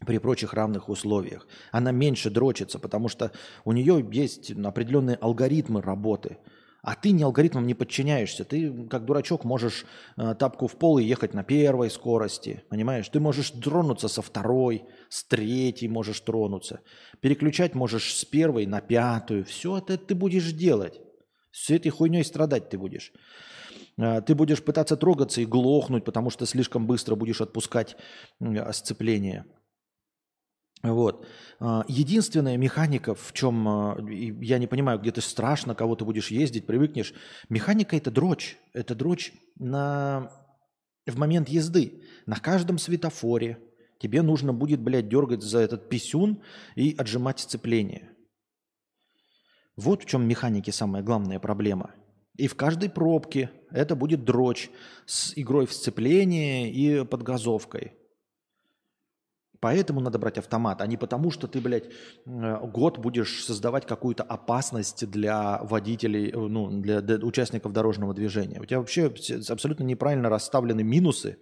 при 0.06 0.18
прочих 0.18 0.54
равных 0.54 0.90
условиях. 0.90 1.48
Она 1.72 1.92
меньше 1.92 2.30
дрочится, 2.30 2.80
потому 2.80 3.08
что 3.08 3.32
у 3.64 3.72
нее 3.72 4.06
есть 4.12 4.52
определенные 4.52 5.16
алгоритмы 5.16 5.82
работы. 5.82 6.38
А 6.86 6.96
ты 6.96 7.12
не 7.12 7.24
алгоритмам 7.24 7.66
не 7.66 7.74
подчиняешься. 7.74 8.46
Ты, 8.46 8.72
как 8.88 9.06
дурачок, 9.06 9.44
можешь 9.44 9.86
э, 10.18 10.36
тапку 10.38 10.68
в 10.68 10.78
пол 10.78 11.00
и 11.00 11.04
ехать 11.04 11.34
на 11.34 11.44
первой 11.44 11.90
скорости. 11.90 12.64
Понимаешь? 12.70 13.10
Ты 13.10 13.20
можешь 13.20 13.50
тронуться 13.50 14.08
со 14.08 14.22
второй, 14.22 14.86
с 15.10 15.24
третьей 15.24 15.88
можешь 15.88 16.20
тронуться. 16.20 16.82
Переключать 17.22 17.74
можешь 17.74 18.14
с 18.14 18.24
первой 18.24 18.68
на 18.68 18.82
пятую. 18.82 19.46
Все 19.46 19.80
это 19.80 19.98
ты 19.98 20.14
будешь 20.14 20.52
делать. 20.52 21.02
С 21.52 21.72
этой 21.72 21.90
хуйней 21.90 22.24
страдать 22.24 22.70
ты 22.70 22.78
будешь. 22.78 23.14
Э, 23.98 24.22
ты 24.22 24.36
будешь 24.36 24.64
пытаться 24.64 24.96
трогаться 24.96 25.42
и 25.42 25.46
глохнуть, 25.48 26.06
потому 26.06 26.30
что 26.30 26.46
слишком 26.46 26.86
быстро 26.86 27.16
будешь 27.16 27.42
отпускать 27.42 27.98
сцепление. 28.74 29.46
Вот. 30.92 31.26
А, 31.60 31.84
единственная 31.88 32.58
механика, 32.58 33.16
в 33.16 33.34
чем 33.34 33.68
а, 33.68 33.98
я 34.10 34.58
не 34.58 34.68
понимаю, 34.68 35.00
где 35.00 35.12
ты 35.12 35.22
страшно, 35.22 35.76
кого 35.76 35.96
ты 35.96 36.06
будешь 36.06 36.32
ездить, 36.32 36.66
привыкнешь. 36.66 37.14
Механика 37.50 37.96
это 37.96 38.12
дрочь. 38.12 38.58
Это 38.74 38.96
дрочь 38.96 39.34
на... 39.56 40.32
в 41.06 41.18
момент 41.18 41.50
езды. 41.50 42.04
На 42.26 42.38
каждом 42.38 42.78
светофоре 42.78 43.60
тебе 44.00 44.22
нужно 44.22 44.54
будет, 44.54 44.82
блядь, 44.82 45.10
дергать 45.10 45.42
за 45.42 45.60
этот 45.60 45.90
писюн 45.90 46.42
и 46.76 46.96
отжимать 46.98 47.40
сцепление. 47.40 48.12
Вот 49.76 50.04
в 50.04 50.06
чем 50.06 50.28
механики 50.28 50.70
самая 50.70 51.04
главная 51.04 51.40
проблема. 51.40 51.94
И 52.38 52.48
в 52.48 52.56
каждой 52.56 52.90
пробке 52.90 53.50
это 53.72 53.96
будет 53.96 54.26
дрочь 54.26 54.70
с 55.06 55.34
игрой 55.38 55.66
в 55.66 55.74
сцепление 55.74 56.72
и 56.72 57.06
подгазовкой. 57.06 57.94
Поэтому 59.66 60.00
надо 60.00 60.20
брать 60.20 60.38
автомат, 60.38 60.82
а 60.82 60.86
не 60.86 60.96
потому, 60.96 61.32
что 61.32 61.48
ты, 61.48 61.60
блядь, 61.60 61.86
э, 62.28 62.68
год 62.68 63.00
будешь 63.00 63.44
создавать 63.44 63.88
какую-то 63.88 64.22
опасность 64.22 65.10
для 65.10 65.58
водителей, 65.64 66.30
э, 66.30 66.38
ну, 66.38 66.70
для, 66.82 67.02
для 67.02 67.16
участников 67.26 67.74
дорожного 67.74 68.14
движения. 68.14 68.62
У 68.62 68.66
тебя 68.66 68.78
вообще 68.78 69.12
абсолютно 69.50 69.84
неправильно 69.84 70.30
расставлены 70.30 70.84
минусы 70.84 71.40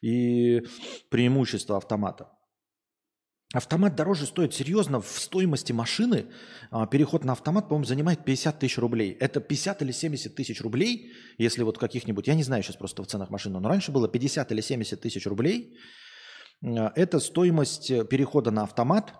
и 0.00 0.62
преимущества 1.10 1.76
автомата. 1.76 2.30
Автомат 3.52 3.94
дороже 3.94 4.24
стоит 4.24 4.54
серьезно 4.54 5.02
в 5.02 5.20
стоимости 5.20 5.74
машины. 5.74 6.24
а, 6.70 6.86
Переход 6.86 7.24
на 7.24 7.32
автомат, 7.32 7.68
по-моему, 7.68 7.84
занимает 7.84 8.24
50 8.24 8.58
тысяч 8.58 8.78
рублей. 8.78 9.14
Это 9.20 9.40
50 9.40 9.82
или 9.82 9.92
70 9.92 10.34
тысяч 10.34 10.62
рублей, 10.62 11.12
если 11.36 11.64
вот 11.64 11.76
каких-нибудь, 11.76 12.28
я 12.28 12.34
не 12.34 12.44
знаю 12.44 12.62
сейчас 12.62 12.76
просто 12.76 13.02
в 13.02 13.06
ценах 13.06 13.28
машины, 13.28 13.60
но 13.60 13.68
раньше 13.68 13.92
было 13.92 14.08
50 14.08 14.52
или 14.52 14.62
70 14.62 14.98
тысяч 15.02 15.26
рублей. 15.26 15.76
А, 16.64 16.92
Это 16.94 17.20
стоимость 17.20 17.90
э, 17.90 18.04
перехода 18.04 18.50
на 18.50 18.62
автомат 18.62 19.14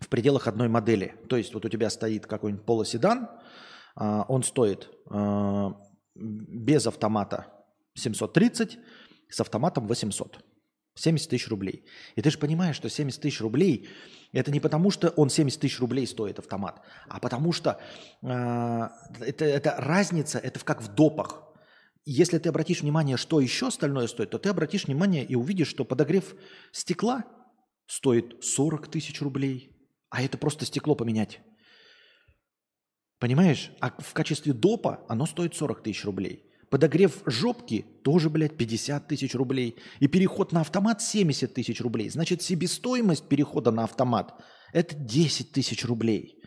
в 0.00 0.08
пределах 0.08 0.46
одной 0.46 0.68
модели. 0.68 1.14
То 1.28 1.36
есть 1.36 1.54
вот 1.54 1.64
у 1.64 1.68
тебя 1.68 1.90
стоит 1.90 2.26
какой-нибудь 2.26 2.66
полоседан, 2.66 3.28
а, 3.96 4.24
он 4.28 4.42
стоит 4.42 4.90
а, 5.10 5.72
без 6.14 6.86
автомата 6.86 7.46
730, 7.94 8.78
с 9.28 9.40
автоматом 9.40 9.86
800. 9.86 10.44
70 10.96 11.28
тысяч 11.28 11.48
рублей. 11.48 11.84
И 12.14 12.22
ты 12.22 12.30
же 12.30 12.38
понимаешь, 12.38 12.76
что 12.76 12.88
70 12.88 13.20
тысяч 13.20 13.40
рублей 13.40 13.88
это 14.32 14.52
не 14.52 14.60
потому, 14.60 14.90
что 14.90 15.10
он 15.10 15.28
70 15.28 15.60
тысяч 15.60 15.80
рублей 15.80 16.06
стоит 16.06 16.38
автомат, 16.38 16.80
а 17.08 17.18
потому 17.18 17.52
что 17.52 17.80
э, 18.22 18.26
это, 19.20 19.44
это 19.44 19.74
разница, 19.78 20.38
это 20.38 20.60
как 20.60 20.82
в 20.82 20.94
допах. 20.94 21.42
Если 22.04 22.38
ты 22.38 22.50
обратишь 22.50 22.82
внимание, 22.82 23.16
что 23.16 23.40
еще 23.40 23.68
остальное 23.68 24.06
стоит, 24.06 24.30
то 24.30 24.38
ты 24.38 24.50
обратишь 24.50 24.86
внимание 24.86 25.24
и 25.24 25.34
увидишь, 25.34 25.68
что 25.68 25.84
подогрев 25.84 26.34
стекла 26.70 27.24
стоит 27.86 28.44
40 28.44 28.88
тысяч 28.88 29.22
рублей, 29.22 29.74
а 30.10 30.22
это 30.22 30.36
просто 30.36 30.66
стекло 30.66 30.94
поменять. 30.94 31.40
Понимаешь? 33.18 33.70
А 33.80 33.90
в 33.90 34.12
качестве 34.12 34.52
допа 34.52 35.04
оно 35.08 35.24
стоит 35.24 35.54
40 35.54 35.82
тысяч 35.82 36.04
рублей. 36.04 36.50
Подогрев 36.70 37.22
жопки 37.24 37.86
тоже, 38.02 38.28
блядь, 38.28 38.56
50 38.56 39.08
тысяч 39.08 39.34
рублей. 39.34 39.76
И 40.00 40.08
переход 40.08 40.52
на 40.52 40.60
автомат 40.60 41.00
70 41.00 41.54
тысяч 41.54 41.80
рублей. 41.80 42.10
Значит, 42.10 42.42
себестоимость 42.42 43.28
перехода 43.28 43.70
на 43.70 43.84
автомат– 43.84 44.34
это 44.72 44.94
10 44.94 45.52
тысяч 45.52 45.84
рублей 45.84 46.42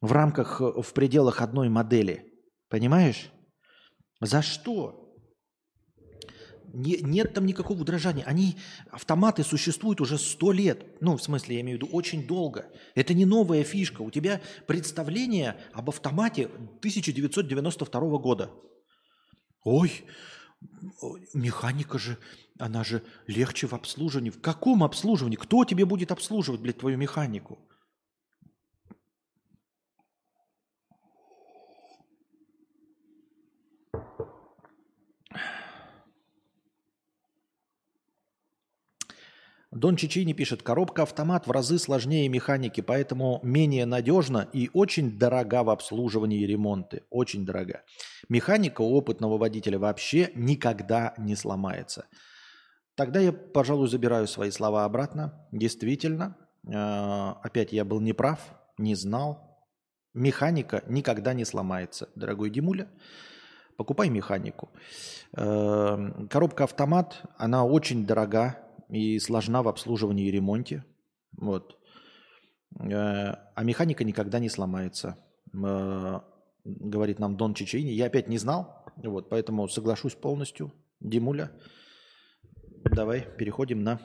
в 0.00 0.12
рамках, 0.12 0.60
э, 0.60 0.82
в 0.82 0.92
пределах 0.92 1.40
одной 1.40 1.70
модели. 1.70 2.30
Понимаешь? 2.68 3.32
За 4.22 4.40
что? 4.40 4.98
Не- 6.72 7.00
нет 7.02 7.34
там 7.34 7.44
никакого 7.44 7.82
удорожания. 7.82 8.24
Они, 8.24 8.56
автоматы 8.90 9.42
существуют 9.42 10.00
уже 10.00 10.16
сто 10.16 10.52
лет. 10.52 10.86
Ну, 11.00 11.16
в 11.16 11.22
смысле, 11.22 11.56
я 11.56 11.60
имею 11.60 11.78
в 11.78 11.82
виду, 11.82 11.92
очень 11.94 12.26
долго. 12.26 12.66
Это 12.94 13.14
не 13.14 13.26
новая 13.26 13.64
фишка. 13.64 14.00
У 14.02 14.10
тебя 14.10 14.40
представление 14.66 15.58
об 15.72 15.90
автомате 15.90 16.46
1992 16.46 18.18
года. 18.18 18.50
Ой, 19.64 20.04
механика 21.34 21.98
же, 21.98 22.16
она 22.58 22.84
же 22.84 23.02
легче 23.26 23.66
в 23.66 23.72
обслуживании. 23.72 24.30
В 24.30 24.40
каком 24.40 24.84
обслуживании? 24.84 25.36
Кто 25.36 25.64
тебе 25.64 25.84
будет 25.84 26.12
обслуживать, 26.12 26.60
блядь, 26.60 26.78
твою 26.78 26.96
механику? 26.96 27.58
Дон 39.72 39.96
Чичини 39.96 40.34
пишет, 40.34 40.62
коробка 40.62 41.02
автомат 41.02 41.46
в 41.46 41.50
разы 41.50 41.78
сложнее 41.78 42.28
механики, 42.28 42.82
поэтому 42.82 43.40
менее 43.42 43.86
надежна 43.86 44.46
и 44.52 44.68
очень 44.74 45.18
дорога 45.18 45.62
в 45.62 45.70
обслуживании 45.70 46.42
и 46.42 46.46
ремонте. 46.46 47.04
Очень 47.08 47.46
дорога. 47.46 47.82
Механика 48.28 48.82
у 48.82 48.94
опытного 48.94 49.38
водителя 49.38 49.78
вообще 49.78 50.30
никогда 50.34 51.14
не 51.16 51.36
сломается. 51.36 52.04
Тогда 52.96 53.20
я, 53.20 53.32
пожалуй, 53.32 53.88
забираю 53.88 54.26
свои 54.26 54.50
слова 54.50 54.84
обратно. 54.84 55.48
Действительно, 55.52 56.36
э, 56.66 56.74
опять 57.42 57.72
я 57.72 57.86
был 57.86 58.00
неправ, 58.00 58.40
не 58.76 58.94
знал. 58.94 59.58
Механика 60.12 60.84
никогда 60.86 61.32
не 61.32 61.46
сломается, 61.46 62.10
дорогой 62.14 62.50
Димуля. 62.50 62.88
Покупай 63.78 64.10
механику. 64.10 64.68
Э, 65.34 66.26
Коробка 66.28 66.64
автомат, 66.64 67.22
она 67.38 67.64
очень 67.64 68.04
дорога 68.04 68.58
и 68.92 69.18
сложна 69.18 69.62
в 69.62 69.68
обслуживании 69.68 70.28
и 70.28 70.30
ремонте. 70.30 70.84
Вот. 71.38 71.78
Э, 72.78 73.34
А 73.54 73.64
механика 73.64 74.04
никогда 74.04 74.38
не 74.38 74.50
сломается. 74.50 75.16
Э, 75.54 76.20
Говорит 76.64 77.18
нам 77.18 77.36
Дон 77.36 77.54
Чичини. 77.54 77.90
Я 77.90 78.06
опять 78.06 78.28
не 78.28 78.38
знал, 78.38 78.84
вот, 78.96 79.28
поэтому 79.28 79.66
соглашусь 79.66 80.14
полностью. 80.14 80.72
Димуля, 81.00 81.50
давай 82.84 83.22
переходим 83.36 83.82
на... 83.82 83.98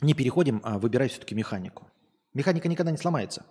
Не 0.00 0.14
переходим, 0.14 0.60
а 0.64 0.78
выбирай 0.78 1.08
все-таки 1.08 1.36
механику. 1.36 1.86
Механика 2.34 2.68
никогда 2.68 2.90
не 2.90 2.98
сломается. 2.98 3.46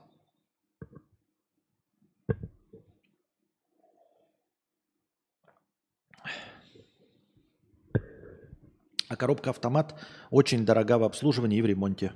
А 9.09 9.15
коробка 9.15 9.51
автомат 9.51 9.99
очень 10.29 10.65
дорога 10.65 10.97
в 10.97 11.03
обслуживании 11.03 11.59
и 11.59 11.61
в 11.61 11.65
ремонте. 11.65 12.13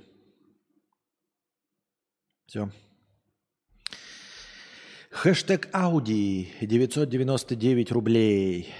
Все. 2.46 2.70
Хэштег 5.10 5.68
Audi 5.72 6.48
999 6.60 7.92
рублей. 7.92 8.74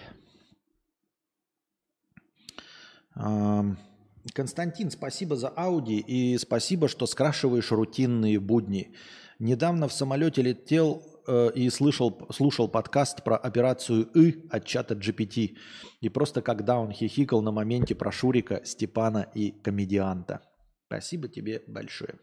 Константин, 4.35 4.91
спасибо 4.91 5.37
за 5.37 5.49
Audi 5.49 5.99
и 5.99 6.39
спасибо, 6.39 6.89
что 6.89 7.07
скрашиваешь 7.07 7.71
рутинные 7.71 8.39
будни. 8.41 8.95
Недавно 9.39 9.89
в 9.89 9.93
самолете 9.93 10.43
летел 10.43 11.03
э, 11.27 11.51
и 11.55 11.71
слышал, 11.71 12.27
слушал 12.33 12.69
подкаст 12.69 13.23
про 13.25 13.37
операцию 13.37 14.05
«И» 14.15 14.47
от 14.51 14.65
чата 14.65 14.95
GPT. 14.95 15.57
И 16.01 16.09
просто 16.09 16.43
когда 16.43 16.79
он 16.79 16.93
хихикал 16.93 17.43
на 17.43 17.51
моменте 17.51 17.95
про 17.95 18.13
Шурика, 18.13 18.63
Степана 18.65 19.29
и 19.35 19.51
комедианта. 19.51 20.43
Спасибо 20.87 21.29
тебе 21.29 21.63
большое. 21.67 22.19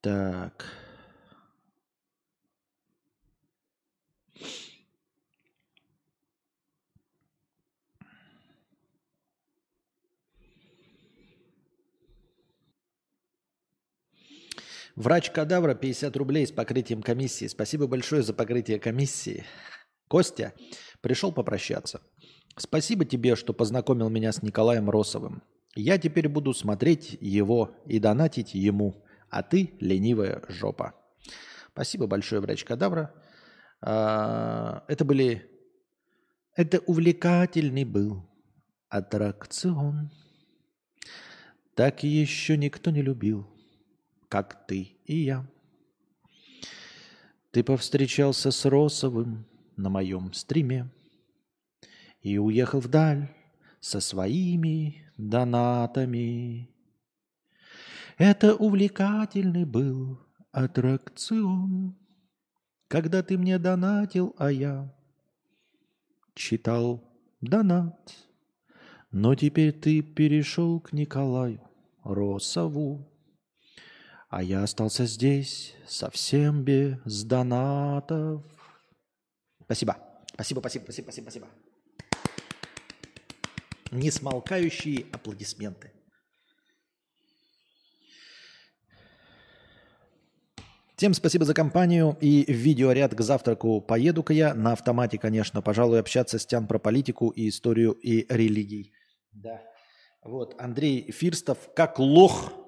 Так. 0.00 0.83
Врач 14.96 15.30
Кадавра 15.30 15.74
50 15.74 16.16
рублей 16.16 16.46
с 16.46 16.52
покрытием 16.52 17.02
комиссии. 17.02 17.46
Спасибо 17.46 17.88
большое 17.88 18.22
за 18.22 18.32
покрытие 18.32 18.78
комиссии. 18.78 19.44
Костя 20.06 20.52
пришел 21.00 21.32
попрощаться. 21.32 22.00
Спасибо 22.56 23.04
тебе, 23.04 23.34
что 23.34 23.52
познакомил 23.52 24.08
меня 24.08 24.30
с 24.30 24.42
Николаем 24.42 24.88
Росовым. 24.88 25.42
Я 25.74 25.98
теперь 25.98 26.28
буду 26.28 26.54
смотреть 26.54 27.18
его 27.20 27.76
и 27.86 27.98
донатить 27.98 28.54
ему, 28.54 29.04
а 29.30 29.42
ты 29.42 29.72
ленивая 29.80 30.42
жопа. 30.48 30.94
Спасибо 31.72 32.06
большое, 32.06 32.40
врач 32.40 32.64
Кадавра. 32.64 33.12
А, 33.80 34.84
Это 34.86 35.04
были... 35.04 35.50
Это 36.54 36.78
увлекательный 36.78 37.84
был 37.84 38.30
аттракцион. 38.88 40.12
Так 41.74 42.04
еще 42.04 42.56
никто 42.56 42.92
не 42.92 43.02
любил, 43.02 43.48
как 44.34 44.66
ты 44.66 44.96
и 45.04 45.14
я. 45.14 45.46
Ты 47.52 47.62
повстречался 47.62 48.50
с 48.50 48.64
Росовым 48.64 49.46
на 49.76 49.90
моем 49.90 50.32
стриме 50.32 50.90
и 52.20 52.36
уехал 52.38 52.80
вдаль 52.80 53.28
со 53.78 54.00
своими 54.00 55.04
донатами. 55.16 56.68
Это 58.18 58.56
увлекательный 58.56 59.64
был 59.64 60.18
аттракцион, 60.50 61.94
когда 62.88 63.22
ты 63.22 63.38
мне 63.38 63.60
донатил, 63.60 64.34
а 64.36 64.50
я 64.50 64.92
читал 66.34 67.08
донат. 67.40 68.12
Но 69.12 69.36
теперь 69.36 69.70
ты 69.70 70.02
перешел 70.02 70.80
к 70.80 70.92
Николаю 70.92 71.60
Росову, 72.02 73.13
а 74.34 74.42
я 74.42 74.64
остался 74.64 75.06
здесь 75.06 75.74
совсем 75.86 76.64
без 76.64 77.22
донатов. 77.22 78.42
Спасибо. 79.62 79.96
Спасибо, 80.32 80.58
спасибо, 80.58 80.82
спасибо, 80.82 81.04
спасибо, 81.04 81.24
спасибо. 81.30 81.46
Несмолкающие 83.92 85.06
аплодисменты. 85.12 85.92
Всем 90.96 91.14
спасибо 91.14 91.44
за 91.44 91.54
компанию 91.54 92.18
и 92.20 92.44
видеоряд 92.52 93.14
к 93.14 93.20
завтраку 93.20 93.80
поеду-ка 93.80 94.32
я 94.32 94.52
на 94.52 94.72
автомате, 94.72 95.16
конечно. 95.16 95.62
Пожалуй, 95.62 96.00
общаться 96.00 96.40
с 96.40 96.46
Тян 96.46 96.66
про 96.66 96.80
политику 96.80 97.28
и 97.28 97.48
историю 97.48 97.92
и 97.92 98.26
религий. 98.28 98.94
Да. 99.30 99.62
Вот, 100.24 100.60
Андрей 100.60 101.12
Фирстов, 101.12 101.58
как 101.76 102.00
лох, 102.00 102.63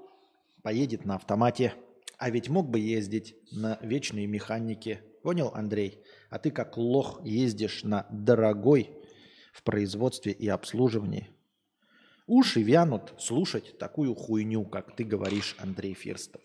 поедет 0.67 1.05
на 1.05 1.15
автомате. 1.15 1.75
А 2.19 2.29
ведь 2.29 2.49
мог 2.49 2.69
бы 2.69 2.81
ездить 2.81 3.37
на 3.53 3.79
вечной 3.83 4.27
механике. 4.27 5.01
Понял, 5.23 5.53
Андрей? 5.55 6.03
А 6.29 6.41
ты 6.41 6.51
как 6.51 6.77
лох 6.77 7.25
ездишь 7.25 7.85
на 7.85 8.05
дорогой 8.11 8.91
в 9.53 9.63
производстве 9.63 10.33
и 10.33 10.49
обслуживании. 10.49 11.29
Уши 12.27 12.63
вянут 12.63 13.15
слушать 13.21 13.79
такую 13.79 14.17
хуйню, 14.17 14.65
как 14.65 14.97
ты 14.97 15.05
говоришь, 15.05 15.55
Андрей 15.61 15.95
Фирстов. 15.95 16.43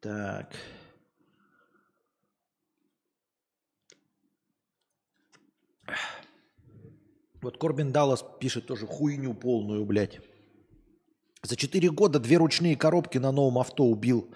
Так. 0.00 0.56
Вот 7.40 7.58
Корбин 7.58 7.92
Даллас 7.92 8.24
пишет 8.40 8.66
тоже 8.66 8.86
хуйню 8.86 9.34
полную, 9.34 9.84
блядь. 9.84 10.20
За 11.42 11.56
4 11.56 11.90
года 11.90 12.18
две 12.18 12.36
ручные 12.36 12.76
коробки 12.76 13.18
на 13.18 13.30
новом 13.30 13.58
авто 13.58 13.84
убил. 13.84 14.32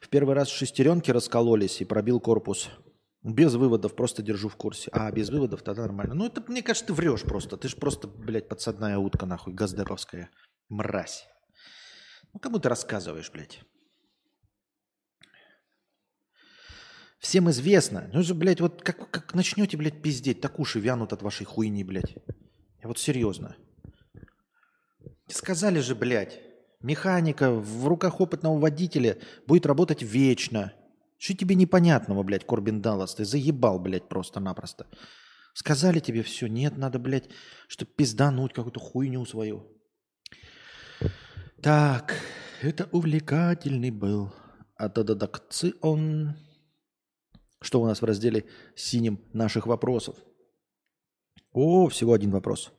В 0.00 0.08
первый 0.08 0.34
раз 0.34 0.48
шестеренки 0.48 1.10
раскололись 1.10 1.80
и 1.80 1.84
пробил 1.84 2.20
корпус. 2.20 2.70
Без 3.22 3.54
выводов, 3.54 3.94
просто 3.94 4.22
держу 4.22 4.48
в 4.48 4.56
курсе. 4.56 4.90
А, 4.92 5.12
без 5.12 5.30
выводов, 5.30 5.62
тогда 5.62 5.82
нормально. 5.82 6.14
Ну, 6.14 6.26
это, 6.26 6.42
мне 6.48 6.62
кажется, 6.62 6.88
ты 6.88 6.92
врешь 6.92 7.22
просто. 7.22 7.56
Ты 7.56 7.68
же 7.68 7.76
просто, 7.76 8.08
блядь, 8.08 8.48
подсадная 8.48 8.98
утка, 8.98 9.26
нахуй, 9.26 9.52
газдеповская. 9.52 10.30
Мразь. 10.68 11.28
Ну, 12.32 12.40
кому 12.40 12.58
ты 12.58 12.68
рассказываешь, 12.68 13.30
блядь? 13.30 13.60
Всем 17.22 17.48
известно. 17.50 18.10
Ну 18.12 18.34
блядь, 18.34 18.60
вот 18.60 18.82
как, 18.82 19.08
как 19.08 19.32
начнете, 19.34 19.76
блядь, 19.76 20.02
пиздеть, 20.02 20.40
так 20.40 20.58
уши 20.58 20.80
вянут 20.80 21.12
от 21.12 21.22
вашей 21.22 21.46
хуйни, 21.46 21.84
блядь. 21.84 22.16
Я 22.82 22.88
вот 22.88 22.98
серьезно. 22.98 23.54
Сказали 25.28 25.78
же, 25.78 25.94
блядь, 25.94 26.40
механика 26.80 27.52
в 27.52 27.86
руках 27.86 28.20
опытного 28.20 28.58
водителя 28.58 29.18
будет 29.46 29.66
работать 29.66 30.02
вечно. 30.02 30.72
Что 31.16 31.36
тебе 31.36 31.54
непонятного, 31.54 32.24
блядь, 32.24 32.44
Корбин 32.44 32.82
Даллас? 32.82 33.14
Ты 33.14 33.24
заебал, 33.24 33.78
блядь, 33.78 34.08
просто-напросто. 34.08 34.88
Сказали 35.54 36.00
тебе 36.00 36.24
все, 36.24 36.48
нет, 36.48 36.76
надо, 36.76 36.98
блядь, 36.98 37.28
чтобы 37.68 37.92
пиздануть 37.92 38.52
какую-то 38.52 38.80
хуйню 38.80 39.24
свою. 39.26 39.64
Так, 41.62 42.16
это 42.62 42.88
увлекательный 42.90 43.92
был 43.92 44.34
атададакцион. 44.76 46.34
Что 47.62 47.80
у 47.80 47.86
нас 47.86 48.02
в 48.02 48.04
разделе 48.04 48.44
синим 48.74 49.20
наших 49.32 49.66
вопросов? 49.66 50.16
О, 51.52 51.88
всего 51.88 52.12
один 52.12 52.30
вопрос. 52.30 52.72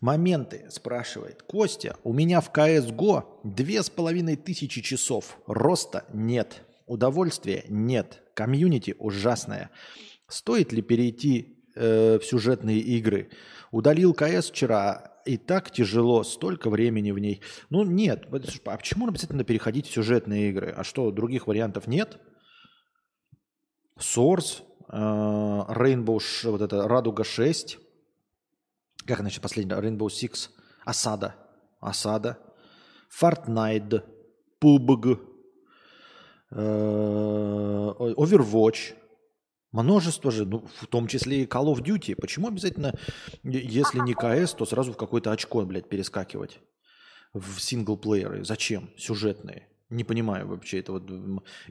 Моменты, 0.00 0.66
спрашивает. 0.70 1.42
Костя, 1.42 1.96
у 2.04 2.12
меня 2.12 2.40
в 2.40 2.52
CSGO 2.52 3.40
две 3.44 3.82
с 3.82 3.88
половиной 3.88 4.36
тысячи 4.36 4.82
часов. 4.82 5.38
Роста 5.46 6.04
нет. 6.12 6.62
Удовольствия 6.86 7.64
нет. 7.68 8.22
Комьюнити 8.34 8.94
ужасное. 8.98 9.70
Стоит 10.28 10.72
ли 10.72 10.82
перейти 10.82 11.62
э, 11.74 12.18
в 12.18 12.24
сюжетные 12.24 12.78
игры? 12.78 13.30
Удалил 13.70 14.12
КС 14.12 14.50
вчера, 14.50 15.16
и 15.24 15.38
так 15.38 15.70
тяжело, 15.70 16.24
столько 16.24 16.68
времени 16.68 17.10
в 17.10 17.18
ней. 17.18 17.40
Ну 17.70 17.84
нет, 17.84 18.26
а 18.30 18.76
почему 18.76 19.08
обязательно 19.08 19.44
переходить 19.44 19.86
в 19.86 19.92
сюжетные 19.92 20.50
игры? 20.50 20.74
А 20.76 20.84
что, 20.84 21.10
других 21.10 21.46
вариантов 21.46 21.86
нет? 21.86 22.18
Source, 23.98 24.62
э, 24.88 24.96
Rainbow, 24.96 26.20
вот 26.50 26.60
это 26.60 26.86
Радуга 26.86 27.24
6, 27.24 27.78
как 29.06 29.20
значит 29.20 29.42
последний, 29.42 29.72
Rainbow 29.72 30.08
Six, 30.08 30.50
Осада, 30.84 31.34
Осада, 31.80 32.38
Fortnite, 33.20 34.02
PUBG, 34.60 35.18
э, 36.50 36.56
Overwatch, 38.16 38.94
множество 39.72 40.30
же, 40.30 40.44
ну, 40.44 40.66
в 40.80 40.86
том 40.86 41.06
числе 41.06 41.42
и 41.42 41.46
Call 41.46 41.72
of 41.72 41.82
Duty. 41.82 42.16
Почему 42.16 42.48
обязательно, 42.48 42.94
если 43.42 44.00
не 44.00 44.14
КС, 44.14 44.52
то 44.54 44.66
сразу 44.66 44.92
в 44.92 44.96
какое-то 44.96 45.32
очко, 45.32 45.64
блядь, 45.64 45.88
перескакивать 45.88 46.60
в 47.32 47.58
синглплееры? 47.60 48.44
Зачем? 48.44 48.90
Сюжетные. 48.96 49.68
Не 49.88 50.04
понимаю 50.04 50.48
вообще 50.48 50.80
это 50.80 50.92
вот. 50.92 51.10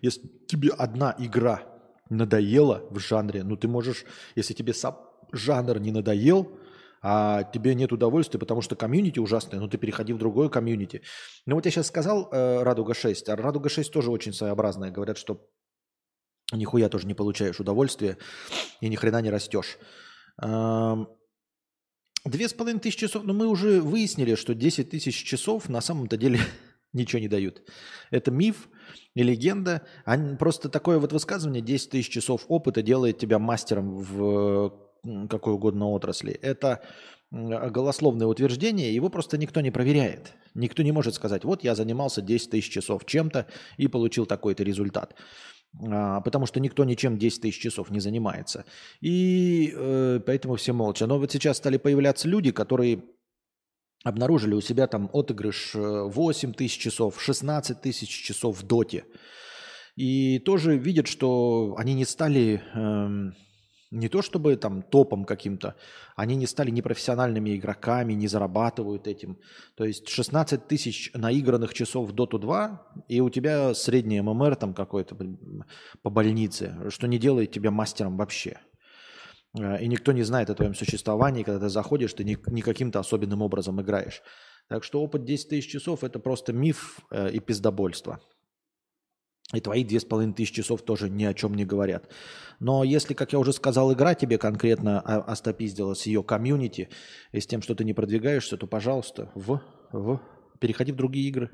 Если 0.02 0.28
тебе 0.48 0.70
одна 0.70 1.14
игра 1.18 1.75
надоело 2.10 2.86
в 2.90 3.00
жанре, 3.00 3.44
ну 3.44 3.58
ты 3.58 3.68
можешь, 3.68 4.06
если 4.36 4.54
тебе 4.54 4.74
сам 4.74 4.98
жанр 5.32 5.80
не 5.80 5.92
надоел, 5.92 6.60
а 7.02 7.44
тебе 7.44 7.76
нет 7.76 7.92
удовольствия, 7.92 8.40
потому 8.40 8.62
что 8.62 8.76
комьюнити 8.76 9.20
ужасное, 9.20 9.60
ну 9.60 9.68
ты 9.68 9.78
переходи 9.78 10.14
в 10.14 10.18
другое 10.18 10.50
комьюнити. 10.50 11.04
Ну 11.46 11.56
вот 11.56 11.66
я 11.66 11.72
сейчас 11.72 11.88
сказал 11.88 12.30
э, 12.32 12.64
Радуга 12.64 12.94
6, 12.94 13.30
а 13.30 13.36
Радуга 13.36 13.70
6 13.70 13.92
тоже 13.92 14.10
очень 14.10 14.34
своеобразная. 14.34 14.92
Говорят, 14.92 15.18
что 15.18 15.48
нихуя 16.52 16.90
тоже 16.90 17.08
не 17.08 17.14
получаешь 17.14 17.60
удовольствия 17.60 18.18
и 18.82 18.90
ни 18.90 18.96
хрена 18.96 19.22
не 19.22 19.30
растешь. 19.30 19.78
Две 22.26 22.50
с 22.50 22.54
половиной 22.54 22.80
тысячи 22.80 23.02
часов, 23.02 23.24
но 23.24 23.34
ну, 23.34 23.40
мы 23.40 23.48
уже 23.48 23.82
выяснили, 23.82 24.34
что 24.34 24.56
10 24.56 24.90
тысяч 24.90 25.24
часов 25.24 25.70
на 25.70 25.80
самом-то 25.80 26.18
деле 26.18 26.40
ничего 26.96 27.20
не 27.20 27.28
дают. 27.28 27.62
Это 28.10 28.32
миф 28.32 28.70
и 29.14 29.22
легенда. 29.22 29.84
Они, 30.06 30.36
просто 30.36 30.70
такое 30.70 30.98
вот 30.98 31.14
высказывание 31.14 31.62
10 31.62 31.92
тысяч 31.92 32.10
часов 32.10 32.46
опыта 32.48 32.82
делает 32.82 33.18
тебя 33.20 33.38
мастером 33.38 33.98
в 33.98 34.74
какой 35.30 35.54
угодно 35.54 35.90
отрасли. 35.92 36.34
Это 36.34 36.82
голословное 37.32 38.28
утверждение, 38.28 38.94
его 38.94 39.10
просто 39.10 39.38
никто 39.38 39.62
не 39.62 39.72
проверяет. 39.72 40.34
Никто 40.54 40.84
не 40.84 40.92
может 40.92 41.16
сказать, 41.16 41.44
вот 41.44 41.64
я 41.64 41.76
занимался 41.76 42.22
10 42.22 42.50
тысяч 42.50 42.72
часов 42.72 43.06
чем-то 43.06 43.48
и 43.78 43.88
получил 43.88 44.26
такой-то 44.26 44.64
результат. 44.64 45.16
А, 45.88 46.22
потому 46.22 46.46
что 46.46 46.60
никто 46.60 46.86
ничем 46.86 47.18
10 47.18 47.42
тысяч 47.42 47.60
часов 47.60 47.90
не 47.90 48.00
занимается. 48.00 48.66
И 49.02 49.74
э, 49.76 50.22
поэтому 50.26 50.56
все 50.56 50.72
молча. 50.72 51.08
Но 51.08 51.20
вот 51.20 51.32
сейчас 51.32 51.58
стали 51.58 51.78
появляться 51.78 52.28
люди, 52.28 52.52
которые 52.52 53.04
обнаружили 54.06 54.54
у 54.54 54.62
себя 54.62 54.88
там 54.88 55.10
отыгрыш 55.12 55.72
8 55.74 56.50
э, 56.50 56.54
тысяч 56.54 56.78
часов, 56.78 57.20
16 57.20 57.82
тысяч 57.82 58.10
часов 58.10 58.62
в 58.62 58.64
доте. 58.66 59.04
И 59.96 60.40
тоже 60.40 60.78
видят, 60.78 61.08
что 61.08 61.76
они 61.78 61.96
не 61.96 62.06
стали 62.06 62.62
эм, 62.74 63.34
не 63.90 64.08
то 64.08 64.22
чтобы 64.22 64.56
там 64.58 64.84
топом 64.84 65.26
каким-то, 65.26 65.76
они 66.16 66.36
не 66.36 66.46
стали 66.46 66.70
непрофессиональными 66.70 67.56
игроками, 67.56 68.14
не 68.14 68.28
зарабатывают 68.28 69.08
этим. 69.08 69.40
То 69.76 69.86
есть 69.86 70.08
16 70.08 70.68
тысяч 70.68 71.12
наигранных 71.16 71.74
часов 71.74 72.12
в 72.12 72.14
Dota 72.14 72.38
2, 72.38 73.06
и 73.08 73.22
у 73.22 73.30
тебя 73.32 73.74
средний 73.74 74.22
ММР 74.22 74.56
там 74.58 74.74
какой-то 74.76 75.18
по 76.04 76.10
больнице, 76.12 76.76
что 76.90 77.08
не 77.08 77.18
делает 77.18 77.52
тебя 77.52 77.72
мастером 77.72 78.18
вообще. 78.18 78.60
Э, 79.60 79.82
и 79.82 79.88
никто 79.88 80.12
не 80.12 80.24
знает 80.24 80.50
о 80.50 80.56
твоем 80.56 80.76
существовании, 80.76 81.44
когда 81.44 81.60
ты 81.60 81.70
заходишь, 81.70 82.14
ты 82.14 82.24
не, 82.24 82.38
не 82.48 82.62
каким-то 82.62 83.00
особенным 83.00 83.42
образом 83.42 83.82
играешь. 83.82 84.22
Так 84.68 84.84
что 84.84 85.02
опыт 85.02 85.26
10 85.26 85.50
тысяч 85.50 85.70
часов– 85.70 86.04
это 86.04 86.20
просто 86.20 86.54
миф 86.54 87.00
э, 87.12 87.32
и 87.32 87.40
пиздобольство. 87.40 88.20
И 89.54 89.62
твои 89.62 89.84
2500 89.84 90.56
часов 90.56 90.82
тоже 90.82 91.10
ни 91.10 91.24
о 91.24 91.34
чем 91.34 91.54
не 91.54 91.66
говорят. 91.66 92.10
Но 92.60 92.84
если, 92.84 93.14
как 93.14 93.32
я 93.32 93.40
уже 93.40 93.54
сказал, 93.54 93.94
игра 93.94 94.16
тебе 94.16 94.40
конкретно 94.40 95.00
остопиздила 95.00 95.94
с 95.94 96.08
ее 96.08 96.24
комьюнити 96.24 96.90
и 97.32 97.40
с 97.40 97.46
тем, 97.46 97.62
что 97.62 97.76
ты 97.76 97.84
не 97.84 97.94
продвигаешься, 97.94 98.58
то, 98.58 98.66
пожалуйста, 98.66 99.32
в, 99.36 99.62
в, 99.92 100.20
переходи 100.60 100.92
в 100.92 100.96
другие 100.96 101.28
игры. 101.30 101.52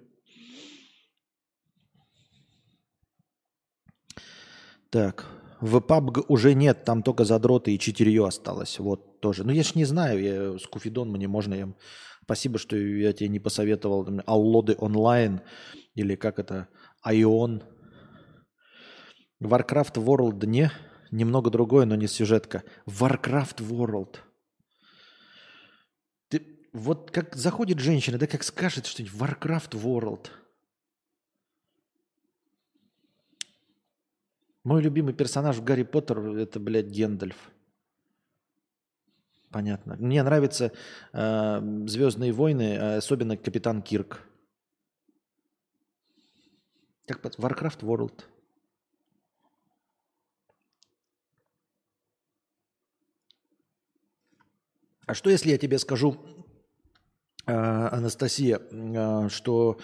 Так, 4.90 5.26
в 5.62 5.78
PUBG 5.78 6.26
уже 6.28 6.54
нет, 6.54 6.84
там 6.84 7.04
только 7.04 7.24
задроты 7.24 7.74
и 7.74 7.80
читерье 7.80 8.28
осталось. 8.28 8.80
Вот 8.80 9.22
тоже. 9.22 9.44
Ну, 9.44 9.52
я 9.52 9.64
ж 9.64 9.76
не 9.76 9.86
знаю, 9.86 10.22
я 10.22 10.60
с 10.60 10.66
Куфидон 10.66 11.10
мне 11.10 11.28
можно. 11.28 11.54
Я... 11.54 11.74
Спасибо, 12.24 12.58
что 12.58 12.76
я 12.76 13.14
тебе 13.14 13.30
не 13.30 13.40
посоветовал 13.40 14.08
Аллоды 14.26 14.76
онлайн 14.78 15.42
или 15.96 16.16
как 16.16 16.40
это, 16.40 16.68
Айон 17.02 17.64
Warcraft 19.42 19.96
World 19.96 20.46
не, 20.46 20.72
немного 21.10 21.50
другое, 21.50 21.86
но 21.86 21.96
не 21.96 22.08
сюжетка. 22.08 22.64
Warcraft 22.86 23.58
World. 23.58 24.18
Ты, 26.30 26.60
вот 26.74 27.12
как 27.12 27.36
заходит 27.36 27.80
женщина, 27.80 28.18
да 28.18 28.28
как 28.28 28.44
скажет 28.44 28.86
что-нибудь 28.86 29.16
Warcraft 29.20 29.72
World. 29.72 30.30
Мой 34.64 34.82
любимый 34.82 35.14
персонаж 35.14 35.58
в 35.58 35.64
Гарри 35.64 35.84
Поттер 35.84 36.20
это, 36.38 36.60
блядь, 36.60 36.88
Гендальф. 36.88 37.52
Понятно. 39.50 39.96
Мне 39.98 40.24
нравятся 40.24 40.72
э, 41.12 41.86
Звездные 41.88 42.32
войны, 42.32 42.78
а 42.78 42.98
особенно 42.98 43.36
Капитан 43.36 43.82
Кирк. 43.82 44.22
Как 47.06 47.22
под 47.22 47.38
Warcraft 47.38 47.80
World. 47.82 48.24
А 55.08 55.14
что 55.14 55.30
если 55.30 55.50
я 55.50 55.58
тебе 55.58 55.78
скажу 55.80 56.41
Анастасия, 57.52 58.60
э, 58.60 59.30
что 59.30 59.80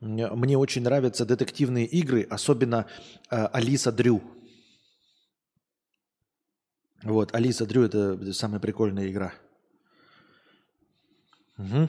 мне 0.00 0.58
очень 0.58 0.82
нравятся 0.82 1.24
детективные 1.24 1.86
игры, 1.86 2.26
особенно 2.28 2.86
э, 3.30 3.46
Алиса 3.46 3.92
Дрю. 3.92 4.22
Вот, 7.02 7.34
Алиса 7.34 7.66
Дрю 7.66 7.84
это 7.84 8.32
самая 8.32 8.60
прикольная 8.60 9.08
игра. 9.08 9.34
Угу. 11.58 11.88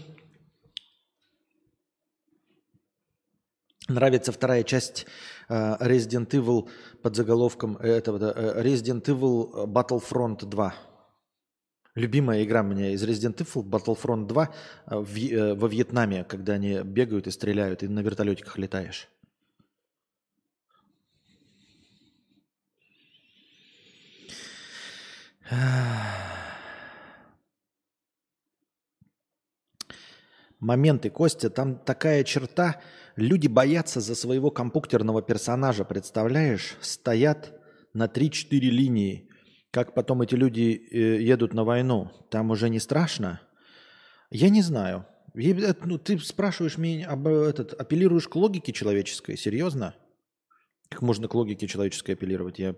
Нравится 3.89 4.31
вторая 4.31 4.63
часть 4.63 5.05
Resident 5.49 6.29
Evil 6.29 6.69
под 7.01 7.15
заголовком 7.15 7.77
этого 7.77 8.17
Resident 8.61 9.03
Evil 9.05 9.67
Battlefront 9.67 10.45
2. 10.45 10.92
Любимая 11.95 12.43
игра 12.43 12.61
у 12.61 12.63
меня 12.63 12.89
из 12.91 13.03
Resident 13.03 13.37
Evil 13.37 13.63
Battlefront 13.63 14.25
2 14.25 14.49
э, 14.87 14.97
в, 14.97 15.15
э, 15.15 15.53
во 15.53 15.67
Вьетнаме, 15.67 16.23
когда 16.23 16.53
они 16.53 16.81
бегают 16.81 17.27
и 17.27 17.31
стреляют, 17.31 17.83
и 17.83 17.87
на 17.87 17.99
вертолетиках 17.99 18.57
летаешь. 18.57 19.07
Моменты, 30.59 31.11
Костя, 31.11 31.51
там 31.51 31.75
такая 31.77 32.23
черта. 32.23 32.81
Люди 33.15 33.45
боятся 33.45 34.01
за 34.01 34.15
своего 34.15 34.49
компьютерного 34.49 35.21
персонажа, 35.21 35.85
представляешь? 35.85 36.75
Стоят 36.81 37.53
на 37.93 38.05
3-4 38.07 38.59
линии 38.61 39.29
как 39.73 39.95
потом 39.95 40.21
эти 40.21 40.35
люди 40.35 40.87
э, 40.91 41.19
едут 41.19 41.55
на 41.55 41.63
войну, 41.63 42.11
там 42.29 42.51
уже 42.51 42.69
не 42.69 42.79
страшно? 42.79 43.41
Я 44.29 44.49
не 44.49 44.61
знаю. 44.61 45.07
Ну, 45.33 45.97
ты 45.97 46.19
спрашиваешь 46.19 46.77
меня, 46.77 47.09
об, 47.09 47.27
этот, 47.27 47.73
апеллируешь 47.73 48.27
к 48.27 48.35
логике 48.35 48.71
человеческой? 48.71 49.35
Серьезно? 49.35 49.95
Как 50.89 51.01
можно 51.01 51.27
к 51.27 51.33
логике 51.33 51.67
человеческой 51.67 52.11
апеллировать? 52.11 52.59
Я... 52.59 52.75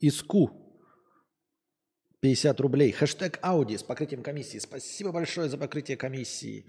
Иску 0.00 0.50
50 2.18 2.60
рублей. 2.60 2.90
Хэштег 2.90 3.38
Ауди 3.42 3.78
с 3.78 3.84
покрытием 3.84 4.24
комиссии. 4.24 4.58
Спасибо 4.58 5.12
большое 5.12 5.48
за 5.48 5.56
покрытие 5.56 5.96
комиссии. 5.96 6.66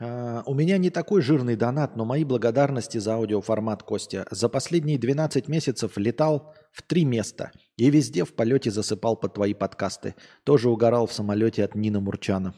А, 0.00 0.42
у 0.46 0.54
меня 0.54 0.78
не 0.78 0.88
такой 0.88 1.20
жирный 1.20 1.56
донат, 1.56 1.94
но 1.94 2.04
мои 2.04 2.24
благодарности 2.24 2.98
за 2.98 3.14
аудиоформат, 3.14 3.82
Костя. 3.82 4.26
За 4.30 4.48
последние 4.48 4.98
12 4.98 5.46
месяцев 5.46 5.98
летал 5.98 6.54
в 6.72 6.82
три 6.82 7.04
места 7.04 7.52
и 7.76 7.90
везде 7.90 8.24
в 8.24 8.34
полете 8.34 8.70
засыпал 8.70 9.16
под 9.16 9.34
твои 9.34 9.52
подкасты. 9.52 10.14
Тоже 10.44 10.70
угорал 10.70 11.06
в 11.06 11.12
самолете 11.12 11.64
от 11.64 11.74
Нина 11.74 12.00
Мурчана. 12.00 12.54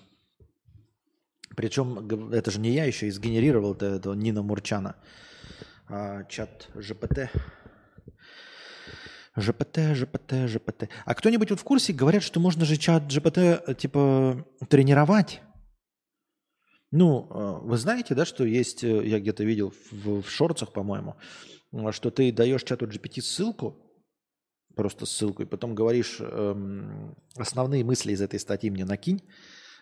Причем 1.57 2.30
это 2.30 2.51
же 2.51 2.61
не 2.61 2.70
я 2.70 2.84
еще 2.84 3.09
и 3.09 3.11
сгенерировал 3.11 3.74
это, 3.74 3.86
этого 3.86 4.14
Нина 4.14 4.43
Мурчана. 4.43 4.95
А, 5.88 6.24
чат 6.24 6.68
ЖПТ. 6.76 7.28
ЖПТ, 9.36 9.78
ЖПТ, 9.95 10.32
ЖПТ. 10.47 10.88
А 11.05 11.14
кто-нибудь 11.14 11.51
вот 11.51 11.61
в 11.61 11.64
курсе 11.64 11.93
говорят, 11.93 12.22
что 12.22 12.38
можно 12.38 12.64
же 12.64 12.76
чат 12.76 13.11
ЖПТ 13.11 13.38
э, 13.38 13.74
типа 13.76 14.47
тренировать? 14.68 15.40
Ну, 16.93 17.26
э, 17.30 17.66
вы 17.66 17.78
знаете, 17.78 18.14
да, 18.14 18.26
что 18.26 18.45
есть, 18.45 18.84
э, 18.84 19.07
я 19.07 19.18
где-то 19.18 19.45
видел 19.45 19.72
в, 19.90 20.20
в 20.20 20.28
шорцах, 20.28 20.72
по-моему, 20.72 21.16
э, 21.72 21.90
что 21.90 22.11
ты 22.11 22.30
даешь 22.30 22.62
чату 22.62 22.86
GPT 22.86 23.22
ссылку, 23.22 23.76
просто 24.76 25.07
ссылку, 25.07 25.43
и 25.43 25.47
потом 25.47 25.74
говоришь 25.74 26.18
эм, 26.20 27.16
основные 27.36 27.82
мысли 27.82 28.12
из 28.12 28.20
этой 28.20 28.38
статьи 28.38 28.70
мне 28.70 28.84
накинь, 28.84 29.22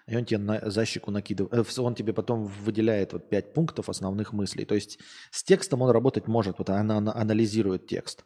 и 0.06 0.16
он 0.16 0.24
тебе 0.24 0.38
на 0.38 0.70
защику 0.70 1.11
накидывает, 1.11 1.78
он 1.78 1.94
тебе 1.94 2.12
потом 2.12 2.46
выделяет 2.46 3.12
вот 3.12 3.28
пять 3.28 3.54
пунктов 3.54 3.88
основных 3.88 4.32
мыслей. 4.32 4.64
То 4.64 4.74
есть 4.74 4.98
с 5.30 5.42
текстом 5.42 5.82
он 5.82 5.90
работать 5.90 6.26
может, 6.26 6.58
вот 6.58 6.70
она, 6.70 6.98
она 6.98 7.12
анализирует 7.12 7.86
текст, 7.86 8.24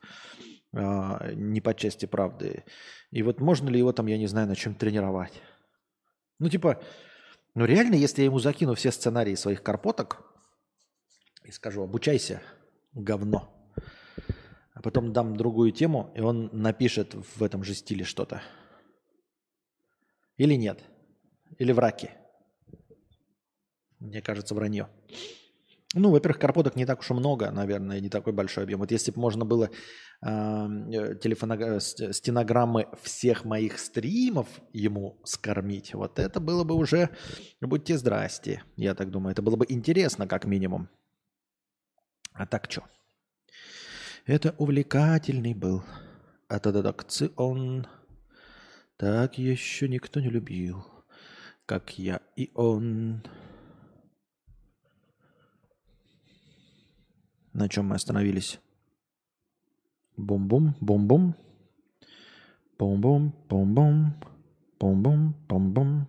э, 0.75 1.33
не 1.35 1.61
по 1.61 1.75
части 1.75 2.05
правды. 2.05 2.65
И 3.11 3.23
вот 3.23 3.41
можно 3.41 3.71
ли 3.71 3.79
его 3.79 3.93
там, 3.93 4.07
я 4.07 4.19
не 4.19 4.27
знаю, 4.27 4.47
на 4.47 4.57
чем 4.57 4.75
тренировать? 4.75 5.33
Ну, 6.39 6.49
типа, 6.49 6.83
ну 7.55 7.65
реально, 7.65 7.95
если 7.95 8.23
я 8.23 8.27
ему 8.27 8.39
закину 8.39 8.75
все 8.75 8.91
сценарии 8.91 9.35
своих 9.35 9.63
карпоток 9.63 10.25
и 11.45 11.51
скажу, 11.51 11.83
обучайся, 11.83 12.43
говно, 12.93 13.73
а 14.75 14.83
потом 14.83 15.13
дам 15.13 15.37
другую 15.37 15.73
тему, 15.73 16.13
и 16.17 16.21
он 16.21 16.51
напишет 16.53 17.15
в 17.15 17.43
этом 17.43 17.63
же 17.63 17.75
стиле 17.75 18.05
что-то. 18.05 18.43
Или 20.37 20.55
нет? 20.55 20.83
Или 21.59 21.73
враки? 21.73 22.11
Мне 24.01 24.21
кажется, 24.21 24.55
вранье. 24.55 24.89
Ну, 25.95 26.11
во-первых, 26.11 26.41
карпоток 26.41 26.75
не 26.75 26.87
так 26.87 27.01
уж 27.01 27.11
и 27.11 27.15
много, 27.15 27.53
наверное, 27.53 28.01
не 28.01 28.09
такой 28.09 28.33
большой 28.33 28.65
объем. 28.65 28.81
Вот 28.81 28.91
если 28.91 29.13
бы 29.13 29.21
можно 29.21 29.45
было 29.45 29.71
э, 30.25 31.15
телефона, 31.23 31.81
стенограммы 31.81 32.89
всех 33.03 33.45
моих 33.45 33.79
стримов 33.79 34.49
ему 34.73 35.21
скормить, 35.25 35.95
вот 35.95 36.19
это 36.19 36.41
было 36.41 36.65
бы 36.65 36.75
уже, 36.75 37.11
будьте 37.61 37.99
здрасте, 37.99 38.63
я 38.77 38.95
так 38.95 39.11
думаю. 39.11 39.33
Это 39.33 39.43
было 39.43 39.57
бы 39.57 39.67
интересно, 39.69 40.27
как 40.27 40.47
минимум. 40.47 40.89
А 42.33 42.47
так 42.47 42.71
что? 42.71 42.83
Это 44.27 44.55
увлекательный 44.59 45.55
был 45.55 45.85
аттракцион. 46.49 47.87
Так 48.97 49.39
еще 49.39 49.89
никто 49.89 50.21
не 50.21 50.31
любил, 50.31 50.87
как 51.67 51.99
я 51.99 52.21
и 52.37 52.51
он. 52.55 53.23
На 57.53 57.69
чем 57.69 57.87
мы 57.87 57.97
остановились? 57.97 58.61
Бум-бум, 60.17 60.75
бум-бум. 60.81 61.35
Бум-бум, 62.79 63.33
бум-бум. 63.49 64.15
Бум-бум, 64.79 65.35
бум-бум. 65.49 66.09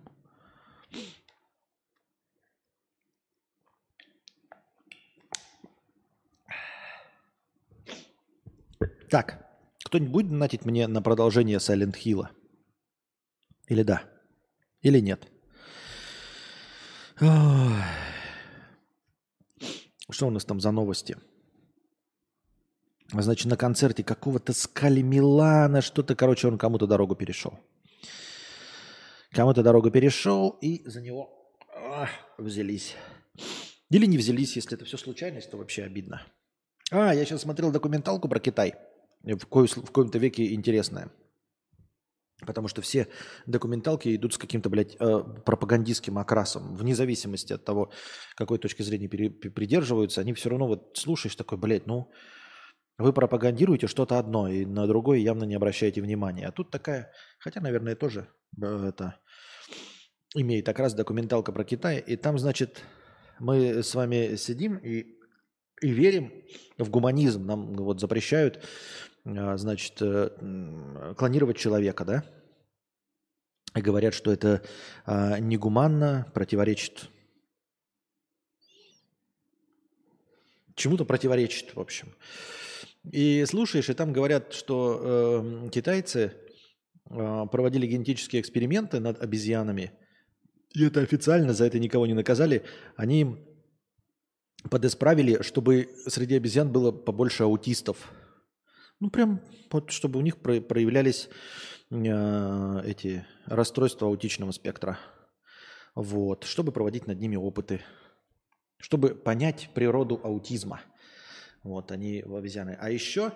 Так, 9.10 9.46
кто-нибудь 9.84 10.12
будет 10.12 10.30
донатить 10.30 10.64
мне 10.64 10.86
на 10.88 11.00
продолжение 11.02 11.58
Silent 11.58 11.94
Hill? 11.94 12.28
Или 13.68 13.82
да? 13.82 14.02
Или 14.82 15.00
нет? 15.00 15.30
Что 20.10 20.26
у 20.26 20.30
нас 20.30 20.44
там 20.44 20.60
за 20.60 20.70
новости? 20.70 21.16
Значит, 23.12 23.46
на 23.46 23.56
концерте 23.56 24.02
какого-то 24.02 24.52
Скали 24.52 25.02
Милана, 25.02 25.80
что-то, 25.80 26.16
короче, 26.16 26.48
он 26.48 26.58
кому-то 26.58 26.86
дорогу 26.86 27.14
перешел. 27.14 27.58
Кому-то 29.30 29.62
дорогу 29.62 29.90
перешел, 29.90 30.50
и 30.60 30.82
за 30.88 31.00
него 31.00 31.30
ах, 31.74 32.10
взялись. 32.38 32.96
Или 33.90 34.06
не 34.06 34.18
взялись, 34.18 34.56
если 34.56 34.76
это 34.76 34.84
все 34.84 34.96
случайность, 34.96 35.50
то 35.50 35.56
вообще 35.56 35.84
обидно. 35.84 36.22
А, 36.90 37.14
я 37.14 37.24
сейчас 37.24 37.42
смотрел 37.42 37.70
документалку 37.70 38.28
про 38.28 38.40
Китай. 38.40 38.74
В, 39.22 39.46
кое, 39.46 39.66
в 39.66 39.90
коем-то 39.90 40.18
веке 40.18 40.54
интересная. 40.54 41.10
Потому 42.44 42.68
что 42.68 42.82
все 42.82 43.08
документалки 43.46 44.14
идут 44.14 44.34
с 44.34 44.38
каким-то, 44.38 44.68
блядь, 44.68 44.96
э, 45.00 45.22
пропагандистским 45.44 46.18
окрасом. 46.18 46.76
Вне 46.76 46.94
зависимости 46.94 47.52
от 47.52 47.64
того, 47.64 47.90
какой 48.34 48.58
точки 48.58 48.82
зрения 48.82 49.08
пере, 49.08 49.30
придерживаются, 49.30 50.20
они 50.20 50.34
все 50.34 50.50
равно 50.50 50.66
вот 50.66 50.98
слушаешь 50.98 51.34
такой, 51.34 51.56
блядь, 51.56 51.86
ну, 51.86 52.10
вы 52.98 53.12
пропагандируете 53.12 53.86
что-то 53.86 54.18
одно, 54.18 54.48
и 54.48 54.64
на 54.64 54.86
другое 54.86 55.18
явно 55.18 55.44
не 55.44 55.54
обращаете 55.54 56.00
внимания. 56.00 56.46
А 56.46 56.52
тут 56.52 56.70
такая, 56.70 57.12
хотя, 57.38 57.60
наверное, 57.60 57.94
тоже 57.94 58.28
э, 58.60 58.88
это 58.88 59.20
имеет 60.34 60.66
как 60.66 60.78
раз 60.78 60.94
документалка 60.94 61.52
про 61.52 61.64
Китай. 61.64 61.98
И 61.98 62.16
там, 62.16 62.38
значит, 62.38 62.82
мы 63.38 63.82
с 63.82 63.94
вами 63.94 64.36
сидим 64.36 64.76
и, 64.78 65.06
и 65.82 65.88
верим 65.88 66.32
в 66.78 66.88
гуманизм. 66.88 67.44
Нам 67.44 67.74
вот 67.74 68.00
запрещают, 68.00 68.64
э, 69.24 69.56
значит, 69.56 70.00
э, 70.00 71.14
клонировать 71.16 71.58
человека, 71.58 72.04
да? 72.04 72.24
И 73.74 73.82
говорят, 73.82 74.14
что 74.14 74.32
это 74.32 74.62
негуманно, 75.06 76.30
противоречит 76.32 77.10
чему-то 80.76 81.04
противоречит, 81.04 81.74
в 81.74 81.80
общем. 81.80 82.14
И 83.12 83.44
слушаешь, 83.46 83.88
и 83.88 83.94
там 83.94 84.12
говорят, 84.12 84.52
что 84.52 85.00
э, 85.64 85.70
китайцы 85.70 86.32
э, 87.08 87.46
проводили 87.50 87.86
генетические 87.86 88.42
эксперименты 88.42 88.98
над 88.98 89.22
обезьянами, 89.22 89.92
и 90.76 90.84
это 90.84 91.00
официально, 91.00 91.54
за 91.54 91.64
это 91.64 91.78
никого 91.78 92.06
не 92.06 92.14
наказали. 92.14 92.64
Они 92.96 93.36
подисправили, 94.70 95.40
чтобы 95.42 95.88
среди 96.06 96.36
обезьян 96.36 96.70
было 96.70 96.92
побольше 96.92 97.44
аутистов. 97.44 98.12
Ну, 99.00 99.10
прям 99.10 99.40
вот, 99.70 99.90
чтобы 99.90 100.18
у 100.18 100.22
них 100.22 100.38
проявлялись 100.38 101.28
э, 101.90 102.82
эти 102.84 103.24
расстройства 103.46 104.08
аутичного 104.08 104.50
спектра. 104.52 104.98
Вот, 105.94 106.44
чтобы 106.44 106.72
проводить 106.72 107.06
над 107.06 107.20
ними 107.20 107.36
опыты. 107.36 107.82
Чтобы 108.78 109.14
понять 109.14 109.70
природу 109.74 110.20
аутизма. 110.22 110.80
Вот, 111.66 111.90
они 111.90 112.22
обезьяны. 112.22 112.78
А 112.80 112.90
еще 112.90 113.32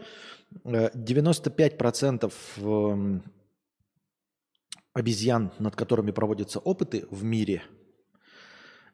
95% 0.65 2.33
э, 2.59 3.21
обезьян, 4.93 5.53
над 5.59 5.75
которыми 5.75 6.13
проводятся 6.13 6.61
опыты 6.61 7.09
в 7.11 7.25
мире, 7.25 7.65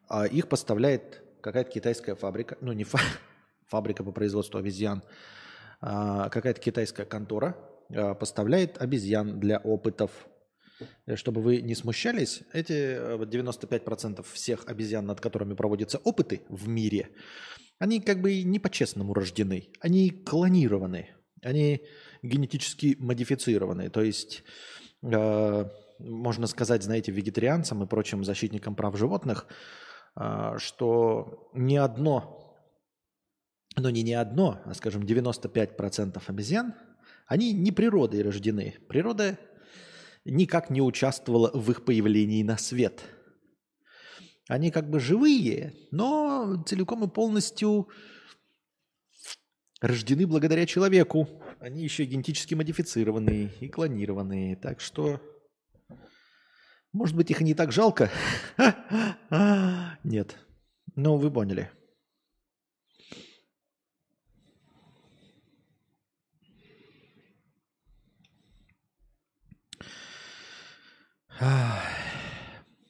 а 0.08 0.26
их 0.26 0.48
поставляет 0.48 1.22
какая-то 1.42 1.70
китайская 1.70 2.14
фабрика, 2.14 2.56
ну 2.62 2.72
не 2.72 2.84
фа, 2.84 2.98
фабрика 3.66 4.02
по 4.02 4.10
производству 4.10 4.58
обезьян, 4.58 5.02
а 5.82 6.30
какая-то 6.30 6.58
китайская 6.62 7.04
контора 7.04 7.58
а, 7.90 8.14
поставляет 8.14 8.80
обезьян 8.80 9.38
для 9.38 9.58
опытов. 9.58 10.10
Э, 11.06 11.16
чтобы 11.16 11.42
вы 11.42 11.60
не 11.60 11.74
смущались, 11.74 12.42
эти 12.54 12.96
95% 13.18 14.20
э, 14.20 14.22
всех 14.32 14.66
обезьян, 14.66 15.06
над 15.06 15.20
которыми 15.20 15.54
проводятся 15.54 15.98
опыты 15.98 16.42
в 16.48 16.68
мире, 16.68 17.10
они 17.78 18.00
как 18.00 18.20
бы 18.20 18.42
не 18.42 18.58
по-честному 18.58 19.14
рождены, 19.14 19.68
они 19.80 20.10
клонированы, 20.10 21.10
они 21.42 21.82
генетически 22.22 22.96
модифицированы. 22.98 23.90
То 23.90 24.02
есть 24.02 24.42
э, 25.02 25.64
можно 25.98 26.46
сказать, 26.46 26.82
знаете, 26.82 27.12
вегетарианцам 27.12 27.82
и 27.82 27.86
прочим 27.86 28.24
защитникам 28.24 28.74
прав 28.74 28.96
животных, 28.96 29.46
а, 30.14 30.58
что 30.58 31.50
ни 31.54 31.76
одно, 31.76 32.56
но 33.76 33.90
не 33.90 34.02
не 34.02 34.14
одно, 34.14 34.60
а, 34.64 34.74
скажем, 34.74 35.02
95% 35.02 36.22
обезьян, 36.26 36.74
они 37.26 37.52
не 37.52 37.72
природой 37.72 38.22
рождены. 38.22 38.76
Природа 38.88 39.38
никак 40.24 40.70
не 40.70 40.80
участвовала 40.80 41.50
в 41.52 41.70
их 41.70 41.84
появлении 41.84 42.42
на 42.42 42.56
свет. 42.56 43.02
Они 44.48 44.70
как 44.70 44.88
бы 44.88 45.00
живые, 45.00 45.74
но 45.90 46.62
целиком 46.66 47.04
и 47.04 47.08
полностью 47.08 47.88
рождены 49.80 50.26
благодаря 50.26 50.66
человеку. 50.66 51.28
Они 51.58 51.82
еще 51.82 52.04
генетически 52.04 52.54
модифицированные 52.54 53.52
и 53.60 53.68
клонированные. 53.68 54.56
Так 54.56 54.80
что 54.80 55.20
может 56.96 57.14
быть, 57.14 57.30
их 57.30 57.42
не 57.42 57.52
так 57.52 57.72
жалко? 57.72 58.10
Нет. 60.02 60.38
Ну, 60.94 61.18
вы 61.18 61.30
поняли. 61.30 61.70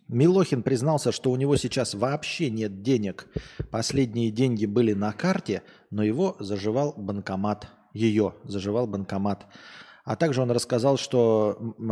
Милохин 0.08 0.62
признался, 0.62 1.10
что 1.10 1.30
у 1.30 1.36
него 1.36 1.56
сейчас 1.56 1.94
вообще 1.94 2.50
нет 2.50 2.82
денег. 2.82 3.26
Последние 3.70 4.30
деньги 4.30 4.66
были 4.66 4.92
на 4.92 5.12
карте, 5.12 5.62
но 5.90 6.04
его 6.04 6.36
заживал 6.38 6.94
банкомат. 6.96 7.68
Ее 7.92 8.34
заживал 8.44 8.86
банкомат. 8.86 9.46
А 10.04 10.14
также 10.14 10.40
он 10.40 10.52
рассказал, 10.52 10.98
что 10.98 11.58
э, 11.58 11.82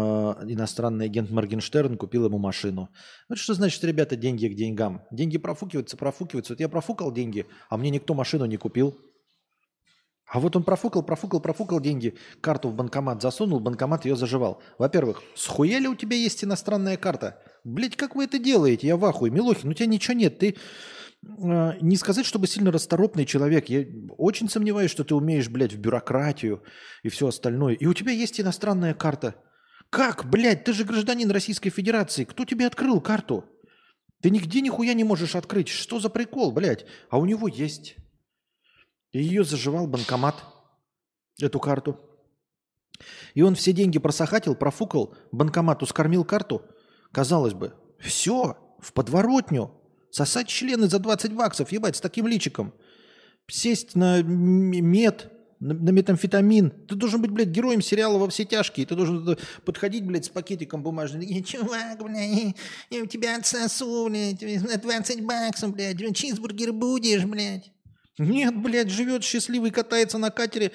иностранный 0.53 1.07
агент 1.07 1.31
Моргенштерн 1.31 1.97
купил 1.97 2.27
ему 2.27 2.39
машину. 2.39 2.89
Вот 3.29 3.39
что 3.39 3.55
значит, 3.55 3.83
ребята, 3.83 4.15
деньги 4.15 4.47
к 4.47 4.55
деньгам. 4.55 5.03
Деньги 5.11 5.37
профукиваются, 5.37 5.97
профукиваются. 5.97 6.53
Вот 6.53 6.61
я 6.61 6.69
профукал 6.69 7.11
деньги, 7.11 7.47
а 7.69 7.77
мне 7.77 7.91
никто 7.91 8.15
машину 8.15 8.45
не 8.45 8.57
купил. 8.57 8.97
А 10.27 10.39
вот 10.39 10.55
он 10.55 10.63
профукал, 10.63 11.03
профукал, 11.03 11.41
профукал 11.41 11.81
деньги, 11.81 12.15
карту 12.41 12.69
в 12.69 12.75
банкомат 12.75 13.21
засунул, 13.21 13.59
банкомат 13.59 14.05
ее 14.05 14.15
заживал. 14.15 14.63
Во-первых, 14.79 15.21
схуяли 15.35 15.89
у 15.89 15.97
тебя 15.97 16.17
есть 16.17 16.45
иностранная 16.45 16.97
карта? 16.97 17.43
Блять, 17.65 17.97
как 17.97 18.15
вы 18.15 18.25
это 18.25 18.39
делаете? 18.39 18.87
Я 18.87 18.97
в 18.97 19.05
ахуе. 19.05 19.31
Милохин, 19.31 19.71
у 19.71 19.73
тебя 19.73 19.87
ничего 19.87 20.15
нет. 20.15 20.39
Ты 20.39 20.57
а, 21.43 21.77
не 21.81 21.97
сказать, 21.97 22.27
чтобы 22.27 22.47
сильно 22.47 22.71
расторопный 22.71 23.25
человек. 23.25 23.69
Я 23.69 23.87
очень 24.19 24.49
сомневаюсь, 24.49 24.91
что 24.91 25.03
ты 25.03 25.15
умеешь, 25.15 25.49
блядь, 25.49 25.73
в 25.73 25.79
бюрократию 25.79 26.63
и 27.03 27.09
все 27.09 27.29
остальное. 27.29 27.75
И 27.75 27.87
у 27.87 27.95
тебя 27.95 28.13
есть 28.13 28.41
иностранная 28.41 28.95
карта. 28.95 29.35
Как, 29.91 30.29
блядь, 30.29 30.65
ты 30.65 30.73
же 30.73 30.85
гражданин 30.85 31.31
Российской 31.31 31.71
Федерации. 31.71 32.25
Кто 32.25 32.45
тебе 32.45 32.67
открыл 32.67 33.01
карту? 33.01 33.45
Ты 34.23 34.31
нигде 34.31 34.61
нихуя 34.61 34.95
не 34.95 35.05
можешь 35.05 35.35
открыть. 35.35 35.69
Что 35.69 36.01
за 36.01 36.11
прикол, 36.11 36.53
блядь? 36.53 36.85
А 37.11 37.19
у 37.19 37.25
него 37.25 37.49
есть. 37.49 37.97
И 39.13 39.23
ее 39.23 39.45
заживал 39.45 39.87
банкомат, 39.87 40.43
эту 41.41 41.61
карту. 41.61 42.01
И 43.35 43.43
он 43.43 43.55
все 43.55 43.73
деньги 43.73 43.99
просохатил, 43.99 44.55
профукал, 44.55 45.15
банкомату 45.33 45.87
скормил 45.87 46.25
карту. 46.25 46.63
Казалось 47.15 47.55
бы, 47.55 47.73
все, 48.01 48.57
в 48.81 48.93
подворотню. 48.93 49.71
Сосать 50.11 50.49
члены 50.49 50.89
за 50.89 50.99
20 50.99 51.33
баксов, 51.33 51.71
ебать, 51.71 51.97
с 51.97 52.01
таким 52.01 52.27
личиком. 52.27 52.75
Сесть 53.47 53.95
на 53.95 54.21
мед, 54.23 55.31
на, 55.61 55.73
метамфетамин. 55.73 56.71
Ты 56.89 56.97
должен 56.97 57.23
быть, 57.23 57.31
блядь, 57.31 57.49
героем 57.49 57.83
сериала 57.83 58.19
«Во 58.19 58.29
все 58.29 58.45
тяжкие». 58.45 58.85
Ты 58.85 58.97
должен 58.97 59.39
подходить, 59.65 60.05
блядь, 60.05 60.25
с 60.25 60.29
пакетиком 60.29 60.83
бумажным. 60.83 61.23
И, 61.23 61.43
Чувак, 61.45 62.03
блядь, 62.03 62.57
я 62.91 63.03
у 63.03 63.07
тебя 63.07 63.37
отсосу, 63.37 64.09
блядь, 64.09 64.43
на 64.63 64.77
20 64.77 65.25
баксов, 65.25 65.73
блядь, 65.73 66.17
чизбургер 66.17 66.73
будешь, 66.73 67.25
блядь. 67.25 67.71
Нет, 68.19 68.57
блядь, 68.57 68.91
живет 68.91 69.23
счастливый, 69.23 69.71
катается 69.71 70.19
на 70.19 70.31
катере. 70.31 70.73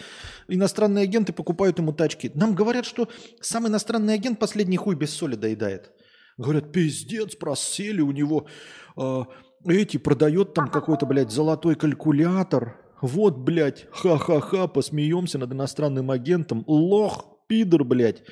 Иностранные 0.48 1.04
агенты 1.04 1.34
покупают 1.34 1.80
ему 1.80 1.92
тачки. 1.92 2.32
Нам 2.34 2.56
говорят, 2.56 2.86
что 2.86 3.10
сам 3.42 3.68
иностранный 3.68 4.14
агент 4.14 4.40
последний 4.40 4.78
хуй 4.78 4.96
без 4.96 5.12
соли 5.12 5.36
доедает. 5.36 5.92
Говорят, 6.40 6.72
пиздец, 6.72 7.36
просели 7.36 8.00
у 8.00 8.12
него 8.12 8.48
э, 8.96 9.24
эти, 9.66 9.98
продает 9.98 10.54
там 10.54 10.70
какой-то, 10.70 11.06
блядь, 11.06 11.32
золотой 11.32 11.76
калькулятор. 11.76 12.80
Вот, 13.02 13.38
блядь, 13.38 13.88
ха-ха-ха, 13.92 14.68
посмеемся 14.68 15.38
над 15.38 15.52
иностранным 15.52 16.12
агентом. 16.12 16.64
Лох, 16.66 17.26
пидор, 17.48 17.84
блядь. 17.84 18.24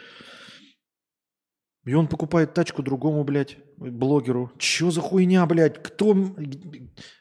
И 1.84 1.94
он 1.94 2.08
покупает 2.08 2.54
тачку 2.54 2.82
другому, 2.82 3.26
блядь, 3.26 3.58
блогеру. 3.76 4.54
Чё 4.58 4.90
за 4.90 5.02
хуйня, 5.02 5.46
блядь? 5.46 5.84
Кто... 5.84 6.16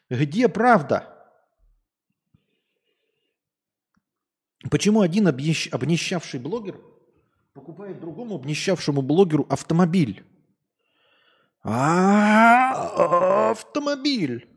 Где 0.09 0.47
правда? 0.47 1.13
Почему 4.71 5.01
один 5.01 5.27
обнищавший 5.27 6.39
блогер 6.39 6.79
покупает 7.53 7.99
другому 7.99 8.35
обнищавшему 8.35 9.01
блогеру 9.01 9.45
автомобиль? 9.49 10.23
А, 11.69 13.51
автомобиль. 13.51 14.47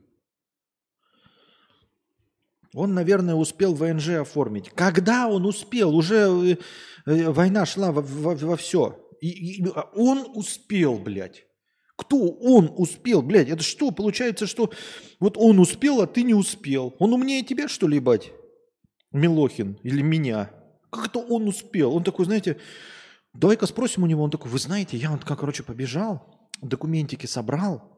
Он, 2.73 2.95
наверное, 2.95 3.35
успел 3.35 3.75
ВНЖ 3.75 4.11
оформить. 4.11 4.71
Когда 4.77 5.27
он 5.27 5.45
успел? 5.45 5.97
Уже 5.97 6.15
э, 6.15 6.57
э, 7.07 7.31
война 7.31 7.67
шла 7.67 7.91
во, 7.91 8.01
во, 8.01 8.37
во 8.37 8.57
все. 8.57 8.97
А 9.75 9.91
он 9.97 10.25
успел, 10.37 10.99
блядь. 10.99 11.47
Кто 11.97 12.17
он 12.17 12.73
успел, 12.77 13.23
блядь? 13.23 13.49
Это 13.49 13.65
что, 13.65 13.91
получается, 13.91 14.47
что 14.47 14.71
вот 15.19 15.37
он 15.37 15.59
успел, 15.59 16.01
а 16.01 16.07
ты 16.07 16.23
не 16.23 16.35
успел? 16.35 16.95
Он 17.01 17.13
умнее 17.13 17.43
тебя, 17.43 17.67
что 17.67 17.89
ли, 17.89 17.99
бать? 17.99 18.31
Милохин 19.11 19.81
или 19.83 20.01
меня? 20.01 20.53
Как 20.91 21.09
это 21.09 21.19
он 21.19 21.49
успел? 21.49 21.93
Он 21.93 22.05
такой, 22.05 22.27
знаете, 22.27 22.61
давай-ка 23.35 23.67
спросим 23.67 24.05
у 24.05 24.07
него. 24.07 24.23
Он 24.23 24.31
такой, 24.31 24.49
вы 24.49 24.61
знаете, 24.61 24.97
я 24.97 25.11
вот, 25.11 25.25
как, 25.25 25.41
короче, 25.41 25.65
побежал 25.65 26.40
документики 26.63 27.27
собрал, 27.27 27.91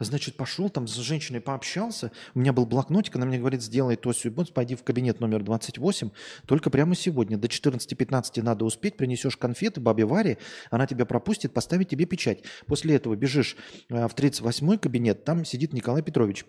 Значит, 0.00 0.36
пошел 0.36 0.70
там 0.70 0.86
с 0.86 0.94
женщиной 0.94 1.40
пообщался. 1.40 2.12
У 2.34 2.38
меня 2.38 2.52
был 2.52 2.66
блокнотик, 2.66 3.16
она 3.16 3.26
мне 3.26 3.38
говорит, 3.38 3.62
сделай 3.62 3.96
то, 3.96 4.12
все, 4.12 4.30
пойди 4.30 4.76
в 4.76 4.84
кабинет 4.84 5.18
номер 5.18 5.42
28. 5.42 6.10
Только 6.46 6.70
прямо 6.70 6.94
сегодня 6.94 7.36
до 7.36 7.48
14-15 7.48 8.42
надо 8.42 8.64
успеть, 8.64 8.96
принесешь 8.96 9.36
конфеты 9.36 9.80
бабе 9.80 10.04
Варе, 10.04 10.38
она 10.70 10.86
тебя 10.86 11.04
пропустит, 11.04 11.52
поставит 11.52 11.88
тебе 11.88 12.04
печать. 12.04 12.44
После 12.66 12.94
этого 12.94 13.16
бежишь 13.16 13.56
э, 13.88 14.06
в 14.06 14.14
38-й 14.14 14.78
кабинет, 14.78 15.24
там 15.24 15.44
сидит 15.44 15.72
Николай 15.72 16.02
Петрович. 16.02 16.44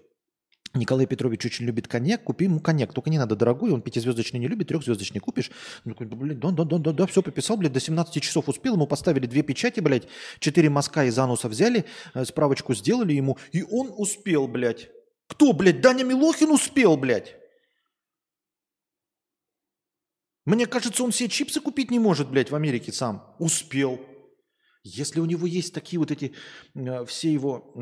Николай 0.76 1.08
Петрович 1.08 1.46
очень 1.46 1.66
любит 1.66 1.88
коньяк, 1.88 2.24
купи 2.24 2.46
ему 2.46 2.60
коньяк. 2.60 2.94
Только 2.94 3.10
не 3.10 3.18
надо 3.18 3.36
дорогой, 3.36 3.72
он 3.72 3.82
пятизвездочный 3.82 4.40
не 4.40 4.48
любит, 4.48 4.68
трехзвездочный 4.68 5.20
купишь. 5.20 5.50
Такой, 5.84 6.06
блядь, 6.06 6.40
да, 6.40 6.52
да, 6.52 6.64
да, 6.64 6.78
да, 6.78 6.92
да, 6.92 7.06
все 7.08 7.24
пописал, 7.24 7.58
блядь, 7.58 7.74
до 7.74 7.80
17 7.80 8.22
часов 8.22 8.48
успел, 8.48 8.76
ему 8.76 8.86
поставили 8.86 9.26
две 9.26 9.42
печати, 9.42 9.80
блядь, 9.80 10.08
четыре 10.40 10.70
мазка 10.70 11.06
из 11.06 11.18
ануса 11.18 11.50
взяли, 11.50 11.86
э, 12.14 12.24
справочку 12.24 12.76
сделали 12.76 13.14
ему, 13.14 13.38
и 13.52 13.64
он 13.64 13.92
успел, 13.98 14.48
блядь. 14.48 14.90
Кто, 15.28 15.54
блядь, 15.54 15.82
Даня 15.82 16.04
Милохин 16.04 16.52
успел, 16.52 16.98
блядь? 16.98 17.36
Мне 20.46 20.68
кажется, 20.68 21.04
он 21.04 21.12
все 21.12 21.28
чипсы 21.30 21.62
купить 21.62 21.90
не 21.90 22.00
может, 22.00 22.30
блядь, 22.30 22.52
в 22.52 22.56
Америке 22.56 22.92
сам. 22.92 23.36
Успел. 23.40 24.00
Если 24.84 25.20
у 25.20 25.26
него 25.26 25.48
есть 25.48 25.74
такие 25.74 26.00
вот 26.00 26.12
эти, 26.12 26.34
э, 26.76 27.06
все 27.06 27.34
его 27.34 27.74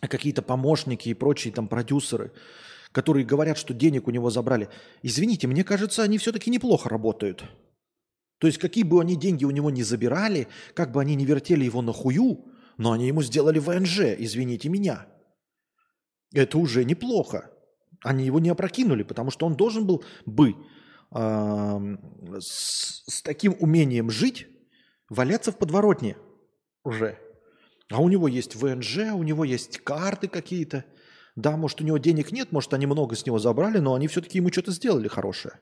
какие-то 0.00 0.42
помощники 0.42 1.08
и 1.08 1.14
прочие 1.14 1.52
там 1.52 1.68
продюсеры, 1.68 2.32
которые 2.92 3.24
говорят, 3.24 3.58
что 3.58 3.74
денег 3.74 4.08
у 4.08 4.10
него 4.10 4.30
забрали. 4.30 4.68
Извините, 5.02 5.46
мне 5.46 5.64
кажется, 5.64 6.02
они 6.02 6.18
все-таки 6.18 6.50
неплохо 6.50 6.88
работают. 6.88 7.44
То 8.38 8.46
есть 8.46 8.58
какие 8.58 8.84
бы 8.84 9.00
они 9.00 9.16
деньги 9.16 9.44
у 9.44 9.50
него 9.50 9.70
не 9.70 9.82
забирали, 9.82 10.48
как 10.74 10.92
бы 10.92 11.00
они 11.00 11.14
не 11.14 11.24
вертели 11.24 11.64
его 11.64 11.80
на 11.82 11.92
хую, 11.92 12.44
но 12.76 12.92
они 12.92 13.06
ему 13.06 13.22
сделали 13.22 13.58
ВНЖ, 13.58 14.00
извините 14.18 14.68
меня. 14.68 15.06
Это 16.34 16.58
уже 16.58 16.84
неплохо. 16.84 17.50
Они 18.02 18.26
его 18.26 18.38
не 18.38 18.50
опрокинули, 18.50 19.02
потому 19.02 19.30
что 19.30 19.46
он 19.46 19.56
должен 19.56 19.86
был 19.86 20.04
бы 20.26 20.54
э, 21.14 21.96
с, 22.38 23.04
с 23.06 23.22
таким 23.22 23.56
умением 23.58 24.10
жить, 24.10 24.46
валяться 25.08 25.50
в 25.50 25.56
подворотне 25.56 26.16
уже. 26.84 27.18
А 27.90 28.00
у 28.00 28.08
него 28.08 28.28
есть 28.28 28.56
ВНЖ, 28.56 29.12
у 29.14 29.22
него 29.22 29.44
есть 29.44 29.78
карты 29.78 30.28
какие-то. 30.28 30.84
Да, 31.36 31.56
может, 31.56 31.80
у 31.80 31.84
него 31.84 31.98
денег 31.98 32.32
нет, 32.32 32.50
может, 32.50 32.74
они 32.74 32.86
много 32.86 33.14
с 33.14 33.26
него 33.26 33.38
забрали, 33.38 33.78
но 33.78 33.94
они 33.94 34.08
все-таки 34.08 34.38
ему 34.38 34.50
что-то 34.50 34.72
сделали 34.72 35.06
хорошее. 35.08 35.60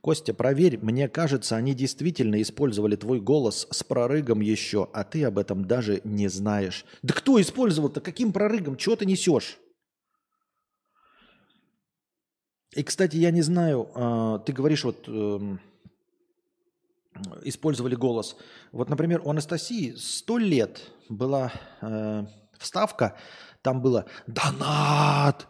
Костя, 0.00 0.32
проверь, 0.32 0.78
мне 0.78 1.08
кажется, 1.08 1.56
они 1.56 1.74
действительно 1.74 2.40
использовали 2.40 2.96
твой 2.96 3.20
голос 3.20 3.66
с 3.70 3.82
прорыгом 3.82 4.40
еще, 4.40 4.88
а 4.92 5.04
ты 5.04 5.24
об 5.24 5.38
этом 5.38 5.64
даже 5.64 6.00
не 6.04 6.28
знаешь. 6.28 6.84
Да 7.02 7.14
кто 7.14 7.40
использовал-то? 7.40 8.00
Каким 8.00 8.32
прорыгом? 8.32 8.76
Чего 8.76 8.96
ты 8.96 9.06
несешь? 9.06 9.58
И, 12.78 12.84
кстати, 12.84 13.16
я 13.16 13.32
не 13.32 13.42
знаю, 13.42 13.88
э, 13.92 14.38
ты 14.46 14.52
говоришь, 14.52 14.84
вот 14.84 15.08
э, 15.08 15.56
использовали 17.42 17.96
голос. 17.96 18.36
Вот, 18.70 18.88
например, 18.88 19.20
у 19.24 19.30
Анастасии 19.30 19.94
сто 19.96 20.38
лет 20.38 20.92
была 21.08 21.50
э, 21.80 22.24
вставка, 22.56 23.16
там 23.62 23.82
было 23.82 24.04
«Донат!» 24.28 25.48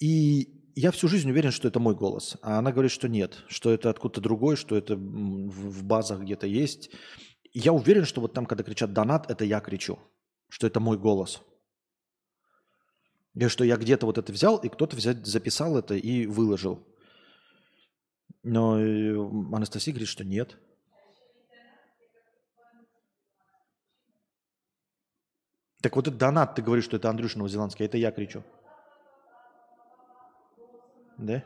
И 0.00 0.72
я 0.74 0.90
всю 0.90 1.06
жизнь 1.06 1.30
уверен, 1.30 1.52
что 1.52 1.68
это 1.68 1.78
мой 1.78 1.94
голос. 1.94 2.36
А 2.42 2.58
она 2.58 2.72
говорит, 2.72 2.90
что 2.90 3.08
нет, 3.08 3.44
что 3.46 3.70
это 3.70 3.88
откуда-то 3.88 4.20
другой, 4.20 4.56
что 4.56 4.76
это 4.76 4.96
в 4.96 5.84
базах 5.84 6.22
где-то 6.22 6.48
есть. 6.48 6.90
Я 7.52 7.72
уверен, 7.72 8.04
что 8.04 8.20
вот 8.20 8.32
там, 8.32 8.44
когда 8.44 8.64
кричат 8.64 8.92
«донат», 8.92 9.30
это 9.30 9.44
я 9.44 9.60
кричу, 9.60 10.00
что 10.48 10.66
это 10.66 10.80
мой 10.80 10.98
голос. 10.98 11.42
И 13.36 13.48
что 13.48 13.64
я 13.64 13.76
где-то 13.76 14.06
вот 14.06 14.16
это 14.16 14.32
взял, 14.32 14.56
и 14.56 14.68
кто-то 14.70 14.98
записал 14.98 15.76
это 15.76 15.94
и 15.94 16.26
выложил. 16.26 16.82
Но 18.42 18.80
э, 18.80 19.14
Анастасия 19.52 19.92
говорит, 19.92 20.08
что 20.08 20.24
нет. 20.24 20.56
Так 25.82 25.94
вот 25.94 26.08
этот 26.08 26.18
донат, 26.18 26.54
ты 26.54 26.62
говоришь, 26.62 26.84
что 26.84 26.96
это 26.96 27.10
Андрюша 27.10 27.36
Новозеландский, 27.38 27.84
а 27.84 27.88
это 27.88 27.98
я 27.98 28.10
кричу. 28.10 28.42
Да? 31.18 31.44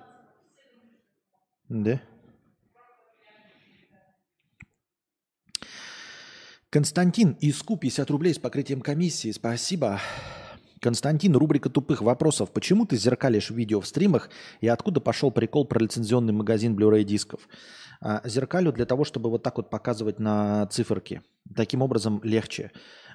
Да? 1.68 2.00
Константин 6.70 7.36
Иску 7.40 7.76
50 7.76 8.08
рублей 8.10 8.32
с 8.32 8.38
покрытием 8.38 8.80
комиссии. 8.80 9.32
Спасибо. 9.32 10.00
Константин, 10.80 11.36
рубрика 11.36 11.68
тупых 11.68 12.02
вопросов. 12.02 12.50
Почему 12.52 12.86
ты 12.86 12.96
зеркалишь 12.96 13.50
видео 13.50 13.80
в 13.80 13.86
стримах 13.86 14.30
и 14.60 14.68
откуда 14.68 15.00
пошел 15.00 15.30
прикол 15.30 15.66
про 15.66 15.78
лицензионный 15.80 16.32
магазин 16.32 16.76
Blu-ray 16.76 17.04
дисков? 17.04 17.48
А, 18.00 18.22
зеркалю 18.24 18.72
для 18.72 18.86
того, 18.86 19.04
чтобы 19.04 19.30
вот 19.30 19.42
так 19.42 19.58
вот 19.58 19.70
показывать 19.70 20.18
на 20.18 20.66
циферке. 20.66 21.22
Таким 21.54 21.82
образом 21.82 22.20
легче. 22.24 22.72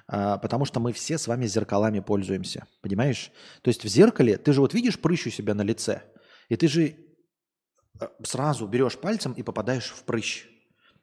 А, 0.08 0.38
потому 0.38 0.64
что 0.64 0.80
мы 0.80 0.92
все 0.92 1.18
с 1.18 1.26
вами 1.26 1.46
зеркалами 1.46 2.00
пользуемся. 2.00 2.66
Понимаешь? 2.82 3.32
То 3.62 3.68
есть 3.68 3.84
в 3.84 3.88
зеркале, 3.88 4.36
ты 4.36 4.52
же 4.52 4.60
вот 4.60 4.72
видишь 4.72 4.98
прыщ 4.98 5.26
у 5.26 5.30
себя 5.30 5.54
на 5.54 5.62
лице– 5.62 6.02
и 6.48 6.56
ты 6.56 6.68
же 6.68 6.96
э, 8.00 8.08
сразу 8.24 8.66
берешь 8.66 8.98
пальцем 8.98 9.32
и 9.32 9.42
попадаешь 9.42 9.90
в 9.90 10.04
прыщ. 10.04 10.46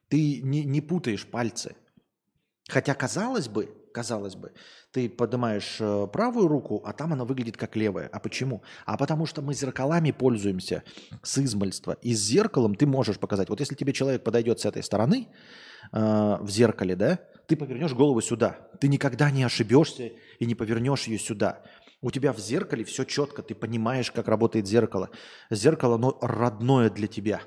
Ты 0.07 0.41
не, 0.41 0.64
не 0.64 0.82
путаешь 0.82 1.26
пальцы. 1.26 1.76
Хотя, 2.68 2.93
казалось 2.93 3.49
бы, 3.49 3.76
казалось 3.93 4.35
бы, 4.35 4.51
ты 4.91 5.09
поднимаешь 5.09 5.77
э, 5.79 6.07
правую 6.11 6.47
руку, 6.47 6.81
а 6.85 6.91
там 6.93 7.13
она 7.13 7.23
выглядит 7.23 7.57
как 7.57 7.75
левая. 7.75 8.09
А 8.11 8.19
почему? 8.19 8.61
А 8.85 8.97
потому 8.97 9.25
что 9.25 9.41
мы 9.41 9.53
зеркалами 9.53 10.11
пользуемся 10.11 10.83
с 11.21 11.37
измальства. 11.37 11.97
И 12.01 12.13
с 12.13 12.19
зеркалом 12.19 12.75
ты 12.75 12.85
можешь 12.85 13.19
показать. 13.19 13.49
Вот 13.49 13.59
если 13.59 13.75
тебе 13.75 13.93
человек 13.93 14.23
подойдет 14.23 14.59
с 14.59 14.65
этой 14.65 14.83
стороны 14.83 15.27
э, 15.91 16.37
в 16.41 16.49
зеркале, 16.49 16.95
да, 16.95 17.19
ты 17.47 17.55
повернешь 17.55 17.93
голову 17.93 18.21
сюда. 18.21 18.57
Ты 18.79 18.87
никогда 18.87 19.31
не 19.31 19.43
ошибешься 19.43 20.11
и 20.39 20.45
не 20.45 20.55
повернешь 20.55 21.03
ее 21.03 21.19
сюда. 21.19 21.61
У 22.01 22.11
тебя 22.11 22.33
в 22.33 22.39
зеркале 22.39 22.83
все 22.83 23.05
четко, 23.05 23.41
ты 23.41 23.55
понимаешь, 23.55 24.11
как 24.11 24.27
работает 24.27 24.67
зеркало. 24.67 25.09
Зеркало, 25.49 25.95
оно 25.95 26.17
родное 26.21 26.89
для 26.89 27.07
тебя. 27.07 27.41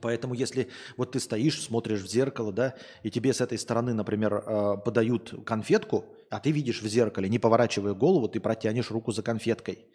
Поэтому 0.00 0.34
если 0.34 0.68
вот 0.96 1.12
ты 1.12 1.20
стоишь, 1.20 1.62
смотришь 1.62 2.02
в 2.02 2.08
зеркало, 2.08 2.52
да, 2.52 2.74
и 3.02 3.10
тебе 3.10 3.32
с 3.32 3.40
этой 3.40 3.58
стороны, 3.58 3.94
например, 3.94 4.34
э, 4.34 4.76
подают 4.84 5.34
конфетку, 5.44 6.04
а 6.30 6.40
ты 6.40 6.50
видишь 6.50 6.82
в 6.82 6.86
зеркале, 6.86 7.28
не 7.28 7.38
поворачивая 7.38 7.94
голову, 7.94 8.28
ты 8.28 8.40
протянешь 8.40 8.90
руку 8.90 9.12
за 9.12 9.22
конфеткой. 9.22 9.86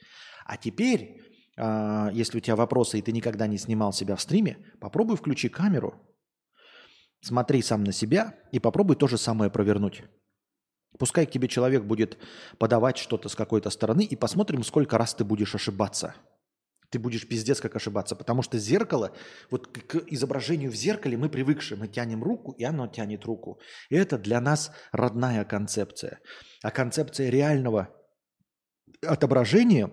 А 0.45 0.57
теперь, 0.57 1.21
э, 1.57 2.09
если 2.13 2.37
у 2.37 2.41
тебя 2.41 2.55
вопросы, 2.55 2.99
и 2.99 3.01
ты 3.01 3.11
никогда 3.11 3.47
не 3.47 3.57
снимал 3.57 3.93
себя 3.93 4.15
в 4.15 4.21
стриме, 4.21 4.57
попробуй 4.79 5.17
включи 5.17 5.49
камеру, 5.49 5.95
смотри 7.21 7.61
сам 7.61 7.83
на 7.83 7.91
себя 7.91 8.35
и 8.51 8.59
попробуй 8.59 8.95
то 8.95 9.07
же 9.07 9.17
самое 9.17 9.51
провернуть. 9.51 10.03
Пускай 10.97 11.25
к 11.25 11.31
тебе 11.31 11.47
человек 11.47 11.83
будет 11.83 12.17
подавать 12.57 12.97
что-то 12.97 13.29
с 13.29 13.35
какой-то 13.35 13.69
стороны, 13.69 14.03
и 14.03 14.15
посмотрим, 14.15 14.63
сколько 14.63 14.97
раз 14.97 15.13
ты 15.13 15.23
будешь 15.23 15.55
ошибаться. 15.55 16.15
Ты 16.89 16.97
будешь 16.97 17.27
пиздец 17.27 17.61
как 17.61 17.75
ошибаться, 17.75 18.15
потому 18.15 18.41
что 18.41 18.57
зеркало, 18.57 19.15
вот 19.51 19.67
к 19.67 19.95
изображению 20.07 20.71
в 20.71 20.75
зеркале 20.75 21.17
мы 21.17 21.29
привыкшие, 21.29 21.77
мы 21.77 21.87
тянем 21.87 22.23
руку, 22.23 22.51
и 22.53 22.63
оно 22.63 22.87
тянет 22.87 23.25
руку. 23.25 23.59
И 23.89 23.95
это 23.95 24.17
для 24.17 24.41
нас 24.41 24.71
родная 24.91 25.45
концепция. 25.45 26.19
А 26.63 26.71
концепция 26.71 27.29
реального 27.29 27.89
отображения, 29.05 29.91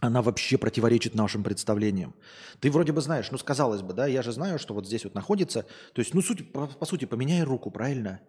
она 0.00 0.22
вообще 0.22 0.56
противоречит 0.56 1.14
нашим 1.14 1.42
представлениям. 1.42 2.14
Ты 2.60 2.70
вроде 2.70 2.92
бы 2.92 3.00
знаешь, 3.00 3.30
ну, 3.30 3.38
сказалось 3.38 3.82
бы, 3.82 3.92
да, 3.92 4.06
я 4.06 4.22
же 4.22 4.32
знаю, 4.32 4.58
что 4.58 4.74
вот 4.74 4.86
здесь 4.86 5.04
вот 5.04 5.14
находится, 5.14 5.62
то 5.94 6.00
есть, 6.00 6.14
ну, 6.14 6.22
суть, 6.22 6.52
по, 6.52 6.66
по 6.66 6.86
сути, 6.86 7.04
поменяй 7.04 7.42
руку, 7.42 7.70
правильно? 7.70 8.20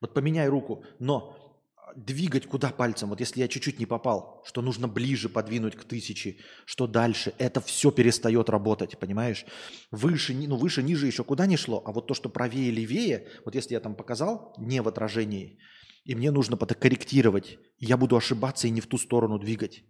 Вот 0.00 0.12
поменяй 0.12 0.48
руку, 0.48 0.84
но 0.98 1.45
двигать 1.94 2.46
куда 2.46 2.70
пальцем, 2.70 3.10
вот 3.10 3.20
если 3.20 3.40
я 3.40 3.48
чуть-чуть 3.48 3.78
не 3.78 3.86
попал, 3.86 4.42
что 4.44 4.60
нужно 4.60 4.88
ближе 4.88 5.28
подвинуть 5.28 5.76
к 5.76 5.84
тысяче, 5.84 6.38
что 6.64 6.86
дальше, 6.86 7.32
это 7.38 7.60
все 7.60 7.90
перестает 7.90 8.50
работать, 8.50 8.98
понимаешь? 8.98 9.46
Выше, 9.90 10.34
ну 10.34 10.56
выше, 10.56 10.82
ниже 10.82 11.06
еще 11.06 11.22
куда 11.22 11.46
не 11.46 11.56
шло, 11.56 11.82
а 11.86 11.92
вот 11.92 12.06
то, 12.06 12.14
что 12.14 12.28
правее, 12.28 12.70
левее, 12.70 13.28
вот 13.44 13.54
если 13.54 13.74
я 13.74 13.80
там 13.80 13.94
показал 13.94 14.54
не 14.58 14.82
в 14.82 14.88
отражении, 14.88 15.58
и 16.04 16.14
мне 16.14 16.30
нужно 16.30 16.56
потом 16.56 16.78
корректировать, 16.78 17.58
я 17.78 17.96
буду 17.96 18.16
ошибаться 18.16 18.66
и 18.66 18.70
не 18.70 18.80
в 18.80 18.86
ту 18.86 18.98
сторону 18.98 19.38
двигать. 19.38 19.84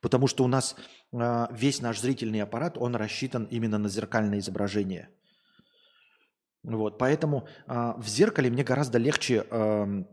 Потому 0.00 0.26
что 0.26 0.44
у 0.44 0.48
нас 0.48 0.74
э, 1.12 1.46
весь 1.50 1.80
наш 1.80 2.00
зрительный 2.00 2.40
аппарат, 2.42 2.76
он 2.76 2.94
рассчитан 2.96 3.44
именно 3.44 3.78
на 3.78 3.88
зеркальное 3.88 4.38
изображение– 4.38 5.10
вот, 6.62 6.96
поэтому 6.96 7.48
э, 7.66 7.92
в 7.96 8.06
зеркале 8.06 8.48
мне 8.48 8.62
гораздо 8.62 8.98
легче, 8.98 9.44
э, 9.50 10.04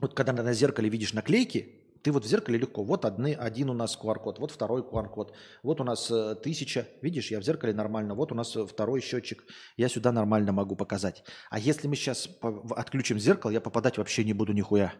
вот 0.00 0.14
когда 0.14 0.32
на 0.32 0.52
зеркале 0.52 0.88
видишь 0.88 1.12
наклейки, 1.12 1.86
ты 2.02 2.12
вот 2.12 2.24
в 2.24 2.28
зеркале 2.28 2.58
легко. 2.58 2.84
Вот 2.84 3.04
одни, 3.04 3.32
один 3.32 3.70
у 3.70 3.72
нас 3.72 3.98
QR-код, 4.00 4.38
вот 4.38 4.52
второй 4.52 4.82
QR-код, 4.82 5.34
вот 5.64 5.80
у 5.80 5.84
нас 5.84 6.08
э, 6.08 6.36
тысяча. 6.36 6.86
Видишь, 7.02 7.32
я 7.32 7.40
в 7.40 7.42
зеркале 7.42 7.72
нормально, 7.72 8.14
вот 8.14 8.30
у 8.30 8.34
нас 8.36 8.54
э, 8.54 8.64
второй 8.64 9.00
счетчик, 9.00 9.42
я 9.76 9.88
сюда 9.88 10.12
нормально 10.12 10.52
могу 10.52 10.76
показать. 10.76 11.24
А 11.50 11.58
если 11.58 11.88
мы 11.88 11.96
сейчас 11.96 12.28
отключим 12.76 13.18
зеркало, 13.18 13.50
я 13.50 13.60
попадать 13.60 13.98
вообще 13.98 14.22
не 14.22 14.34
буду 14.34 14.52
нихуя. 14.52 14.94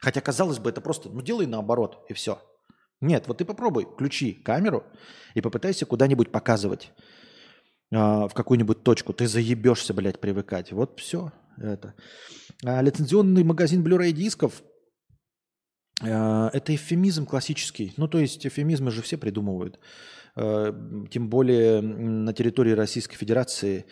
Хотя, 0.00 0.20
казалось 0.20 0.60
бы, 0.60 0.70
это 0.70 0.80
просто, 0.80 1.08
ну 1.08 1.20
делай 1.20 1.46
наоборот, 1.46 2.04
и 2.08 2.12
все. 2.12 2.40
Нет, 3.00 3.26
вот 3.26 3.38
ты 3.38 3.44
попробуй, 3.44 3.84
включи 3.84 4.32
камеру 4.32 4.84
и 5.34 5.40
попытайся 5.40 5.84
куда-нибудь 5.84 6.30
показывать. 6.30 6.92
А, 7.92 8.28
в 8.28 8.34
какую-нибудь 8.34 8.84
точку, 8.84 9.12
ты 9.12 9.26
заебешься, 9.26 9.94
блядь, 9.94 10.20
привыкать. 10.20 10.70
Вот 10.70 11.00
все 11.00 11.32
это. 11.58 11.94
А 12.64 12.80
лицензионный 12.82 13.44
магазин 13.44 13.84
Blu-ray 13.84 14.12
дисков 14.12 14.62
а, 16.02 16.50
это 16.52 16.74
эвфемизм 16.74 17.26
классический. 17.26 17.92
Ну, 17.96 18.08
то 18.08 18.18
есть 18.18 18.46
эвфемизмы 18.46 18.90
же 18.90 19.02
все 19.02 19.16
придумывают. 19.16 19.78
А, 20.36 20.72
тем 21.10 21.28
более 21.28 21.80
на 21.80 22.32
территории 22.32 22.72
Российской 22.72 23.16
Федерации, 23.16 23.86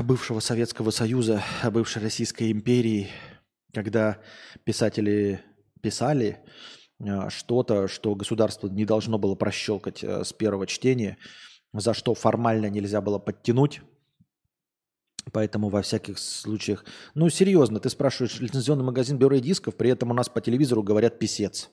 бывшего 0.00 0.40
Советского 0.40 0.90
Союза, 0.90 1.42
бывшей 1.70 2.02
Российской 2.02 2.50
империи, 2.52 3.08
когда 3.72 4.18
писатели 4.64 5.40
писали 5.82 6.40
что-то, 7.28 7.86
что 7.86 8.16
государство 8.16 8.66
не 8.66 8.84
должно 8.84 9.18
было 9.18 9.36
прощелкать 9.36 10.02
с 10.02 10.32
первого 10.32 10.66
чтения– 10.66 11.16
за 11.72 11.94
что 11.94 12.14
формально 12.14 12.66
нельзя 12.66 13.00
было 13.00 13.18
подтянуть 13.18 13.82
Поэтому 15.32 15.68
во 15.68 15.82
всяких 15.82 16.18
случаях... 16.18 16.84
Ну, 17.14 17.28
серьезно, 17.28 17.80
ты 17.80 17.90
спрашиваешь 17.90 18.40
лицензионный 18.40 18.84
магазин 18.84 19.18
бюро 19.18 19.36
дисков, 19.38 19.76
при 19.76 19.90
этом 19.90 20.10
у 20.10 20.14
нас 20.14 20.28
по 20.28 20.40
телевизору 20.40 20.82
говорят 20.82 21.18
писец. 21.18 21.70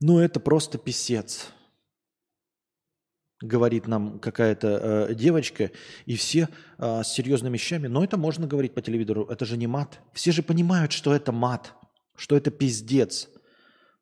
Ну, 0.00 0.18
это 0.18 0.40
просто 0.40 0.78
писец. 0.78 1.48
Говорит 3.42 3.86
нам 3.86 4.18
какая-то 4.18 5.08
э, 5.08 5.14
девочка, 5.14 5.70
и 6.04 6.16
все 6.16 6.48
э, 6.78 7.02
с 7.02 7.08
серьезными 7.08 7.54
вещами. 7.54 7.86
Но 7.86 8.04
это 8.04 8.16
можно 8.16 8.46
говорить 8.46 8.74
по 8.74 8.82
телевизору, 8.82 9.24
это 9.24 9.44
же 9.44 9.56
не 9.56 9.66
мат. 9.66 10.00
Все 10.12 10.30
же 10.30 10.42
понимают, 10.42 10.92
что 10.92 11.14
это 11.14 11.32
мат, 11.32 11.74
что 12.16 12.36
это 12.36 12.50
пиздец, 12.50 13.28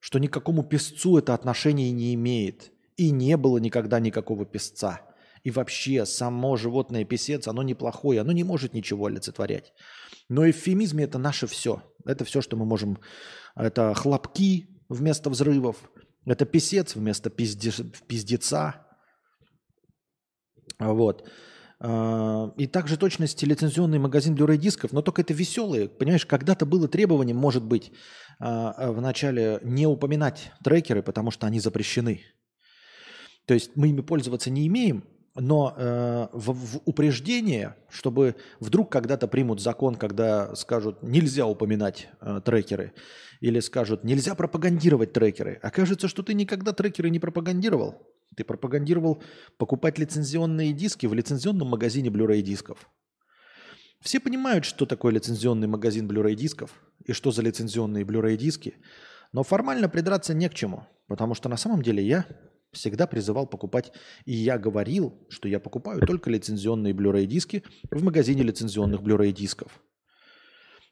что 0.00 0.18
никакому 0.18 0.64
песцу 0.64 1.18
это 1.18 1.34
отношение 1.34 1.92
не 1.92 2.14
имеет. 2.14 2.72
И 2.96 3.10
не 3.10 3.36
было 3.36 3.58
никогда 3.58 4.00
никакого 4.00 4.44
песца. 4.44 5.07
И 5.48 5.50
вообще 5.50 6.04
само 6.04 6.56
животное 6.56 7.06
писец, 7.06 7.48
оно 7.48 7.62
неплохое, 7.62 8.20
оно 8.20 8.32
не 8.32 8.44
может 8.44 8.74
ничего 8.74 9.06
олицетворять. 9.06 9.72
Но 10.28 10.46
эвфемизм 10.46 10.98
это 10.98 11.16
наше 11.16 11.46
все. 11.46 11.82
Это 12.04 12.26
все, 12.26 12.42
что 12.42 12.58
мы 12.58 12.66
можем. 12.66 12.98
Это 13.56 13.94
хлопки 13.94 14.66
вместо 14.90 15.30
взрывов. 15.30 15.76
Это 16.26 16.44
писец 16.44 16.96
вместо 16.96 17.30
пизде... 17.30 17.70
пиздеца. 18.06 18.86
Вот. 20.78 21.26
А, 21.80 22.52
и 22.58 22.66
также 22.66 22.98
точности 22.98 23.46
лицензионный 23.46 23.98
магазин 23.98 24.34
Blu-ray 24.34 24.58
дисков, 24.58 24.92
но 24.92 25.00
только 25.00 25.22
это 25.22 25.32
веселые. 25.32 25.88
Понимаешь, 25.88 26.26
когда-то 26.26 26.66
было 26.66 26.88
требование, 26.88 27.34
может 27.34 27.64
быть, 27.64 27.90
а, 28.38 28.92
в 28.92 29.00
начале 29.00 29.60
не 29.62 29.86
упоминать 29.86 30.52
трекеры, 30.62 31.02
потому 31.02 31.30
что 31.30 31.46
они 31.46 31.58
запрещены. 31.58 32.20
То 33.46 33.54
есть 33.54 33.76
мы 33.76 33.88
ими 33.88 34.02
пользоваться 34.02 34.50
не 34.50 34.66
имеем, 34.66 35.04
но 35.38 35.74
э, 35.76 36.26
в, 36.32 36.52
в 36.52 36.80
упреждение, 36.84 37.76
чтобы 37.88 38.36
вдруг 38.60 38.90
когда-то 38.90 39.28
примут 39.28 39.60
закон, 39.60 39.94
когда 39.94 40.54
скажут 40.54 41.02
нельзя 41.02 41.46
упоминать 41.46 42.08
э, 42.20 42.40
трекеры, 42.44 42.92
или 43.40 43.60
скажут 43.60 44.04
нельзя 44.04 44.34
пропагандировать 44.34 45.12
трекеры. 45.12 45.58
Окажется, 45.62 46.08
что 46.08 46.22
ты 46.22 46.34
никогда 46.34 46.72
трекеры 46.72 47.10
не 47.10 47.20
пропагандировал. 47.20 48.02
Ты 48.36 48.44
пропагандировал 48.44 49.22
покупать 49.56 49.98
лицензионные 49.98 50.72
диски 50.72 51.06
в 51.06 51.14
лицензионном 51.14 51.68
магазине 51.68 52.08
Blu-ray 52.10 52.42
дисков. 52.42 52.90
Все 54.00 54.20
понимают, 54.20 54.64
что 54.64 54.86
такое 54.86 55.12
лицензионный 55.12 55.66
магазин 55.66 56.08
Blu-ray 56.08 56.34
дисков 56.34 56.70
и 57.04 57.12
что 57.12 57.30
за 57.30 57.42
лицензионные 57.42 58.04
Blu-ray 58.04 58.36
диски, 58.36 58.76
но 59.32 59.42
формально 59.42 59.88
придраться 59.88 60.34
не 60.34 60.48
к 60.48 60.54
чему, 60.54 60.86
потому 61.06 61.34
что 61.34 61.48
на 61.48 61.56
самом 61.56 61.82
деле 61.82 62.04
я 62.06 62.26
всегда 62.72 63.06
призывал 63.06 63.46
покупать, 63.46 63.92
и 64.24 64.34
я 64.34 64.58
говорил, 64.58 65.26
что 65.28 65.48
я 65.48 65.60
покупаю 65.60 66.00
только 66.06 66.30
лицензионные 66.30 66.92
Blu-ray 66.92 67.26
диски 67.26 67.62
в 67.90 68.02
магазине 68.02 68.42
лицензионных 68.42 69.00
Blu-ray 69.00 69.32
дисков. 69.32 69.80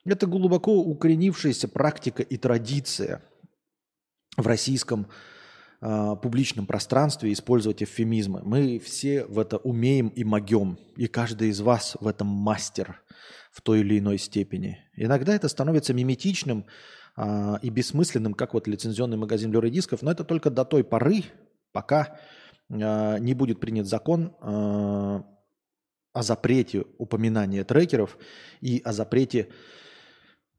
Это 0.05 0.27
глубоко 0.27 0.73
укоренившаяся 0.73 1.69
практика 1.69 2.23
и 2.23 2.37
традиция 2.37 3.23
в 4.37 4.47
российском 4.47 5.09
э, 5.81 6.15
публичном 6.23 6.67
пространстве 6.67 7.33
использовать 7.33 7.83
эвфемизмы. 7.83 8.41
Мы 8.45 8.79
все 8.79 9.25
в 9.25 9.39
это 9.39 9.57
умеем 9.59 10.09
и 10.09 10.23
могем, 10.23 10.79
и 10.97 11.09
каждый 11.09 11.49
из 11.49 11.61
вас 11.61 11.97
в 12.01 12.07
этом 12.07 12.29
мастер 12.29 13.03
в 13.51 13.63
той 13.63 13.81
или 13.81 13.99
иной 13.99 14.19
степени. 14.19 14.79
Иногда 14.95 15.35
это 15.35 15.49
становится 15.49 15.93
миметичным 15.93 16.67
э, 17.17 17.55
и 17.63 17.71
бессмысленным, 17.71 18.35
как 18.35 18.55
вот 18.55 18.69
лицензионный 18.69 19.17
магазин 19.17 19.53
Blu-ray 19.53 19.71
дисков, 19.71 20.03
но 20.03 20.13
это 20.13 20.23
только 20.23 20.51
до 20.51 20.65
той 20.65 20.85
поры, 20.85 21.25
пока 21.77 22.19
э, 22.71 23.19
не 23.19 23.35
будет 23.35 23.61
принят 23.61 23.87
закон 23.87 24.35
э, 24.41 25.23
о 26.15 26.23
запрете 26.23 26.87
упоминания 26.97 27.65
трекеров 27.65 28.17
и 28.63 28.81
о 28.83 28.95
запрете 28.95 29.51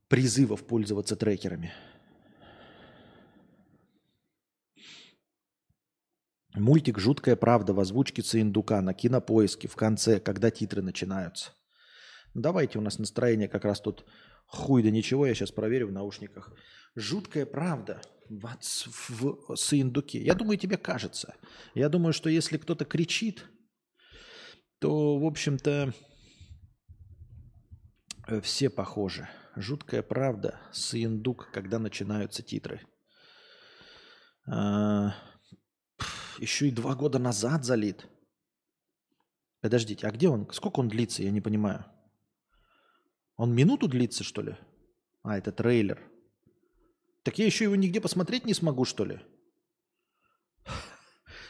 призывов 0.09 0.67
пользоваться 0.67 1.15
трекерами. 1.15 1.73
Мультик 6.53 6.99
«Жуткая 6.99 7.35
правда» 7.35 7.73
в 7.73 7.79
озвучке 7.79 8.21
Цейндука 8.21 8.79
на 8.81 8.93
кинопоиске 8.93 9.67
в 9.67 9.75
конце, 9.75 10.19
когда 10.19 10.51
титры 10.51 10.83
начинаются. 10.83 11.49
Давайте, 12.35 12.77
у 12.77 12.81
нас 12.83 12.99
настроение 12.99 13.47
как 13.47 13.65
раз 13.65 13.81
тут 13.81 14.05
хуй 14.47 14.83
да 14.83 14.89
ничего, 14.89 15.25
я 15.25 15.33
сейчас 15.33 15.51
проверю 15.51 15.87
в 15.87 15.91
наушниках. 15.91 16.53
«Жуткая 16.95 17.45
правда» 17.45 18.01
в, 18.29 18.47
в 19.47 19.55
Сындуке. 19.55 20.19
Я 20.19 20.33
думаю, 20.33 20.57
тебе 20.57 20.77
кажется. 20.77 21.35
Я 21.73 21.89
думаю, 21.89 22.13
что 22.13 22.29
если 22.29 22.57
кто-то 22.57 22.85
кричит, 22.85 23.45
то, 24.79 25.17
в 25.17 25.25
общем-то, 25.25 25.93
э, 28.27 28.41
все 28.41 28.69
похожи. 28.69 29.29
Жуткая 29.55 30.03
правда. 30.03 30.59
Сындук, 30.71 31.49
когда 31.51 31.79
начинаются 31.79 32.43
титры. 32.43 32.81
А, 34.49 35.13
еще 36.39 36.67
и 36.67 36.71
два 36.71 36.95
года 36.95 37.19
назад 37.19 37.65
залит. 37.65 38.07
Подождите, 39.61 40.07
а 40.07 40.11
где 40.11 40.29
он? 40.29 40.47
Сколько 40.51 40.79
он 40.79 40.87
длится? 40.87 41.23
Я 41.23 41.31
не 41.31 41.41
понимаю. 41.41 41.85
Он 43.37 43.53
минуту 43.53 43.87
длится, 43.87 44.23
что 44.23 44.41
ли? 44.41 44.55
А, 45.23 45.37
это 45.37 45.51
трейлер. 45.51 46.01
Так 47.23 47.37
я 47.37 47.45
еще 47.45 47.65
его 47.65 47.75
нигде 47.75 48.01
посмотреть 48.01 48.45
не 48.45 48.53
смогу, 48.53 48.83
что 48.83 49.05
ли? 49.05 49.19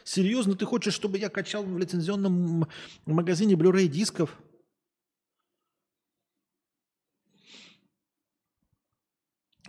Серьезно, 0.04 0.56
ты 0.56 0.66
хочешь, 0.66 0.94
чтобы 0.94 1.18
я 1.18 1.30
качал 1.30 1.64
в 1.64 1.78
лицензионном 1.78 2.68
магазине 3.06 3.56
Blu-ray 3.56 3.88
дисков? 3.88 4.38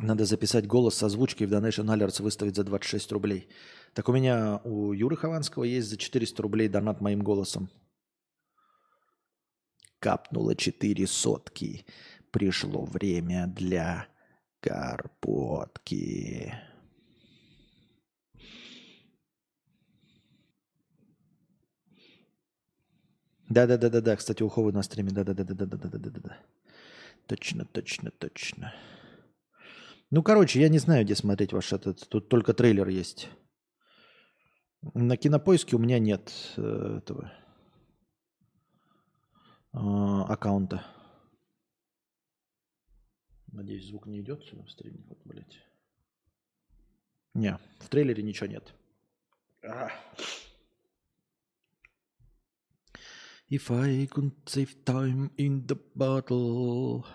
Надо 0.00 0.24
записать 0.24 0.66
голос 0.66 0.94
с 0.94 1.02
озвучкой 1.02 1.48
в 1.48 1.52
Donation 1.52 1.86
Alerts 1.86 2.22
выставить 2.22 2.54
за 2.54 2.62
26 2.62 3.10
рублей. 3.12 3.48
Так 3.94 4.08
у 4.08 4.12
меня 4.12 4.60
у 4.62 4.92
Юры 4.92 5.16
Хованского 5.16 5.64
есть 5.64 5.88
за 5.88 5.96
400 5.96 6.40
рублей 6.40 6.68
донат 6.68 7.00
моим 7.00 7.20
голосом. 7.20 7.68
Капнуло 10.00 10.54
4 10.54 11.06
сотки. 11.06 11.84
Пришло 12.30 12.84
время 12.84 13.46
для 13.46 14.06
Карпотки. 14.60 16.54
Да-да-да-да-да. 23.48 24.16
Кстати, 24.16 24.42
у 24.42 24.48
Ховы 24.48 24.72
на 24.72 24.82
стриме. 24.82 25.10
Да-да-да-да-да-да-да-да-да. 25.10 26.38
Точно, 27.26 27.64
точно, 27.64 28.10
точно. 28.10 28.74
Ну, 30.10 30.22
короче, 30.22 30.60
я 30.60 30.68
не 30.68 30.78
знаю, 30.78 31.04
где 31.04 31.14
смотреть 31.14 31.52
ваш 31.52 31.72
этот. 31.72 32.08
Тут 32.08 32.28
только 32.28 32.54
трейлер 32.54 32.88
есть. 32.88 33.28
На 34.94 35.16
кинопоиске 35.16 35.76
у 35.76 35.78
меня 35.78 35.98
нет 35.98 36.32
э, 36.56 36.98
этого 37.02 37.32
аккаунта. 39.72 40.84
Надеюсь, 43.52 43.88
звук 43.88 44.06
не 44.06 44.20
идет 44.20 44.44
сюда 44.44 44.62
в 44.62 44.70
стриме. 44.70 45.02
Вот, 45.08 45.18
блядь. 45.24 45.58
Не, 47.34 47.58
в 47.80 47.88
трейлере 47.88 48.22
ничего 48.22 48.46
нет. 48.46 48.74
А. 49.62 49.90
If 53.50 53.70
I 53.70 54.06
could 54.06 54.44
save 54.44 54.84
time 54.84 55.34
in 55.36 55.66
the 55.66 55.80
bottle. 55.94 57.06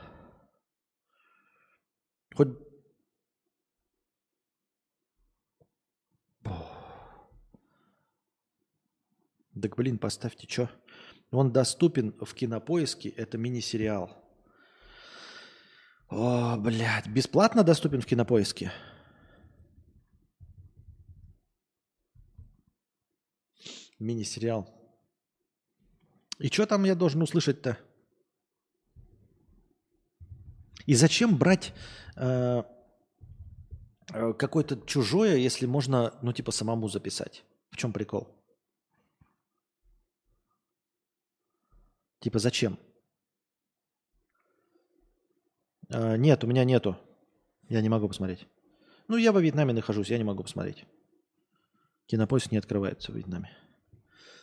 Хоть... 2.36 2.58
Так, 9.62 9.76
блин, 9.78 10.00
поставьте, 10.00 10.48
что? 10.50 10.70
Он 11.34 11.52
доступен 11.52 12.14
в 12.24 12.32
кинопоиске, 12.36 13.10
это 13.10 13.40
мини-сериал. 13.40 14.16
О, 16.08 16.58
блядь, 16.58 17.08
бесплатно 17.08 17.64
доступен 17.64 18.02
в 18.02 18.06
кинопоиске? 18.06 18.72
Мини-сериал. 23.98 24.70
И 26.38 26.50
что 26.50 26.68
там 26.68 26.84
я 26.84 26.94
должен 26.94 27.24
услышать-то? 27.24 27.80
И 30.86 30.94
зачем 30.94 31.36
брать 31.36 31.74
э, 32.16 32.62
э, 34.14 34.34
какое-то 34.34 34.80
чужое, 34.86 35.38
если 35.38 35.66
можно, 35.66 36.14
ну, 36.22 36.32
типа, 36.32 36.52
самому 36.52 36.90
записать? 36.90 37.44
В 37.72 37.78
чем 37.78 37.92
прикол? 37.92 38.43
Типа, 42.24 42.40
зачем? 42.40 42.80
А, 45.90 46.16
нет, 46.16 46.42
у 46.46 46.48
меня 46.48 46.64
нету. 46.64 46.98
Я 47.68 47.82
не 47.82 47.90
могу 47.90 48.08
посмотреть. 48.08 48.48
Ну, 49.10 49.18
я 49.18 49.34
во 49.34 49.42
Вьетнаме 49.42 49.74
нахожусь, 49.74 50.10
я 50.10 50.18
не 50.18 50.24
могу 50.24 50.44
посмотреть. 50.44 50.86
Кинопоиск 52.06 52.50
не 52.52 52.58
открывается 52.58 53.12
в 53.12 53.16
Вьетнаме. 53.16 53.52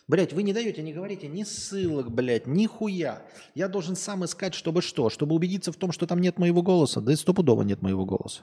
Блять, 0.08 0.34
вы 0.34 0.42
не 0.42 0.52
даете, 0.52 0.82
не 0.82 0.92
говорите 0.92 1.26
ни 1.26 1.42
ссылок, 1.42 2.10
блядь, 2.10 2.46
ни 2.46 2.66
хуя. 2.66 3.22
Я 3.54 3.66
должен 3.66 3.96
сам 3.96 4.26
искать, 4.26 4.52
чтобы 4.52 4.82
что? 4.82 5.08
Чтобы 5.08 5.34
убедиться 5.34 5.72
в 5.72 5.76
том, 5.76 5.90
что 5.90 6.06
там 6.06 6.20
нет 6.20 6.38
моего 6.38 6.60
голоса. 6.60 7.00
Да 7.00 7.14
и 7.14 7.16
стопудово 7.16 7.62
нет 7.62 7.80
моего 7.80 8.04
голоса. 8.04 8.42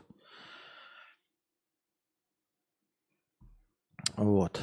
Вот. 4.16 4.60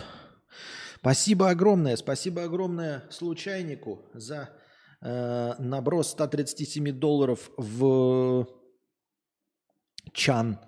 Спасибо 0.97 1.51
огромное, 1.51 1.97
спасибо 1.97 2.43
огромное 2.43 3.05
случайнику 3.11 4.01
за 4.15 4.49
э, 4.51 4.64
наброс 5.05 6.09
137 6.09 6.93
долларов 6.93 7.51
в 7.59 8.47
чан, 10.13 10.59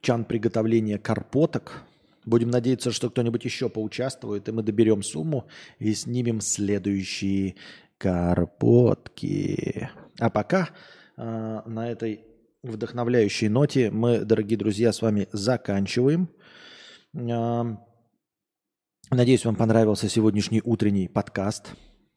чан 0.00 0.24
приготовления 0.24 0.98
карпоток. 0.98 1.82
Будем 2.24 2.50
надеяться, 2.50 2.90
что 2.90 3.10
кто-нибудь 3.10 3.44
еще 3.44 3.68
поучаствует, 3.68 4.48
и 4.48 4.52
мы 4.52 4.62
доберем 4.62 5.02
сумму 5.02 5.46
и 5.78 5.94
снимем 5.94 6.40
следующие 6.40 7.54
карпотки. 7.98 9.90
А 10.18 10.30
пока 10.30 10.70
э, 11.16 11.60
на 11.66 11.88
этой 11.88 12.24
вдохновляющей 12.62 13.48
ноте 13.48 13.90
мы, 13.90 14.24
дорогие 14.24 14.58
друзья, 14.58 14.92
с 14.92 15.02
вами 15.02 15.28
заканчиваем. 15.32 16.28
Э, 17.14 17.62
надеюсь, 19.10 19.44
вам 19.44 19.54
понравился 19.54 20.08
сегодняшний 20.08 20.62
утренний 20.64 21.06
подкаст, 21.06 21.74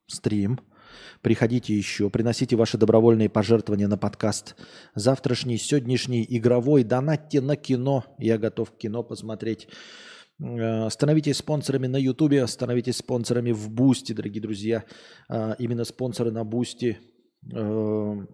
стрим. 0.08 0.60
Приходите 1.22 1.74
еще, 1.76 2.10
приносите 2.10 2.56
ваши 2.56 2.78
добровольные 2.78 3.30
пожертвования 3.30 3.88
на 3.88 3.98
подкаст 3.98 4.56
завтрашний, 4.96 5.58
сегодняшний, 5.58 6.26
игровой. 6.30 6.84
Донатьте 6.84 7.42
на 7.42 7.56
кино. 7.56 8.06
Я 8.18 8.38
готов 8.38 8.72
кино 8.78 9.04
посмотреть. 9.04 9.68
Э, 10.42 10.90
становитесь 10.90 11.38
спонсорами 11.38 11.88
на 11.88 11.98
Ютубе, 11.98 12.46
становитесь 12.48 12.98
спонсорами 12.98 13.52
в 13.52 13.70
Бусти, 13.70 14.14
дорогие 14.14 14.42
друзья. 14.42 14.86
Э, 15.30 15.56
именно 15.60 15.84
спонсоры 15.84 16.32
на 16.32 16.44
Бусти 16.46 17.00
э, 17.54 18.26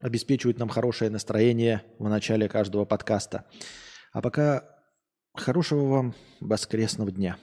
обеспечивают 0.00 0.58
нам 0.58 0.68
хорошее 0.68 1.10
настроение 1.10 1.82
в 1.98 2.08
начале 2.08 2.48
каждого 2.48 2.84
подкаста. 2.84 3.44
А 4.12 4.22
пока 4.22 4.64
хорошего 5.34 5.86
вам 5.86 6.14
воскресного 6.40 7.10
дня. 7.10 7.36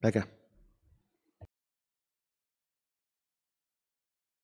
Пока. 0.00 0.26